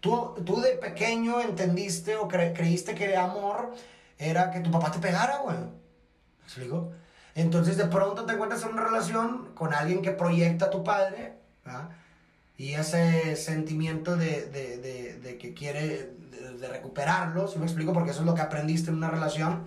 Tú, 0.00 0.34
tú 0.44 0.60
de 0.60 0.72
pequeño 0.72 1.40
entendiste 1.40 2.16
o 2.16 2.28
creíste 2.28 2.94
que 2.94 3.06
el 3.06 3.16
amor 3.16 3.72
era 4.18 4.50
que 4.50 4.60
tu 4.60 4.70
papá 4.70 4.90
te 4.90 4.98
pegara, 4.98 5.38
güey. 5.38 5.56
¿Me 5.56 6.44
explico? 6.44 6.92
Entonces 7.34 7.78
de 7.78 7.86
pronto 7.86 8.26
te 8.26 8.34
encuentras 8.34 8.62
en 8.62 8.72
una 8.72 8.84
relación 8.84 9.54
con 9.54 9.72
alguien 9.72 10.02
que 10.02 10.10
proyecta 10.10 10.66
a 10.66 10.70
tu 10.70 10.84
padre, 10.84 11.38
y 12.60 12.74
ese 12.74 13.36
sentimiento 13.36 14.16
de, 14.16 14.44
de, 14.50 14.76
de, 14.76 15.18
de 15.18 15.38
que 15.38 15.54
quiere 15.54 16.10
de, 16.60 16.68
recuperarlo, 16.68 17.48
si 17.48 17.58
me 17.58 17.64
explico, 17.64 17.94
porque 17.94 18.10
eso 18.10 18.20
es 18.20 18.26
lo 18.26 18.34
que 18.34 18.42
aprendiste 18.42 18.90
en 18.90 18.98
una 18.98 19.08
relación, 19.08 19.64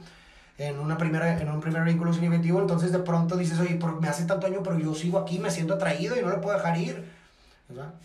en, 0.59 0.77
una 0.77 0.95
primera, 0.95 1.41
en 1.41 1.49
un 1.49 1.59
primer 1.59 1.83
vínculo 1.85 2.13
significativo, 2.13 2.61
entonces 2.61 2.91
de 2.91 2.99
pronto 2.99 3.35
dices, 3.35 3.59
oye, 3.59 3.79
me 3.99 4.07
hace 4.07 4.25
tanto 4.25 4.45
año, 4.45 4.61
pero 4.61 4.77
yo 4.77 4.93
sigo 4.93 5.17
aquí, 5.17 5.39
me 5.39 5.49
siento 5.49 5.73
atraído 5.73 6.15
y 6.15 6.21
no 6.21 6.29
lo 6.29 6.39
puedo 6.39 6.55
dejar 6.55 6.77
ir. 6.77 7.11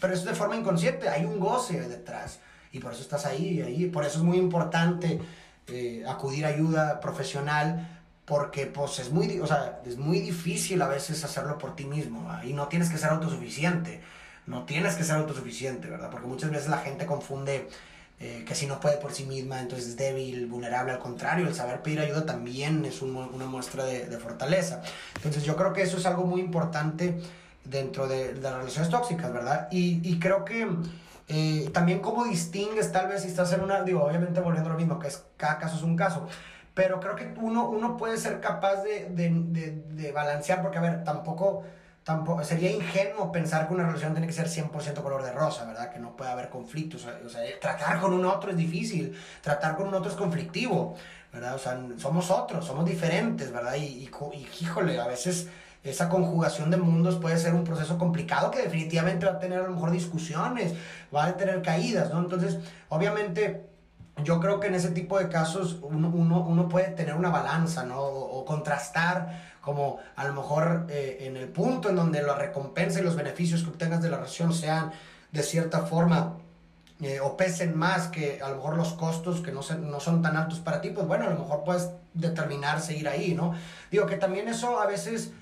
Pero 0.01 0.15
eso 0.15 0.23
es 0.23 0.29
de 0.31 0.35
forma 0.35 0.57
inconsciente, 0.57 1.11
hay 1.11 1.27
un 1.27 1.39
goce 1.39 1.87
detrás 1.87 2.41
y 2.73 2.79
por 2.79 2.95
eso 2.95 3.03
estás 3.03 3.27
ahí, 3.27 3.61
ahí. 3.61 3.91
por 3.91 4.07
eso 4.07 4.17
es 4.17 4.25
muy 4.25 4.39
importante 4.39 5.21
eh, 5.67 6.03
acudir 6.09 6.47
a 6.47 6.49
ayuda 6.49 6.99
profesional 7.01 8.01
porque 8.25 8.65
pues 8.65 9.01
es 9.01 9.13
muy, 9.13 9.39
o 9.39 9.47
sea, 9.47 9.83
es 9.85 9.99
muy 9.99 10.21
difícil 10.21 10.81
a 10.81 10.89
veces 10.89 11.23
hacerlo 11.25 11.59
por 11.59 11.77
ti 11.77 11.85
mismo 11.85 12.27
y 12.43 12.55
no 12.55 12.69
tienes 12.69 12.89
que 12.89 12.97
ser 12.97 13.11
autosuficiente, 13.11 14.01
no 14.49 14.65
tienes 14.65 14.95
que 14.97 15.05
ser 15.05 15.17
autosuficiente, 15.17 15.89
¿verdad? 15.89 16.11
Porque 16.11 16.27
muchas 16.27 16.51
veces 16.51 16.69
la 16.69 16.79
gente 16.79 17.07
confunde 17.07 17.69
eh, 18.21 18.45
que 18.47 18.55
si 18.55 18.67
no 18.67 18.81
puede 18.81 18.97
por 18.97 19.13
sí 19.13 19.25
misma, 19.25 19.61
entonces 19.61 19.91
es 19.91 19.97
débil, 19.97 20.47
vulnerable, 20.47 20.93
al 20.93 20.99
contrario, 20.99 21.47
el 21.47 21.55
saber 21.55 21.83
pedir 21.83 22.01
ayuda 22.01 22.27
también 22.27 22.85
es 22.85 23.01
una 23.03 23.47
muestra 23.47 23.85
de, 23.85 24.07
de, 24.07 24.19
fortaleza. 24.19 24.83
Entonces 25.17 25.45
yo 25.45 25.55
creo 25.55 25.73
que 25.73 25.83
eso 25.83 25.99
es 25.99 26.07
algo 26.07 26.25
muy 26.25 26.41
importante 26.41 27.19
dentro 27.65 28.09
de, 28.09 28.35
de 28.35 28.41
las 28.41 28.55
relaciones 28.55 28.91
tóxicas, 28.91 29.33
¿verdad? 29.33 29.69
Y, 29.71 30.19
creo 30.19 30.45
que... 30.45 30.67
Eh, 31.31 31.69
también 31.75 31.99
cómo 31.99 32.25
distingues 32.25 32.91
tal 32.91 33.09
vez 33.09 33.21
si 33.21 33.29
estás 33.29 33.53
en 33.53 33.61
una, 33.61 33.83
digo, 33.83 34.03
obviamente 34.03 34.41
volviendo 34.41 34.71
a 34.71 34.73
lo 34.73 34.79
mismo, 34.79 34.99
que 34.99 35.09
es 35.09 35.27
cada 35.37 35.59
caso 35.59 35.77
es 35.77 35.83
un 35.83 35.95
caso, 35.95 36.27
pero 36.73 37.01
creo 37.01 37.17
que 37.17 37.35
uno, 37.37 37.69
uno 37.69 37.99
puede 37.99 38.17
ser 38.17 38.41
capaz 38.41 38.77
de, 38.83 39.11
de, 39.11 39.83
de, 39.91 40.13
balancear, 40.13 40.63
porque 40.63 40.79
a 40.79 40.81
ver, 40.81 41.05
tampoco, 41.05 41.65
tampoco, 42.09 42.43
sería 42.43 42.71
ingenuo 42.71 43.31
pensar 43.31 43.69
que 43.69 43.75
una 43.75 43.85
relación 43.85 44.15
tiene 44.15 44.27
que 44.27 44.33
ser 44.33 44.49
100% 44.49 45.03
color 45.03 45.23
de 45.23 45.31
rosa, 45.31 45.67
¿verdad? 45.67 45.93
Que 45.93 45.99
no 45.99 46.17
puede 46.17 46.31
haber 46.31 46.49
conflictos, 46.49 47.05
o 47.05 47.29
sea, 47.29 47.43
tratar 47.61 48.01
con 48.01 48.15
un 48.15 48.25
otro 48.25 48.51
es 48.51 48.57
difícil, 48.57 49.15
tratar 49.43 49.77
con 49.77 49.89
un 49.89 49.95
otro 49.95 50.11
es 50.11 50.17
conflictivo, 50.17 50.97
¿verdad? 51.31 51.57
O 51.57 51.59
sea, 51.59 51.79
somos 51.99 52.31
otros, 52.31 52.65
somos 52.65 52.87
diferentes, 52.87 53.53
¿verdad? 53.53 53.75
Y, 53.75 53.85
y, 53.85 54.11
y 54.33 54.49
híjole, 54.65 54.99
a 54.99 55.07
veces 55.07 55.49
esa 55.85 56.09
conjugación 56.09 56.71
de 56.71 56.79
mundos 56.79 57.17
puede 57.17 57.37
ser 57.37 57.53
un 57.53 57.63
proceso 57.63 57.99
complicado 57.99 58.51
que 58.51 58.63
definitivamente 58.63 59.27
va 59.27 59.33
a 59.33 59.39
tener 59.39 59.59
a 59.59 59.65
lo 59.65 59.75
mejor 59.75 59.91
discusiones, 59.91 60.73
va 61.15 61.27
a 61.27 61.37
tener 61.37 61.61
caídas, 61.61 62.11
¿no? 62.11 62.21
Entonces, 62.21 62.59
obviamente 62.89 63.67
yo 64.25 64.41
creo 64.41 64.61
que 64.61 64.69
en 64.69 64.75
ese 64.75 64.91
tipo 64.91 65.19
de 65.19 65.29
casos 65.29 65.79
uno, 65.83 66.09
uno, 66.09 66.69
puede 66.69 66.89
tener 66.91 67.15
una 67.15 67.31
balanza, 67.31 67.85
¿no? 67.85 68.01
O, 68.01 68.45
contrastar, 68.45 69.57
como 69.61 69.99
a 70.17 70.27
lo 70.27 70.33
mejor 70.33 70.87
eh, 70.89 71.19
en 71.21 71.37
el 71.37 71.49
punto 71.49 71.91
en 71.91 71.97
donde 71.97 72.23
la 72.23 72.35
recompensa 72.35 73.01
y 73.01 73.03
los 73.03 73.17
beneficios 73.17 73.63
que 73.63 73.71
obtengas 73.71 74.03
de 74.03 74.11
la 74.11 74.17
relación 74.17 74.53
sean 74.53 74.93
de 75.33 75.43
cierta 75.43 75.83
forma 75.83 76.37
eh, 77.01 77.21
o 77.21 77.37
pesen 77.37 77.77
más 77.77 78.09
que 78.09 78.41
a 78.43 78.49
lo 78.49 78.57
mejor 78.57 78.77
los 78.77 78.95
costos 78.95 79.41
que 79.41 79.53
no, 79.53 79.61
no 79.81 80.01
son 80.01 80.23
tan 80.23 80.37
altos 80.37 80.59
para 80.61 80.81
ti, 80.81 80.91
pues 80.91 81.07
bueno, 81.07 81.27
a 81.27 81.31
lo 81.31 81.39
mejor 81.39 81.63
puedes 81.65 81.91
determinar 82.15 82.81
seguir 82.81 83.09
ahí, 83.09 83.35
¿no? 83.35 83.55
Digo 83.91 84.07
que 84.07 84.17
también 84.17 84.49
eso 84.49 84.81
a 84.81 84.87
veces 84.87 85.33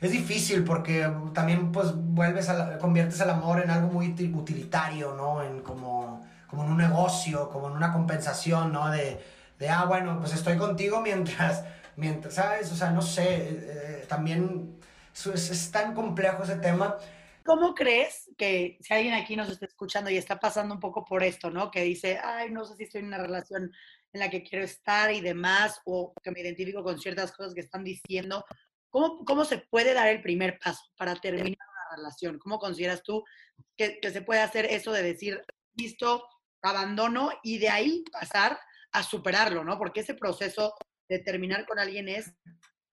es 0.00 0.10
difícil 0.10 0.64
porque 0.64 1.10
también 1.34 1.72
pues 1.72 1.92
vuelves 1.94 2.48
a, 2.48 2.78
conviertes 2.78 3.20
el 3.20 3.30
amor 3.30 3.60
en 3.60 3.70
algo 3.70 3.88
muy 3.88 4.08
utilitario, 4.08 5.14
¿no? 5.14 5.42
En 5.42 5.60
como 5.60 6.24
como 6.48 6.64
en 6.64 6.70
un 6.70 6.78
negocio, 6.78 7.48
como 7.50 7.68
en 7.68 7.74
una 7.74 7.92
compensación, 7.92 8.72
¿no? 8.72 8.90
De, 8.90 9.22
de 9.58 9.68
ah, 9.68 9.84
bueno, 9.84 10.18
pues 10.18 10.32
estoy 10.34 10.56
contigo 10.56 11.00
mientras, 11.00 11.64
mientras 11.96 12.34
¿sabes? 12.34 12.72
O 12.72 12.76
sea, 12.76 12.90
no 12.90 13.02
sé, 13.02 13.36
eh, 13.36 13.48
eh, 13.50 14.06
también 14.08 14.80
es, 15.14 15.26
es, 15.26 15.70
tan 15.70 15.94
complejo 15.94 16.42
ese 16.44 16.56
tema. 16.56 16.96
¿Cómo 17.44 17.74
crees 17.74 18.30
que 18.36 18.78
si 18.80 18.94
alguien 18.94 19.14
aquí 19.14 19.36
nos 19.36 19.48
está 19.50 19.66
escuchando 19.66 20.10
y 20.10 20.16
está 20.16 20.38
pasando 20.38 20.74
un 20.74 20.80
poco 20.80 21.04
por 21.04 21.22
esto, 21.22 21.50
¿no? 21.50 21.70
Que 21.70 21.82
dice, 21.82 22.18
ay, 22.22 22.50
no 22.50 22.64
sé 22.64 22.76
si 22.76 22.84
estoy 22.84 23.00
en 23.00 23.08
una 23.08 23.18
relación 23.18 23.72
en 24.12 24.20
la 24.20 24.30
que 24.30 24.42
quiero 24.42 24.64
estar 24.64 25.12
y 25.12 25.20
demás, 25.20 25.80
o 25.84 26.12
que 26.22 26.30
me 26.30 26.40
identifico 26.40 26.82
con 26.82 26.98
ciertas 26.98 27.32
cosas 27.32 27.54
que 27.54 27.60
están 27.60 27.84
diciendo, 27.84 28.44
¿cómo, 28.90 29.24
cómo 29.24 29.44
se 29.44 29.58
puede 29.58 29.92
dar 29.92 30.08
el 30.08 30.22
primer 30.22 30.58
paso 30.58 30.82
para 30.96 31.14
terminar 31.16 31.58
una 31.58 31.96
relación? 31.96 32.38
¿Cómo 32.38 32.58
consideras 32.58 33.02
tú 33.02 33.24
que, 33.76 33.98
que 34.00 34.10
se 34.10 34.22
puede 34.22 34.40
hacer 34.40 34.66
eso 34.66 34.92
de 34.92 35.02
decir, 35.02 35.42
listo, 35.74 36.24
abandono 36.62 37.30
y 37.42 37.58
de 37.58 37.68
ahí 37.68 38.04
pasar 38.12 38.58
a 38.92 39.02
superarlo, 39.02 39.64
¿no? 39.64 39.78
Porque 39.78 40.00
ese 40.00 40.14
proceso 40.14 40.74
de 41.08 41.18
terminar 41.18 41.66
con 41.66 41.78
alguien 41.78 42.08
es 42.08 42.32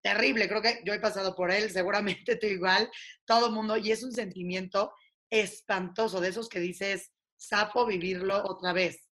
terrible. 0.01 0.47
Creo 0.47 0.61
que 0.61 0.82
yo 0.86 0.93
he 0.93 0.99
pasado 0.99 1.36
por 1.36 1.51
él, 1.51 1.72
seguramente 1.72 2.36
tú 2.36 2.47
igual, 2.47 2.89
todo 3.26 3.47
el 3.47 3.53
mundo, 3.53 3.78
y 3.78 3.91
es 3.91 4.03
un 4.03 4.11
sentimiento 4.11 4.93
espantoso, 5.30 6.22
de 6.22 6.30
esos 6.30 6.47
que 6.47 6.59
dices, 6.59 7.11
sapo 7.36 7.86
vivirlo 7.86 8.43
otra 8.45 8.74
vez. 8.74 9.09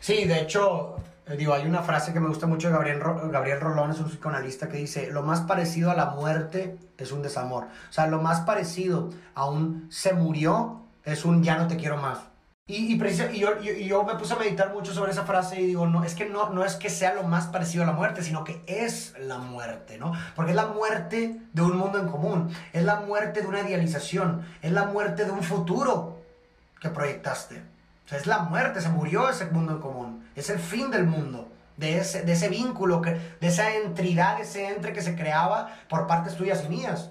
Sí, 0.00 0.24
de 0.24 0.42
hecho, 0.42 0.96
eh, 1.26 1.36
digo, 1.36 1.54
hay 1.54 1.66
una 1.66 1.82
frase 1.82 2.12
que 2.12 2.20
me 2.20 2.28
gusta 2.28 2.46
mucho 2.46 2.68
de 2.68 2.74
Gabriel, 2.74 3.00
Gabriel 3.00 3.60
Rolón, 3.60 3.90
es 3.90 3.98
un 3.98 4.08
psicoanalista 4.08 4.68
que 4.68 4.76
dice, 4.76 5.10
lo 5.10 5.22
más 5.22 5.40
parecido 5.40 5.90
a 5.90 5.96
la 5.96 6.10
muerte 6.10 6.78
es 6.98 7.10
un 7.10 7.22
desamor. 7.22 7.64
O 7.88 7.92
sea, 7.92 8.06
lo 8.06 8.20
más 8.20 8.42
parecido 8.42 9.10
a 9.34 9.48
un 9.48 9.90
se 9.90 10.12
murió 10.12 10.85
es 11.06 11.24
un 11.24 11.42
ya 11.42 11.56
no 11.56 11.66
te 11.66 11.76
quiero 11.76 11.96
más. 11.96 12.18
Y, 12.68 12.94
y, 12.94 13.38
yo, 13.38 13.60
yo, 13.60 14.02
me 14.02 14.16
puse 14.16 14.34
a 14.34 14.38
meditar 14.38 14.72
mucho 14.72 14.92
sobre 14.92 15.12
esa 15.12 15.24
frase 15.24 15.60
y 15.60 15.66
digo, 15.66 15.86
no, 15.86 16.02
es 16.02 16.16
que 16.16 16.28
no, 16.28 16.50
no 16.50 16.64
es 16.64 16.74
que 16.74 16.90
sea 16.90 17.14
lo 17.14 17.22
más 17.22 17.46
parecido 17.46 17.84
a 17.84 17.86
la 17.86 17.92
muerte, 17.92 18.24
sino 18.24 18.42
que 18.42 18.60
es 18.66 19.14
la 19.20 19.38
muerte, 19.38 19.98
¿no? 19.98 20.12
Porque 20.34 20.50
es 20.50 20.56
la 20.56 20.66
muerte 20.66 21.40
de 21.52 21.62
un 21.62 21.76
mundo 21.76 22.00
en 22.00 22.08
común, 22.08 22.52
es 22.72 22.82
la 22.82 22.96
muerte 22.96 23.40
de 23.40 23.46
una 23.46 23.60
idealización, 23.60 24.44
es 24.62 24.72
la 24.72 24.86
muerte 24.86 25.24
de 25.24 25.30
un 25.30 25.44
futuro 25.44 26.18
que 26.80 26.90
proyectaste. 26.90 27.62
O 28.04 28.08
sea, 28.08 28.18
es 28.18 28.26
la 28.26 28.40
muerte, 28.40 28.80
se 28.80 28.88
murió 28.88 29.28
ese 29.28 29.46
mundo 29.46 29.74
en 29.74 29.78
común, 29.78 30.28
es 30.34 30.50
el 30.50 30.58
fin 30.58 30.90
del 30.90 31.04
mundo. 31.04 31.52
De 31.76 31.98
ese, 31.98 32.22
de 32.22 32.32
ese 32.32 32.48
vínculo, 32.48 33.02
que, 33.02 33.10
de 33.10 33.46
esa 33.46 33.74
entridad, 33.74 34.40
ese 34.40 34.70
entre 34.70 34.94
que 34.94 35.02
se 35.02 35.14
creaba 35.14 35.76
por 35.90 36.06
partes 36.06 36.34
tuyas 36.34 36.64
y 36.64 36.68
mías. 36.70 37.10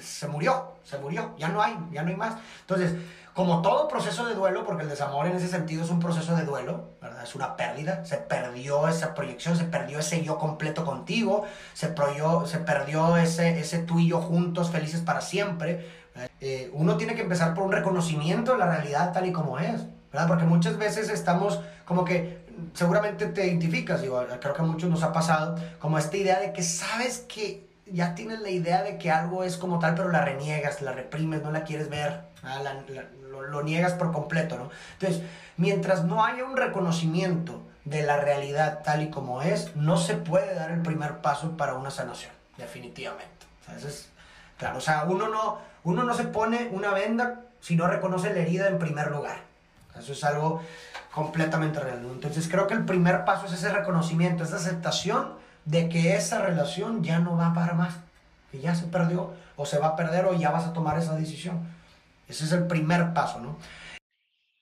Se 0.00 0.28
murió, 0.28 0.74
se 0.84 0.96
murió, 0.98 1.34
ya 1.36 1.48
no 1.48 1.60
hay, 1.60 1.76
ya 1.90 2.02
no 2.02 2.10
hay 2.10 2.16
más. 2.16 2.36
Entonces, 2.60 2.94
como 3.36 3.60
todo 3.60 3.86
proceso 3.86 4.24
de 4.24 4.34
duelo, 4.34 4.64
porque 4.64 4.84
el 4.84 4.88
desamor 4.88 5.26
en 5.26 5.36
ese 5.36 5.46
sentido 5.46 5.84
es 5.84 5.90
un 5.90 6.00
proceso 6.00 6.34
de 6.34 6.46
duelo, 6.46 6.92
¿verdad? 7.02 7.22
Es 7.22 7.34
una 7.34 7.54
pérdida, 7.54 8.02
se 8.06 8.16
perdió 8.16 8.88
esa 8.88 9.12
proyección, 9.14 9.54
se 9.58 9.64
perdió 9.64 9.98
ese 9.98 10.24
yo 10.24 10.38
completo 10.38 10.86
contigo, 10.86 11.44
se, 11.74 11.88
se 12.46 12.58
perdió 12.60 13.16
ese, 13.18 13.60
ese 13.60 13.80
tú 13.80 13.98
y 13.98 14.08
yo 14.08 14.22
juntos, 14.22 14.70
felices 14.70 15.02
para 15.02 15.20
siempre. 15.20 15.86
Eh, 16.40 16.70
uno 16.72 16.96
tiene 16.96 17.14
que 17.14 17.20
empezar 17.20 17.52
por 17.52 17.64
un 17.64 17.72
reconocimiento 17.72 18.52
de 18.52 18.58
la 18.58 18.70
realidad 18.70 19.12
tal 19.12 19.26
y 19.26 19.32
como 19.32 19.58
es, 19.58 19.82
¿verdad? 20.10 20.28
Porque 20.28 20.44
muchas 20.44 20.78
veces 20.78 21.10
estamos 21.10 21.60
como 21.84 22.06
que 22.06 22.42
seguramente 22.72 23.26
te 23.26 23.46
identificas, 23.46 24.00
digo, 24.00 24.24
creo 24.40 24.54
que 24.54 24.62
a 24.62 24.64
muchos 24.64 24.88
nos 24.88 25.02
ha 25.02 25.12
pasado, 25.12 25.56
como 25.78 25.98
esta 25.98 26.16
idea 26.16 26.40
de 26.40 26.54
que 26.54 26.62
sabes 26.62 27.18
que 27.28 27.68
ya 27.84 28.14
tienes 28.14 28.40
la 28.40 28.48
idea 28.48 28.82
de 28.82 28.96
que 28.96 29.10
algo 29.10 29.44
es 29.44 29.58
como 29.58 29.78
tal, 29.78 29.94
pero 29.94 30.10
la 30.10 30.24
reniegas, 30.24 30.80
la 30.80 30.92
reprimes, 30.92 31.42
no 31.42 31.52
la 31.52 31.64
quieres 31.64 31.90
ver, 31.90 32.22
lo, 33.42 33.62
niegas 33.62 33.92
por 33.94 34.12
completo, 34.12 34.56
¿no? 34.56 34.70
Entonces, 34.94 35.22
mientras 35.56 36.04
no 36.04 36.24
haya 36.24 36.44
un 36.44 36.56
reconocimiento 36.56 37.62
de 37.84 38.02
la 38.02 38.16
realidad 38.16 38.82
tal 38.84 39.02
y 39.02 39.10
como 39.10 39.42
es, 39.42 39.74
no 39.76 39.96
se 39.96 40.14
puede 40.14 40.54
dar 40.54 40.70
el 40.70 40.82
primer 40.82 41.18
paso 41.18 41.56
para 41.56 41.74
una 41.74 41.90
sanación, 41.90 42.32
definitivamente. 42.56 43.46
O 43.62 43.64
sea, 43.64 43.88
es, 43.88 44.08
claro, 44.58 44.78
o 44.78 44.80
sea, 44.80 45.04
uno 45.04 45.28
no, 45.28 45.58
uno 45.84 46.02
no 46.02 46.14
se 46.14 46.24
pone 46.24 46.68
una 46.72 46.92
venda 46.92 47.42
si 47.60 47.76
no 47.76 47.86
reconoce 47.86 48.32
la 48.32 48.40
herida 48.40 48.68
en 48.68 48.78
primer 48.78 49.10
lugar. 49.10 49.38
Eso 49.98 50.12
es 50.12 50.24
algo 50.24 50.62
completamente 51.12 51.80
real. 51.80 52.06
Entonces 52.10 52.48
creo 52.48 52.66
que 52.66 52.74
el 52.74 52.84
primer 52.84 53.24
paso 53.24 53.46
es 53.46 53.52
ese 53.52 53.70
reconocimiento, 53.70 54.44
esa 54.44 54.56
aceptación 54.56 55.34
de 55.64 55.88
que 55.88 56.14
esa 56.14 56.40
relación 56.40 57.02
ya 57.02 57.18
no 57.18 57.36
va 57.36 57.54
para 57.54 57.74
más, 57.74 57.94
que 58.50 58.60
ya 58.60 58.74
se 58.74 58.86
perdió 58.86 59.32
o 59.56 59.66
se 59.66 59.78
va 59.78 59.88
a 59.88 59.96
perder 59.96 60.26
o 60.26 60.34
ya 60.34 60.50
vas 60.50 60.66
a 60.66 60.72
tomar 60.72 60.98
esa 60.98 61.16
decisión. 61.16 61.75
Ese 62.28 62.44
es 62.44 62.52
el 62.52 62.66
primer 62.66 63.12
paso, 63.12 63.40
¿no? 63.40 63.58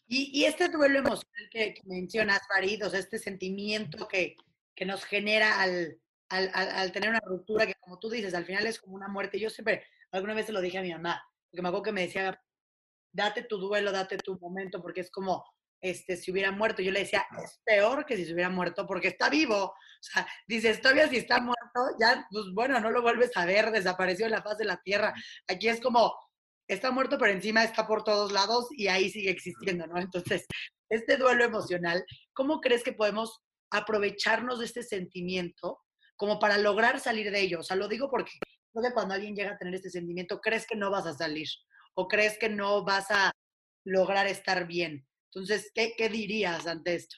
Y, 0.06 0.44
este 0.44 0.68
duelo 0.68 0.98
emocional 0.98 1.48
que, 1.50 1.80
mencionas, 1.84 2.42
Farid, 2.46 2.86
o 2.86 2.90
sea, 2.90 3.00
este 3.00 3.18
sentimiento 3.18 4.06
que, 4.06 4.36
que 4.74 4.84
nos 4.84 5.02
genera 5.04 5.60
al, 5.60 5.98
al, 6.28 6.50
al, 6.52 6.92
tener 6.92 7.10
una 7.10 7.20
ruptura, 7.24 7.66
que 7.66 7.74
como 7.80 7.98
tú 7.98 8.10
dices, 8.10 8.34
al 8.34 8.44
final 8.44 8.66
es 8.66 8.78
como 8.78 8.94
una 8.94 9.08
muerte. 9.08 9.40
Yo 9.40 9.50
siempre, 9.50 9.84
alguna 10.12 10.34
vez 10.34 10.46
se 10.46 10.52
lo 10.52 10.60
dije 10.60 10.78
a 10.78 10.82
mi 10.82 10.92
mamá, 10.92 11.22
porque 11.50 11.62
me 11.62 11.68
acuerdo 11.68 11.84
que 11.84 11.92
me 11.92 12.02
decía, 12.02 12.40
date 13.12 13.42
tu 13.42 13.58
duelo, 13.58 13.92
date 13.92 14.18
tu 14.18 14.38
momento, 14.38 14.82
porque 14.82 15.00
es 15.00 15.10
como, 15.10 15.44
este, 15.80 16.16
si 16.16 16.30
hubiera 16.30 16.50
muerto. 16.50 16.82
Yo 16.82 16.92
le 16.92 17.00
decía, 17.00 17.26
es 17.42 17.60
peor 17.64 18.04
que 18.04 18.16
si 18.16 18.24
se 18.24 18.34
hubiera 18.34 18.50
muerto, 18.50 18.86
porque 18.86 19.08
está 19.08 19.28
vivo. 19.28 19.64
O 19.64 19.74
sea, 20.00 20.26
dices, 20.46 20.80
todavía 20.80 21.08
si 21.08 21.16
está 21.16 21.40
muerto, 21.40 21.96
ya, 21.98 22.26
pues 22.30 22.46
bueno, 22.52 22.78
no 22.80 22.90
lo 22.90 23.02
vuelves 23.02 23.30
a 23.36 23.46
ver, 23.46 23.70
desapareció 23.70 24.26
en 24.26 24.32
la 24.32 24.42
faz 24.42 24.58
de 24.58 24.66
la 24.66 24.80
tierra. 24.82 25.14
Aquí 25.48 25.68
es 25.68 25.80
como, 25.80 26.14
está 26.68 26.90
muerto, 26.90 27.18
pero 27.18 27.32
encima 27.32 27.64
está 27.64 27.86
por 27.86 28.04
todos 28.04 28.32
lados 28.32 28.68
y 28.70 28.88
ahí 28.88 29.10
sigue 29.10 29.30
existiendo, 29.30 29.86
¿no? 29.86 29.98
Entonces, 30.00 30.46
este 30.90 31.16
duelo 31.16 31.44
emocional, 31.44 32.04
¿cómo 32.32 32.60
crees 32.60 32.82
que 32.82 32.92
podemos 32.92 33.42
aprovecharnos 33.70 34.60
de 34.60 34.66
este 34.66 34.82
sentimiento 34.82 35.80
como 36.16 36.38
para 36.38 36.58
lograr 36.58 37.00
salir 37.00 37.30
de 37.30 37.40
ello? 37.40 37.60
O 37.60 37.62
sea, 37.62 37.76
lo 37.76 37.88
digo 37.88 38.10
porque 38.10 38.32
creo 38.72 38.84
que 38.84 38.94
cuando 38.94 39.14
alguien 39.14 39.34
llega 39.34 39.52
a 39.52 39.58
tener 39.58 39.74
este 39.74 39.90
sentimiento, 39.90 40.40
crees 40.40 40.66
que 40.66 40.76
no 40.76 40.90
vas 40.90 41.06
a 41.06 41.14
salir 41.14 41.48
o 41.94 42.08
crees 42.08 42.38
que 42.38 42.48
no 42.48 42.84
vas 42.84 43.10
a 43.10 43.30
lograr 43.84 44.26
estar 44.26 44.66
bien. 44.66 45.06
Entonces, 45.32 45.70
¿qué, 45.74 45.94
qué 45.96 46.08
dirías 46.08 46.66
ante 46.66 46.94
esto? 46.94 47.16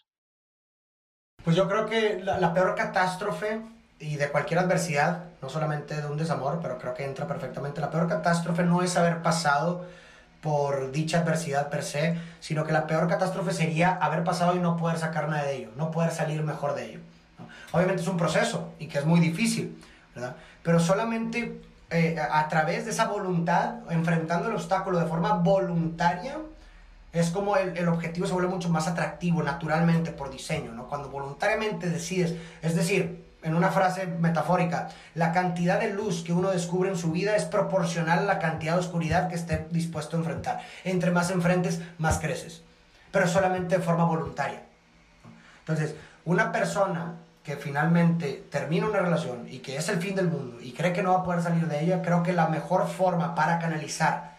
Pues 1.44 1.54
yo 1.54 1.68
creo 1.68 1.86
que 1.86 2.18
la, 2.22 2.40
la 2.40 2.52
peor 2.52 2.74
catástrofe 2.74 3.62
y 3.98 4.16
de 4.16 4.28
cualquier 4.28 4.60
adversidad, 4.60 5.24
no 5.40 5.48
solamente 5.48 6.00
de 6.00 6.06
un 6.06 6.18
desamor, 6.18 6.58
pero 6.60 6.78
creo 6.78 6.94
que 6.94 7.04
entra 7.04 7.26
perfectamente. 7.26 7.80
La 7.80 7.90
peor 7.90 8.08
catástrofe 8.08 8.62
no 8.62 8.82
es 8.82 8.96
haber 8.96 9.22
pasado 9.22 9.86
por 10.42 10.92
dicha 10.92 11.20
adversidad 11.20 11.70
per 11.70 11.82
se, 11.82 12.18
sino 12.40 12.64
que 12.64 12.72
la 12.72 12.86
peor 12.86 13.08
catástrofe 13.08 13.52
sería 13.52 13.94
haber 13.94 14.22
pasado 14.22 14.54
y 14.54 14.58
no 14.58 14.76
poder 14.76 14.98
sacar 14.98 15.28
nada 15.28 15.44
de 15.44 15.56
ello, 15.56 15.70
no 15.76 15.90
poder 15.90 16.12
salir 16.12 16.42
mejor 16.42 16.74
de 16.74 16.90
ello. 16.90 17.00
Obviamente 17.72 18.02
es 18.02 18.08
un 18.08 18.16
proceso 18.16 18.72
y 18.78 18.86
que 18.86 18.98
es 18.98 19.04
muy 19.04 19.18
difícil, 19.18 19.82
¿verdad? 20.14 20.36
Pero 20.62 20.78
solamente 20.78 21.60
eh, 21.90 22.16
a 22.18 22.48
través 22.48 22.84
de 22.84 22.90
esa 22.90 23.06
voluntad, 23.06 23.76
enfrentando 23.90 24.48
el 24.48 24.54
obstáculo 24.54 24.98
de 24.98 25.06
forma 25.06 25.32
voluntaria, 25.32 26.36
es 27.12 27.30
como 27.30 27.56
el, 27.56 27.76
el, 27.76 27.88
objetivo 27.88 28.26
se 28.26 28.34
vuelve 28.34 28.48
mucho 28.48 28.68
más 28.68 28.86
atractivo 28.86 29.42
naturalmente 29.42 30.10
por 30.12 30.30
diseño, 30.30 30.72
¿no? 30.72 30.86
Cuando 30.86 31.08
voluntariamente 31.08 31.88
decides, 31.88 32.34
es 32.60 32.74
decir, 32.76 33.25
en 33.46 33.54
una 33.54 33.70
frase 33.70 34.06
metafórica, 34.06 34.88
la 35.14 35.32
cantidad 35.32 35.78
de 35.78 35.92
luz 35.92 36.24
que 36.24 36.32
uno 36.32 36.50
descubre 36.50 36.90
en 36.90 36.96
su 36.96 37.12
vida 37.12 37.36
es 37.36 37.44
proporcional 37.44 38.18
a 38.18 38.22
la 38.22 38.38
cantidad 38.40 38.74
de 38.74 38.80
oscuridad 38.80 39.28
que 39.28 39.36
esté 39.36 39.68
dispuesto 39.70 40.16
a 40.16 40.20
enfrentar. 40.20 40.60
Entre 40.82 41.12
más 41.12 41.30
enfrentes, 41.30 41.80
más 41.98 42.18
creces, 42.18 42.62
pero 43.12 43.28
solamente 43.28 43.78
de 43.78 43.84
forma 43.84 44.04
voluntaria. 44.04 44.62
Entonces, 45.60 45.94
una 46.24 46.50
persona 46.50 47.14
que 47.44 47.56
finalmente 47.56 48.44
termina 48.50 48.88
una 48.88 48.98
relación 48.98 49.46
y 49.48 49.60
que 49.60 49.76
es 49.76 49.88
el 49.88 50.00
fin 50.00 50.16
del 50.16 50.26
mundo 50.26 50.60
y 50.60 50.72
cree 50.72 50.92
que 50.92 51.04
no 51.04 51.12
va 51.12 51.20
a 51.20 51.24
poder 51.24 51.42
salir 51.42 51.68
de 51.68 51.84
ella, 51.84 52.02
creo 52.02 52.24
que 52.24 52.32
la 52.32 52.48
mejor 52.48 52.88
forma 52.88 53.36
para 53.36 53.60
canalizar 53.60 54.36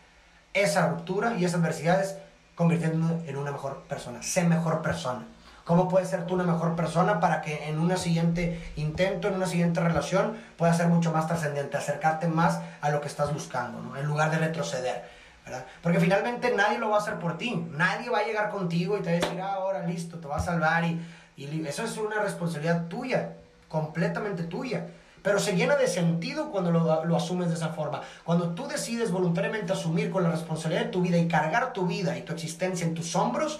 esa 0.53 0.89
ruptura 0.89 1.35
y 1.35 1.45
esa 1.45 1.57
adversidad 1.57 2.01
es 2.01 2.17
convirtiéndose 2.55 3.29
en 3.29 3.37
una 3.37 3.51
mejor 3.53 3.83
persona, 3.83 4.21
ser 4.21 4.47
mejor 4.47 4.81
persona. 4.81 5.25
¿Cómo 5.67 5.89
puedes 5.89 6.07
ser 6.07 6.25
tú 6.25 6.35
una 6.35 6.45
mejor 6.45 6.77
persona 6.77 7.19
para 7.19 7.41
que 7.41 7.67
en 7.67 7.77
un 7.77 7.95
siguiente 7.97 8.71
intento, 8.77 9.27
en 9.27 9.33
una 9.33 9.47
siguiente 9.47 9.81
relación, 9.81 10.37
puedas 10.55 10.77
ser 10.77 10.87
mucho 10.87 11.11
más 11.11 11.27
trascendente, 11.27 11.75
acercarte 11.75 12.29
más 12.29 12.61
a 12.79 12.89
lo 12.89 13.01
que 13.01 13.09
estás 13.09 13.33
buscando, 13.33 13.81
¿no? 13.81 13.97
en 13.97 14.05
lugar 14.05 14.31
de 14.31 14.37
retroceder? 14.37 15.03
¿verdad? 15.43 15.65
Porque 15.81 15.99
finalmente 15.99 16.53
nadie 16.55 16.77
lo 16.77 16.89
va 16.89 16.95
a 16.95 16.99
hacer 16.99 17.19
por 17.19 17.37
ti, 17.37 17.67
nadie 17.71 18.09
va 18.09 18.19
a 18.19 18.23
llegar 18.23 18.49
contigo 18.49 18.97
y 18.97 19.01
te 19.01 19.11
va 19.11 19.17
a 19.17 19.19
decir, 19.19 19.41
ah, 19.41 19.53
ahora 19.55 19.85
listo, 19.85 20.19
te 20.19 20.27
va 20.29 20.37
a 20.37 20.39
salvar 20.39 20.85
y, 20.85 21.01
y 21.35 21.65
eso 21.67 21.83
es 21.83 21.97
una 21.97 22.21
responsabilidad 22.21 22.85
tuya, 22.87 23.33
completamente 23.67 24.43
tuya 24.43 24.87
pero 25.21 25.39
se 25.39 25.57
llena 25.57 25.75
de 25.75 25.89
sentido 25.89 26.51
cuando 26.51 26.71
lo, 26.71 27.03
lo, 27.03 27.15
asumes 27.17 27.49
de 27.49 27.55
esa 27.55 27.69
forma. 27.69 28.01
Cuando 28.23 28.51
tú 28.51 28.65
decides 28.65 29.11
voluntariamente 29.11 29.73
asumir 29.73 30.09
con 30.09 30.23
la 30.23 30.29
responsabilidad 30.29 30.85
de 30.85 30.91
tu 30.91 31.01
vida 31.01 31.17
y 31.17 31.27
cargar 31.27 31.73
tu 31.73 31.85
vida 31.85 32.17
y 32.17 32.21
tu 32.21 32.31
existencia 32.31 32.87
en 32.87 32.93
tus 32.93 33.13
hombros, 33.13 33.59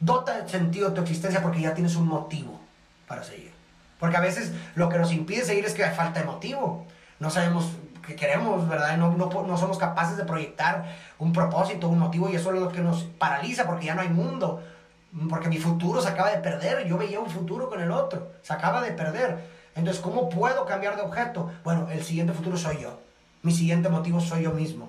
dota 0.00 0.42
de 0.42 0.48
sentido 0.48 0.92
tu 0.92 1.02
existencia 1.02 1.42
porque 1.42 1.60
ya 1.60 1.74
tienes 1.74 1.94
un 1.94 2.08
motivo 2.08 2.58
para 3.06 3.22
seguir. 3.22 3.52
Porque 3.98 4.16
a 4.16 4.20
veces 4.20 4.52
lo 4.74 4.88
que 4.88 4.98
nos 4.98 5.12
impide 5.12 5.44
seguir 5.44 5.64
es 5.66 5.74
que 5.74 5.84
hay 5.84 5.94
falta 5.94 6.20
de 6.20 6.26
motivo. 6.26 6.86
No 7.18 7.28
sabemos 7.30 7.70
qué 8.06 8.16
queremos, 8.16 8.66
¿verdad? 8.66 8.96
No, 8.96 9.12
no, 9.12 9.28
no 9.28 9.56
somos 9.58 9.76
capaces 9.76 10.16
de 10.16 10.24
proyectar 10.24 10.86
un 11.18 11.32
propósito, 11.32 11.88
un 11.88 11.98
motivo 11.98 12.30
y 12.30 12.36
eso 12.36 12.52
es 12.52 12.60
lo 12.60 12.72
que 12.72 12.80
nos 12.80 13.04
paraliza 13.04 13.66
porque 13.66 13.86
ya 13.86 13.94
no 13.94 14.00
hay 14.00 14.08
mundo. 14.08 14.62
Porque 15.28 15.48
mi 15.48 15.58
futuro 15.58 16.00
se 16.00 16.08
acaba 16.08 16.30
de 16.30 16.38
perder. 16.38 16.86
Yo 16.86 16.96
veía 16.96 17.20
un 17.20 17.28
futuro 17.28 17.68
con 17.68 17.80
el 17.80 17.90
otro. 17.90 18.32
Se 18.42 18.52
acaba 18.52 18.80
de 18.80 18.92
perder. 18.92 19.38
Entonces, 19.74 20.00
¿cómo 20.00 20.28
puedo 20.28 20.64
cambiar 20.64 20.96
de 20.96 21.02
objeto? 21.02 21.50
Bueno, 21.62 21.88
el 21.90 22.02
siguiente 22.02 22.32
futuro 22.32 22.56
soy 22.56 22.80
yo. 22.80 22.98
Mi 23.42 23.52
siguiente 23.52 23.88
motivo 23.88 24.20
soy 24.20 24.44
yo 24.44 24.52
mismo. 24.52 24.88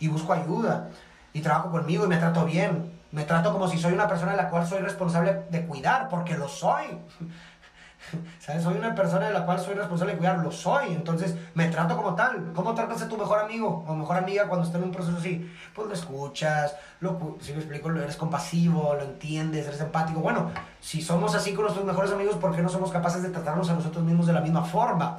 Y 0.00 0.08
busco 0.08 0.32
ayuda. 0.32 0.88
Y 1.32 1.40
trabajo 1.40 1.70
conmigo 1.70 2.04
y 2.04 2.08
me 2.08 2.16
trato 2.16 2.44
bien 2.44 2.97
Me 3.10 3.24
trato 3.24 3.52
como 3.52 3.68
si 3.68 3.78
soy 3.78 3.92
una 3.92 4.06
persona 4.06 4.32
de 4.32 4.36
la 4.36 4.50
cual 4.50 4.66
soy 4.66 4.80
responsable 4.80 5.44
de 5.50 5.66
cuidar, 5.66 6.08
porque 6.08 6.36
lo 6.36 6.48
soy. 6.48 6.84
¿Sabes? 8.38 8.62
Soy 8.62 8.76
una 8.76 8.94
persona 8.94 9.26
de 9.26 9.32
la 9.32 9.44
cual 9.44 9.58
soy 9.60 9.74
responsable 9.74 10.12
de 10.12 10.18
cuidar, 10.18 10.38
lo 10.38 10.52
soy. 10.52 10.88
Entonces 10.92 11.34
me 11.54 11.68
trato 11.68 11.96
como 11.96 12.14
tal. 12.14 12.52
¿Cómo 12.54 12.74
tratas 12.74 13.02
a 13.02 13.08
tu 13.08 13.16
mejor 13.16 13.40
amigo 13.40 13.84
o 13.86 13.94
mejor 13.94 14.16
amiga 14.16 14.46
cuando 14.46 14.66
está 14.66 14.78
en 14.78 14.84
un 14.84 14.92
proceso 14.92 15.18
así? 15.18 15.50
Pues 15.74 15.88
lo 15.88 15.94
escuchas, 15.94 16.76
lo, 17.00 17.38
si 17.40 17.52
me 17.52 17.58
explico, 17.58 17.90
eres 17.90 18.16
compasivo, 18.16 18.94
lo 18.94 19.02
entiendes, 19.02 19.66
eres 19.66 19.80
empático. 19.80 20.20
Bueno, 20.20 20.50
si 20.80 21.02
somos 21.02 21.34
así 21.34 21.54
con 21.54 21.64
nuestros 21.64 21.86
mejores 21.86 22.12
amigos, 22.12 22.36
¿por 22.36 22.54
qué 22.54 22.62
no 22.62 22.68
somos 22.68 22.90
capaces 22.90 23.22
de 23.22 23.30
tratarnos 23.30 23.68
a 23.70 23.74
nosotros 23.74 24.04
mismos 24.04 24.26
de 24.26 24.32
la 24.32 24.40
misma 24.40 24.64
forma? 24.64 25.18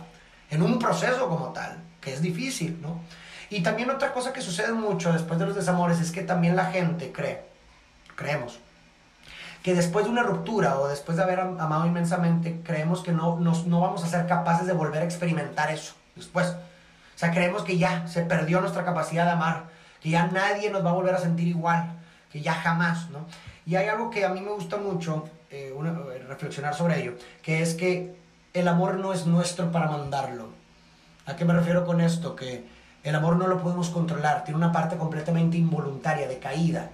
En 0.50 0.62
un 0.62 0.80
proceso 0.80 1.28
como 1.28 1.50
tal, 1.50 1.78
que 2.02 2.14
es 2.14 2.22
difícil, 2.22 2.80
¿no? 2.82 3.00
Y 3.52 3.62
también 3.62 3.90
otra 3.90 4.14
cosa 4.14 4.32
que 4.32 4.42
sucede 4.42 4.72
mucho 4.74 5.12
después 5.12 5.40
de 5.40 5.48
los 5.48 5.56
desamores 5.56 6.00
es 6.00 6.12
que 6.12 6.22
también 6.22 6.56
la 6.56 6.66
gente 6.66 7.12
cree, 7.12 7.49
creemos, 8.20 8.59
que 9.63 9.74
después 9.74 10.05
de 10.05 10.11
una 10.11 10.24
ruptura 10.24 10.78
o 10.80 10.88
después 10.88 11.17
de 11.17 11.24
haber 11.24 11.39
amado 11.39 11.86
inmensamente, 11.86 12.61
creemos 12.63 13.01
que 13.01 13.13
no, 13.13 13.39
nos, 13.39 13.65
no 13.65 13.80
vamos 13.80 14.03
a 14.03 14.07
ser 14.07 14.28
capaces 14.28 14.67
de 14.67 14.74
volver 14.74 15.01
a 15.01 15.05
experimentar 15.05 15.72
eso 15.72 15.93
después. 16.15 16.47
O 16.49 17.17
sea, 17.20 17.32
creemos 17.32 17.63
que 17.63 17.78
ya 17.78 18.07
se 18.07 18.22
perdió 18.22 18.61
nuestra 18.61 18.86
capacidad 18.86 19.26
de 19.26 19.32
amar, 19.32 19.65
que 20.01 20.09
ya 20.09 20.28
nadie 20.28 20.70
nos 20.70 20.86
va 20.86 20.91
a 20.91 20.93
volver 20.93 21.15
a 21.15 21.20
sentir 21.20 21.47
igual, 21.47 21.93
que 22.32 22.41
ya 22.41 22.53
jamás, 22.53 23.09
¿no? 23.09 23.26
Y 23.65 23.76
hay 23.76 23.88
algo 23.88 24.09
que 24.09 24.26
a 24.26 24.30
mí 24.30 24.41
me 24.41 24.51
gusta 24.51 24.78
mucho 24.78 25.30
eh, 25.51 25.74
eh, 25.76 26.24
reflexionar 26.28 26.76
sobre 26.76 27.01
ello, 27.01 27.13
que 27.41 27.61
es 27.61 27.74
que 27.74 28.15
el 28.53 28.67
amor 28.67 28.95
no 28.95 29.13
es 29.13 29.26
nuestro 29.26 29.72
para 29.72 29.89
mandarlo. 29.89 30.49
¿A 31.26 31.36
qué 31.36 31.45
me 31.45 31.53
refiero 31.53 31.86
con 31.86 32.01
esto? 32.01 32.36
Que 32.36 32.65
el 33.03 33.15
amor 33.15 33.38
no 33.38 33.47
lo 33.47 33.61
podemos 33.61 33.89
controlar, 33.89 34.43
tiene 34.43 34.57
una 34.57 34.72
parte 34.72 34.97
completamente 34.97 35.57
involuntaria, 35.57 36.28
de 36.28 36.39
caída. 36.39 36.89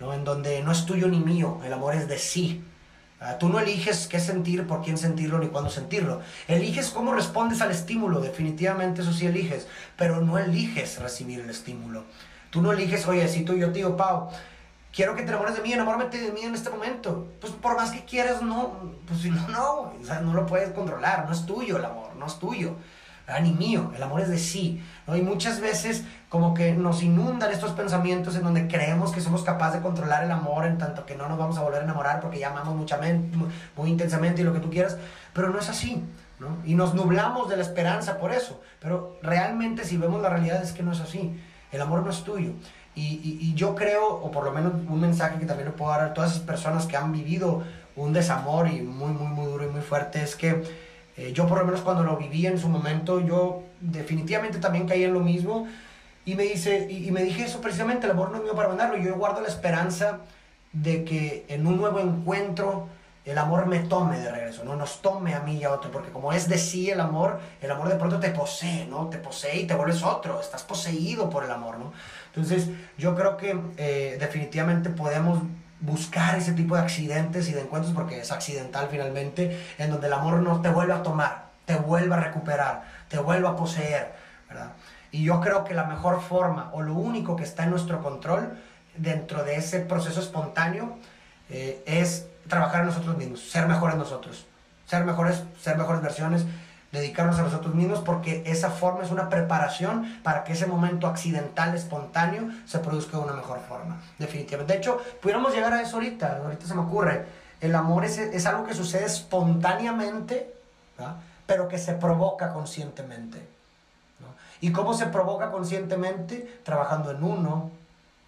¿No? 0.00 0.12
En 0.14 0.24
donde 0.24 0.62
no 0.62 0.72
es 0.72 0.86
tuyo 0.86 1.08
ni 1.08 1.20
mío, 1.20 1.60
el 1.64 1.72
amor 1.72 1.94
es 1.94 2.08
de 2.08 2.18
sí. 2.18 2.64
Ah, 3.18 3.38
tú 3.38 3.48
no 3.48 3.58
eliges 3.58 4.08
qué 4.08 4.20
sentir, 4.20 4.66
por 4.66 4.82
quién 4.82 4.98
sentirlo, 4.98 5.38
ni 5.38 5.48
cuándo 5.48 5.70
sentirlo. 5.70 6.20
Eliges 6.48 6.90
cómo 6.90 7.14
respondes 7.14 7.62
al 7.62 7.70
estímulo, 7.70 8.20
definitivamente 8.20 9.00
eso 9.00 9.12
sí 9.12 9.26
eliges, 9.26 9.66
pero 9.96 10.20
no 10.20 10.38
eliges 10.38 11.00
recibir 11.00 11.40
el 11.40 11.48
estímulo. 11.48 12.04
Tú 12.50 12.60
no 12.60 12.72
eliges, 12.72 13.06
oye, 13.08 13.26
si 13.28 13.44
tú 13.44 13.54
y 13.54 13.60
yo, 13.60 13.72
tío 13.72 13.96
Pau, 13.96 14.28
quiero 14.92 15.16
que 15.16 15.22
te 15.22 15.28
enamores 15.28 15.56
de 15.56 15.62
mí, 15.62 15.72
enamórate 15.72 16.18
de 16.18 16.32
mí 16.32 16.42
en 16.42 16.54
este 16.54 16.70
momento. 16.70 17.28
Pues 17.40 17.52
por 17.54 17.76
más 17.76 17.90
que 17.90 18.04
quieras, 18.04 18.42
no, 18.42 18.94
pues 19.06 19.24
no, 19.24 19.48
no, 19.48 19.80
o 20.00 20.04
sea, 20.04 20.20
no 20.20 20.34
lo 20.34 20.46
puedes 20.46 20.70
controlar, 20.70 21.26
no 21.26 21.32
es 21.32 21.46
tuyo 21.46 21.78
el 21.78 21.84
amor, 21.86 22.14
no 22.16 22.26
es 22.26 22.38
tuyo. 22.38 22.76
Ni 23.42 23.52
mío, 23.52 23.92
el 23.96 24.02
amor 24.02 24.20
es 24.20 24.28
de 24.28 24.38
sí. 24.38 24.82
¿no? 25.06 25.16
Y 25.16 25.22
muchas 25.22 25.60
veces 25.60 26.04
como 26.28 26.54
que 26.54 26.72
nos 26.72 27.02
inundan 27.02 27.50
estos 27.50 27.72
pensamientos 27.72 28.36
en 28.36 28.42
donde 28.42 28.68
creemos 28.68 29.12
que 29.12 29.20
somos 29.20 29.42
capaces 29.42 29.78
de 29.78 29.82
controlar 29.82 30.24
el 30.24 30.30
amor 30.30 30.64
en 30.64 30.78
tanto 30.78 31.04
que 31.06 31.16
no 31.16 31.28
nos 31.28 31.36
vamos 31.36 31.58
a 31.58 31.62
volver 31.62 31.80
a 31.80 31.84
enamorar 31.84 32.20
porque 32.20 32.38
ya 32.38 32.50
amamos 32.50 32.76
muchamente, 32.76 33.36
muy 33.76 33.90
intensamente 33.90 34.42
y 34.42 34.44
lo 34.44 34.52
que 34.52 34.60
tú 34.60 34.70
quieras, 34.70 34.96
pero 35.32 35.50
no 35.50 35.58
es 35.58 35.68
así. 35.68 36.04
¿no? 36.38 36.58
Y 36.64 36.74
nos 36.74 36.94
nublamos 36.94 37.48
de 37.48 37.56
la 37.56 37.62
esperanza 37.62 38.18
por 38.18 38.32
eso, 38.32 38.60
pero 38.80 39.18
realmente 39.22 39.84
si 39.84 39.96
vemos 39.96 40.22
la 40.22 40.28
realidad 40.28 40.62
es 40.62 40.72
que 40.72 40.82
no 40.82 40.92
es 40.92 41.00
así. 41.00 41.40
El 41.72 41.80
amor 41.80 42.02
no 42.04 42.10
es 42.10 42.22
tuyo. 42.22 42.52
Y, 42.94 43.38
y, 43.42 43.52
yo 43.54 43.74
creo, 43.74 44.08
o 44.08 44.30
por 44.30 44.44
lo 44.44 44.52
menos 44.52 44.72
un 44.88 45.00
mensaje 45.00 45.38
que 45.38 45.44
también 45.44 45.68
le 45.68 45.74
puedo 45.74 45.90
dar 45.90 46.00
a 46.00 46.14
todas 46.14 46.30
esas 46.30 46.42
personas 46.42 46.86
que 46.86 46.96
han 46.96 47.12
vivido 47.12 47.62
un 47.94 48.14
desamor 48.14 48.68
y 48.68 48.80
muy, 48.80 49.12
muy, 49.12 49.26
muy 49.26 49.44
duro 49.44 49.64
y 49.64 49.68
muy 49.68 49.82
fuerte, 49.82 50.22
es 50.22 50.34
que 50.34 50.62
eh, 51.16 51.32
yo 51.32 51.46
por 51.46 51.58
lo 51.58 51.64
menos 51.64 51.80
cuando 51.80 52.02
lo 52.04 52.16
viví 52.16 52.46
en 52.46 52.58
su 52.58 52.68
momento, 52.68 53.20
yo 53.20 53.62
definitivamente 53.80 54.58
también 54.58 54.86
caí 54.86 55.04
en 55.04 55.14
lo 55.14 55.20
mismo. 55.20 55.66
Y 56.24 56.34
me, 56.34 56.42
dice, 56.42 56.88
y, 56.90 57.10
me 57.12 57.22
dije 57.22 57.44
eso 57.44 57.60
precisamente, 57.60 58.06
el 58.06 58.12
amor 58.12 58.30
no 58.30 58.38
es 58.38 58.42
mío 58.42 58.54
para 58.54 58.68
mandarlo. 58.68 58.96
Yo 58.98 59.14
guardo 59.14 59.40
la 59.40 59.48
esperanza 59.48 60.18
de 60.72 61.04
que 61.04 61.46
en 61.48 61.66
un 61.66 61.76
nuevo 61.76 62.00
encuentro 62.00 62.88
el 63.24 63.38
amor 63.38 63.66
me 63.66 63.80
tome 63.80 64.20
de 64.20 64.30
regreso, 64.30 64.64
no 64.64 64.76
nos 64.76 65.02
tome 65.02 65.34
a 65.34 65.40
mí 65.40 65.56
y 65.56 65.64
a 65.64 65.72
otro, 65.72 65.90
porque 65.90 66.10
como 66.10 66.32
es 66.32 66.48
de 66.48 66.58
sí 66.58 66.90
el 66.90 67.00
amor, 67.00 67.40
el 67.60 67.70
amor 67.72 67.88
de 67.88 67.96
pronto 67.96 68.20
te 68.20 68.30
posee, 68.30 68.86
¿no? 68.86 69.08
Te 69.08 69.18
posee 69.18 69.62
y 69.62 69.66
te 69.66 69.74
vuelves 69.74 70.04
otro, 70.04 70.40
estás 70.40 70.62
poseído 70.62 71.28
por 71.28 71.42
el 71.42 71.50
amor, 71.50 71.76
¿no? 71.78 71.92
Entonces 72.26 72.68
yo 72.96 73.16
creo 73.16 73.36
que 73.36 73.58
eh, 73.78 74.16
definitivamente 74.20 74.90
podemos 74.90 75.40
buscar 75.80 76.36
ese 76.36 76.52
tipo 76.52 76.74
de 76.74 76.82
accidentes 76.82 77.48
y 77.48 77.52
de 77.52 77.60
encuentros, 77.62 77.94
porque 77.94 78.20
es 78.20 78.32
accidental 78.32 78.88
finalmente, 78.90 79.64
en 79.78 79.90
donde 79.90 80.06
el 80.06 80.12
amor 80.12 80.40
no 80.40 80.60
te 80.60 80.68
vuelve 80.68 80.92
a 80.92 81.02
tomar, 81.02 81.46
te 81.64 81.76
vuelve 81.76 82.14
a 82.14 82.20
recuperar, 82.20 82.84
te 83.08 83.18
vuelve 83.18 83.48
a 83.48 83.56
poseer, 83.56 84.14
¿verdad? 84.48 84.72
Y 85.10 85.24
yo 85.24 85.40
creo 85.40 85.64
que 85.64 85.74
la 85.74 85.84
mejor 85.84 86.20
forma 86.20 86.70
o 86.72 86.82
lo 86.82 86.94
único 86.94 87.36
que 87.36 87.44
está 87.44 87.64
en 87.64 87.70
nuestro 87.70 88.02
control 88.02 88.58
dentro 88.96 89.44
de 89.44 89.56
ese 89.56 89.80
proceso 89.80 90.20
espontáneo 90.20 90.98
eh, 91.50 91.82
es 91.86 92.26
trabajar 92.48 92.80
en 92.80 92.86
nosotros 92.86 93.16
mismos, 93.16 93.40
ser 93.40 93.66
mejores 93.66 93.96
nosotros, 93.96 94.46
ser 94.86 95.04
mejores, 95.04 95.44
ser 95.60 95.76
mejores 95.76 96.02
versiones, 96.02 96.44
dedicarnos 96.96 97.38
a 97.38 97.42
nosotros 97.42 97.74
mismos 97.74 98.00
porque 98.00 98.42
esa 98.46 98.70
forma 98.70 99.04
es 99.04 99.10
una 99.10 99.28
preparación 99.28 100.20
para 100.22 100.44
que 100.44 100.52
ese 100.52 100.66
momento 100.66 101.06
accidental, 101.06 101.74
espontáneo, 101.74 102.48
se 102.66 102.78
produzca 102.78 103.18
de 103.18 103.24
una 103.24 103.32
mejor 103.34 103.60
forma, 103.60 104.00
definitivamente. 104.18 104.72
De 104.72 104.78
hecho, 104.78 105.00
pudiéramos 105.20 105.54
llegar 105.54 105.72
a 105.72 105.82
eso 105.82 105.96
ahorita, 105.96 106.40
ahorita 106.44 106.66
se 106.66 106.74
me 106.74 106.82
ocurre. 106.82 107.26
El 107.60 107.74
amor 107.74 108.04
es, 108.04 108.18
es 108.18 108.46
algo 108.46 108.64
que 108.64 108.74
sucede 108.74 109.04
espontáneamente, 109.04 110.54
pero 111.46 111.68
que 111.68 111.78
se 111.78 111.94
provoca 111.94 112.52
conscientemente. 112.52 113.46
¿Y 114.60 114.72
cómo 114.72 114.94
se 114.94 115.06
provoca 115.06 115.50
conscientemente? 115.50 116.60
Trabajando 116.64 117.10
en 117.10 117.22
uno, 117.22 117.70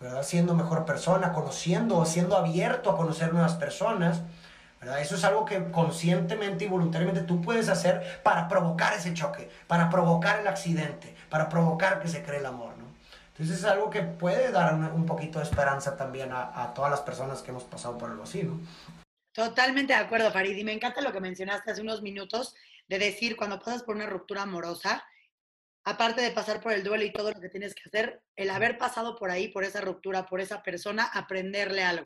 ¿verdad? 0.00 0.22
siendo 0.22 0.54
mejor 0.54 0.84
persona, 0.84 1.32
conociendo, 1.32 2.04
siendo 2.04 2.36
abierto 2.36 2.90
a 2.90 2.96
conocer 2.96 3.32
nuevas 3.32 3.54
personas 3.54 4.20
eso 4.80 5.16
es 5.16 5.24
algo 5.24 5.44
que 5.44 5.70
conscientemente 5.70 6.64
y 6.64 6.68
voluntariamente 6.68 7.22
tú 7.22 7.40
puedes 7.40 7.68
hacer 7.68 8.20
para 8.22 8.48
provocar 8.48 8.94
ese 8.94 9.12
choque, 9.12 9.50
para 9.66 9.90
provocar 9.90 10.40
el 10.40 10.46
accidente, 10.46 11.14
para 11.28 11.48
provocar 11.48 12.00
que 12.00 12.08
se 12.08 12.22
cree 12.22 12.38
el 12.38 12.46
amor, 12.46 12.76
¿no? 12.78 12.86
Entonces 13.28 13.58
es 13.58 13.64
algo 13.64 13.90
que 13.90 14.02
puede 14.02 14.50
dar 14.50 14.74
un, 14.74 15.06
poquito 15.06 15.38
de 15.38 15.44
esperanza 15.44 15.96
también 15.96 16.30
a, 16.32 16.72
todas 16.74 16.90
las 16.90 17.00
personas 17.00 17.40
que 17.40 17.50
hemos 17.50 17.64
pasado 17.64 17.96
por 17.96 18.10
algo 18.10 18.24
así, 18.24 18.42
¿no? 18.42 18.58
Totalmente 19.32 19.92
de 19.92 19.98
acuerdo, 20.00 20.32
Farid. 20.32 20.56
Y 20.56 20.64
me 20.64 20.72
encanta 20.72 21.00
lo 21.00 21.12
que 21.12 21.20
mencionaste 21.20 21.70
hace 21.70 21.82
unos 21.82 22.02
minutos 22.02 22.56
de 22.88 22.98
decir, 22.98 23.36
cuando 23.36 23.60
pasas 23.60 23.84
por 23.84 23.94
una 23.94 24.06
ruptura 24.06 24.42
amorosa, 24.42 25.04
aparte 25.84 26.20
de 26.20 26.32
pasar 26.32 26.60
por 26.60 26.72
el 26.72 26.82
duelo 26.82 27.04
y 27.04 27.12
todo 27.12 27.30
lo 27.30 27.40
que 27.40 27.48
tienes 27.48 27.76
que 27.76 27.82
hacer, 27.86 28.20
el 28.34 28.50
haber 28.50 28.76
pasado 28.76 29.14
por 29.14 29.30
ahí, 29.30 29.48
por 29.48 29.62
esa 29.62 29.80
ruptura, 29.80 30.26
por 30.26 30.40
esa 30.40 30.60
persona, 30.64 31.04
aprenderle 31.04 31.84
algo 31.84 32.04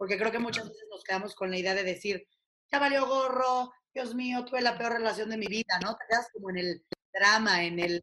porque 0.00 0.16
creo 0.16 0.32
que 0.32 0.38
muchas 0.38 0.66
veces 0.66 0.88
nos 0.90 1.04
quedamos 1.04 1.34
con 1.34 1.50
la 1.50 1.58
idea 1.58 1.74
de 1.74 1.84
decir, 1.84 2.26
ya 2.72 2.78
valió 2.78 3.06
gorro, 3.06 3.70
Dios 3.92 4.14
mío, 4.14 4.46
tuve 4.46 4.62
la 4.62 4.78
peor 4.78 4.94
relación 4.94 5.28
de 5.28 5.36
mi 5.36 5.46
vida, 5.46 5.78
¿no? 5.84 5.94
Te 5.94 6.06
quedas 6.08 6.26
como 6.32 6.48
en 6.48 6.56
el 6.56 6.82
drama, 7.12 7.64
en 7.64 7.78
el, 7.78 8.02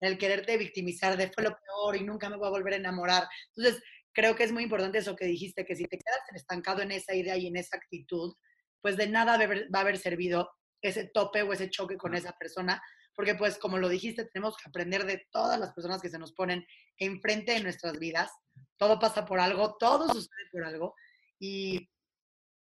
el 0.00 0.18
quererte 0.18 0.56
victimizar 0.56 1.16
de 1.16 1.30
fue 1.30 1.44
lo 1.44 1.56
peor 1.56 1.94
y 1.94 2.02
nunca 2.02 2.28
me 2.28 2.36
voy 2.36 2.48
a 2.48 2.50
volver 2.50 2.72
a 2.72 2.78
enamorar. 2.78 3.28
Entonces, 3.54 3.80
creo 4.12 4.34
que 4.34 4.42
es 4.42 4.50
muy 4.50 4.64
importante 4.64 4.98
eso 4.98 5.14
que 5.14 5.26
dijiste, 5.26 5.64
que 5.64 5.76
si 5.76 5.84
te 5.84 5.98
quedas 5.98 6.18
estancado 6.34 6.82
en 6.82 6.90
esa 6.90 7.14
idea 7.14 7.36
y 7.36 7.46
en 7.46 7.56
esa 7.56 7.76
actitud, 7.76 8.34
pues 8.82 8.96
de 8.96 9.06
nada 9.06 9.38
va 9.38 9.78
a 9.78 9.82
haber 9.82 9.98
servido 9.98 10.50
ese 10.82 11.04
tope 11.04 11.42
o 11.42 11.52
ese 11.52 11.70
choque 11.70 11.96
con 11.96 12.16
esa 12.16 12.32
persona, 12.32 12.82
porque 13.14 13.36
pues 13.36 13.56
como 13.56 13.78
lo 13.78 13.88
dijiste, 13.88 14.24
tenemos 14.24 14.56
que 14.56 14.68
aprender 14.68 15.06
de 15.06 15.24
todas 15.30 15.60
las 15.60 15.72
personas 15.74 16.02
que 16.02 16.08
se 16.08 16.18
nos 16.18 16.32
ponen 16.32 16.66
enfrente 16.98 17.52
de 17.52 17.62
nuestras 17.62 18.00
vidas. 18.00 18.32
Todo 18.76 18.98
pasa 18.98 19.24
por 19.24 19.38
algo, 19.38 19.76
todo 19.76 20.08
sucede 20.08 20.50
por 20.50 20.64
algo. 20.64 20.96
Y, 21.38 21.88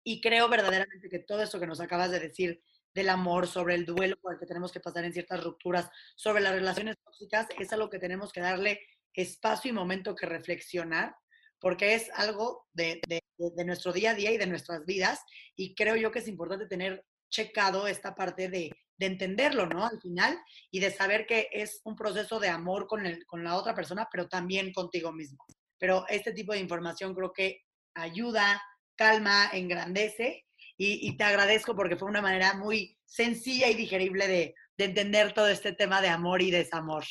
y 0.04 0.22
creo 0.22 0.50
verdaderamente 0.50 1.10
que 1.10 1.20
todo 1.20 1.42
eso 1.42 1.60
que 1.60 1.68
nos 1.68 1.80
acabas 1.80 2.12
de 2.12 2.20
decir 2.20 2.62
del 2.94 3.10
amor, 3.10 3.48
sobre 3.48 3.76
el 3.76 3.86
duelo 3.86 4.18
por 4.20 4.34
el 4.34 4.40
que 4.40 4.46
tenemos 4.46 4.72
que 4.72 4.80
pasar 4.80 5.06
en 5.06 5.14
ciertas 5.14 5.44
rupturas, 5.44 5.90
sobre 6.16 6.42
las 6.42 6.54
relaciones 6.54 6.98
tóxicas, 7.04 7.48
es 7.58 7.72
algo 7.72 7.90
que 7.90 8.00
tenemos 8.00 8.32
que 8.34 8.42
darle 8.42 8.82
espacio 9.14 9.70
y 9.70 9.74
momento 9.74 10.16
que 10.16 10.26
reflexionar, 10.26 11.16
porque 11.60 11.94
es 11.94 12.10
algo 12.14 12.68
de, 12.74 13.02
de, 13.08 13.22
de, 13.38 13.66
nuestro 13.66 13.92
día 13.92 14.12
a 14.12 14.16
día 14.16 14.32
y 14.32 14.38
de 14.38 14.48
nuestras 14.48 14.86
vidas, 14.86 15.22
y 15.56 15.76
creo 15.76 15.96
yo 15.96 16.12
que 16.12 16.20
es 16.20 16.28
importante 16.28 16.68
tener 16.68 17.06
checado 17.30 17.88
esta 17.88 18.16
parte 18.16 18.50
de, 18.50 18.72
de 18.98 19.06
entenderlo, 19.06 19.66
¿no? 19.66 19.86
Al 19.86 20.00
final, 20.02 20.40
y 20.72 20.80
de 20.80 20.92
saber 20.92 21.26
que 21.26 21.50
es 21.52 21.82
un 21.84 21.96
proceso 21.96 22.40
de 22.40 22.50
amor 22.50 22.88
con, 22.88 23.06
el, 23.06 23.26
con 23.26 23.44
la 23.44 23.56
otra 23.56 23.76
persona, 23.76 24.08
pero 24.12 24.28
también 24.28 24.74
contigo 24.74 25.12
mismo. 25.12 25.46
Pero 25.78 26.06
este 26.08 26.34
tipo 26.34 26.54
de 26.54 26.60
información 26.60 27.14
creo 27.14 27.32
que 27.32 27.62
ayuda, 27.96 28.62
calma, 28.96 29.50
engrandece. 29.54 30.46
Y, 30.82 31.18
te 31.18 31.26
agradezco 31.26 31.76
porque 31.76 31.98
fue 31.98 32.08
una 32.08 32.22
manera 32.22 32.54
muy 32.54 32.98
sencilla 33.06 33.68
y 33.68 33.76
digerible 33.76 34.28
de, 34.28 34.56
entender 34.78 35.34
todo 35.34 35.50
este 35.50 35.74
tema 35.74 36.02
de 36.02 36.08
amor 36.08 36.42
y 36.42 36.52
desamor. 36.52 37.04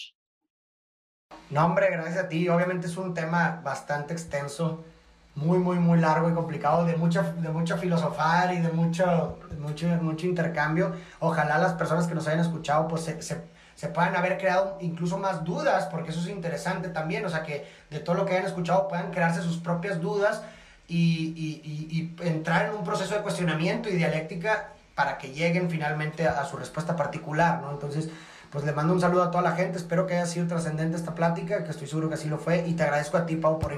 No, 1.50 1.66
hombre, 1.66 1.90
gracias 1.90 2.16
a 2.16 2.28
ti. 2.30 2.48
Obviamente 2.48 2.86
es 2.86 2.96
un 2.96 3.12
tema 3.12 3.60
bastante 3.62 4.14
extenso, 4.14 4.82
muy, 5.34 5.58
muy, 5.58 5.78
muy 5.78 5.98
largo 5.98 6.30
y 6.30 6.32
complicado, 6.32 6.86
de 6.86 6.96
mucho, 6.96 7.22
de 7.22 7.50
mucho 7.50 7.76
filosofar 7.76 8.54
y 8.54 8.60
de 8.60 8.70
mucho, 8.70 9.38
mucho, 9.58 9.86
mucho 10.00 10.26
intercambio. 10.26 10.94
Ojalá 11.20 11.58
las 11.58 11.74
personas 11.74 12.06
que 12.06 12.14
nos 12.14 12.26
hayan 12.26 12.40
escuchado 12.40 12.88
pues 12.88 13.02
se, 13.02 13.20
se, 13.20 13.88
puedan 13.88 14.16
haber 14.16 14.38
creado 14.38 14.78
incluso 14.80 15.18
más 15.18 15.44
dudas, 15.44 15.88
porque 15.90 16.10
eso 16.10 16.20
es 16.20 16.28
interesante 16.28 16.88
también, 16.88 17.26
o 17.26 17.28
sea, 17.28 17.42
que 17.42 17.68
de 17.90 18.00
todo 18.00 18.16
lo 18.16 18.24
que 18.24 18.32
hayan 18.32 18.46
escuchado 18.46 18.88
puedan 18.88 19.10
crearse 19.10 19.42
sus 19.42 19.58
propias 19.58 20.00
dudas 20.00 20.42
y, 20.88 21.34
y, 21.36 22.14
entrar 22.26 22.66
en 22.66 22.74
un 22.74 22.84
proceso 22.84 23.14
de 23.14 23.20
cuestionamiento 23.20 23.88
y 23.88 23.96
dialéctica 23.96 24.72
para 24.94 25.18
que 25.18 25.28
lleguen 25.28 25.70
finalmente 25.70 26.26
a, 26.26 26.44
su 26.44 26.56
respuesta 26.56 26.96
particular, 26.96 27.60
¿no? 27.60 27.70
Entonces, 27.70 28.08
pues 28.50 28.64
le 28.64 28.72
mando 28.72 28.94
un 28.94 29.00
saludo 29.00 29.22
a 29.22 29.30
toda 29.30 29.42
la 29.42 29.52
gente, 29.52 29.76
espero 29.76 30.06
que 30.06 30.14
haya 30.14 30.26
sido 30.26 30.46
trascendente 30.46 30.96
esta 30.96 31.14
plática, 31.14 31.62
que 31.62 31.70
estoy 31.70 31.86
seguro 31.86 32.08
que 32.08 32.14
así 32.14 32.28
lo 32.28 32.38
fue, 32.38 32.64
y 32.66 32.72
te 32.72 32.82
agradezco 32.82 33.18
a 33.18 33.26
ti, 33.26 33.36
Pau, 33.36 33.58
por, 33.58 33.72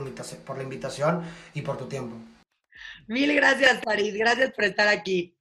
por 0.45 0.57
la 0.57 0.63
invitación 0.63 1.23
y 1.53 1.63
por 1.63 1.77
tu 1.77 1.87
tiempo. 1.87 2.17
Mil 3.09 3.35
gracias, 3.35 3.81
Farid, 3.83 4.17
gracias 4.17 4.53
por 4.53 4.65
estar 4.65 4.89
aquí. 4.89 5.37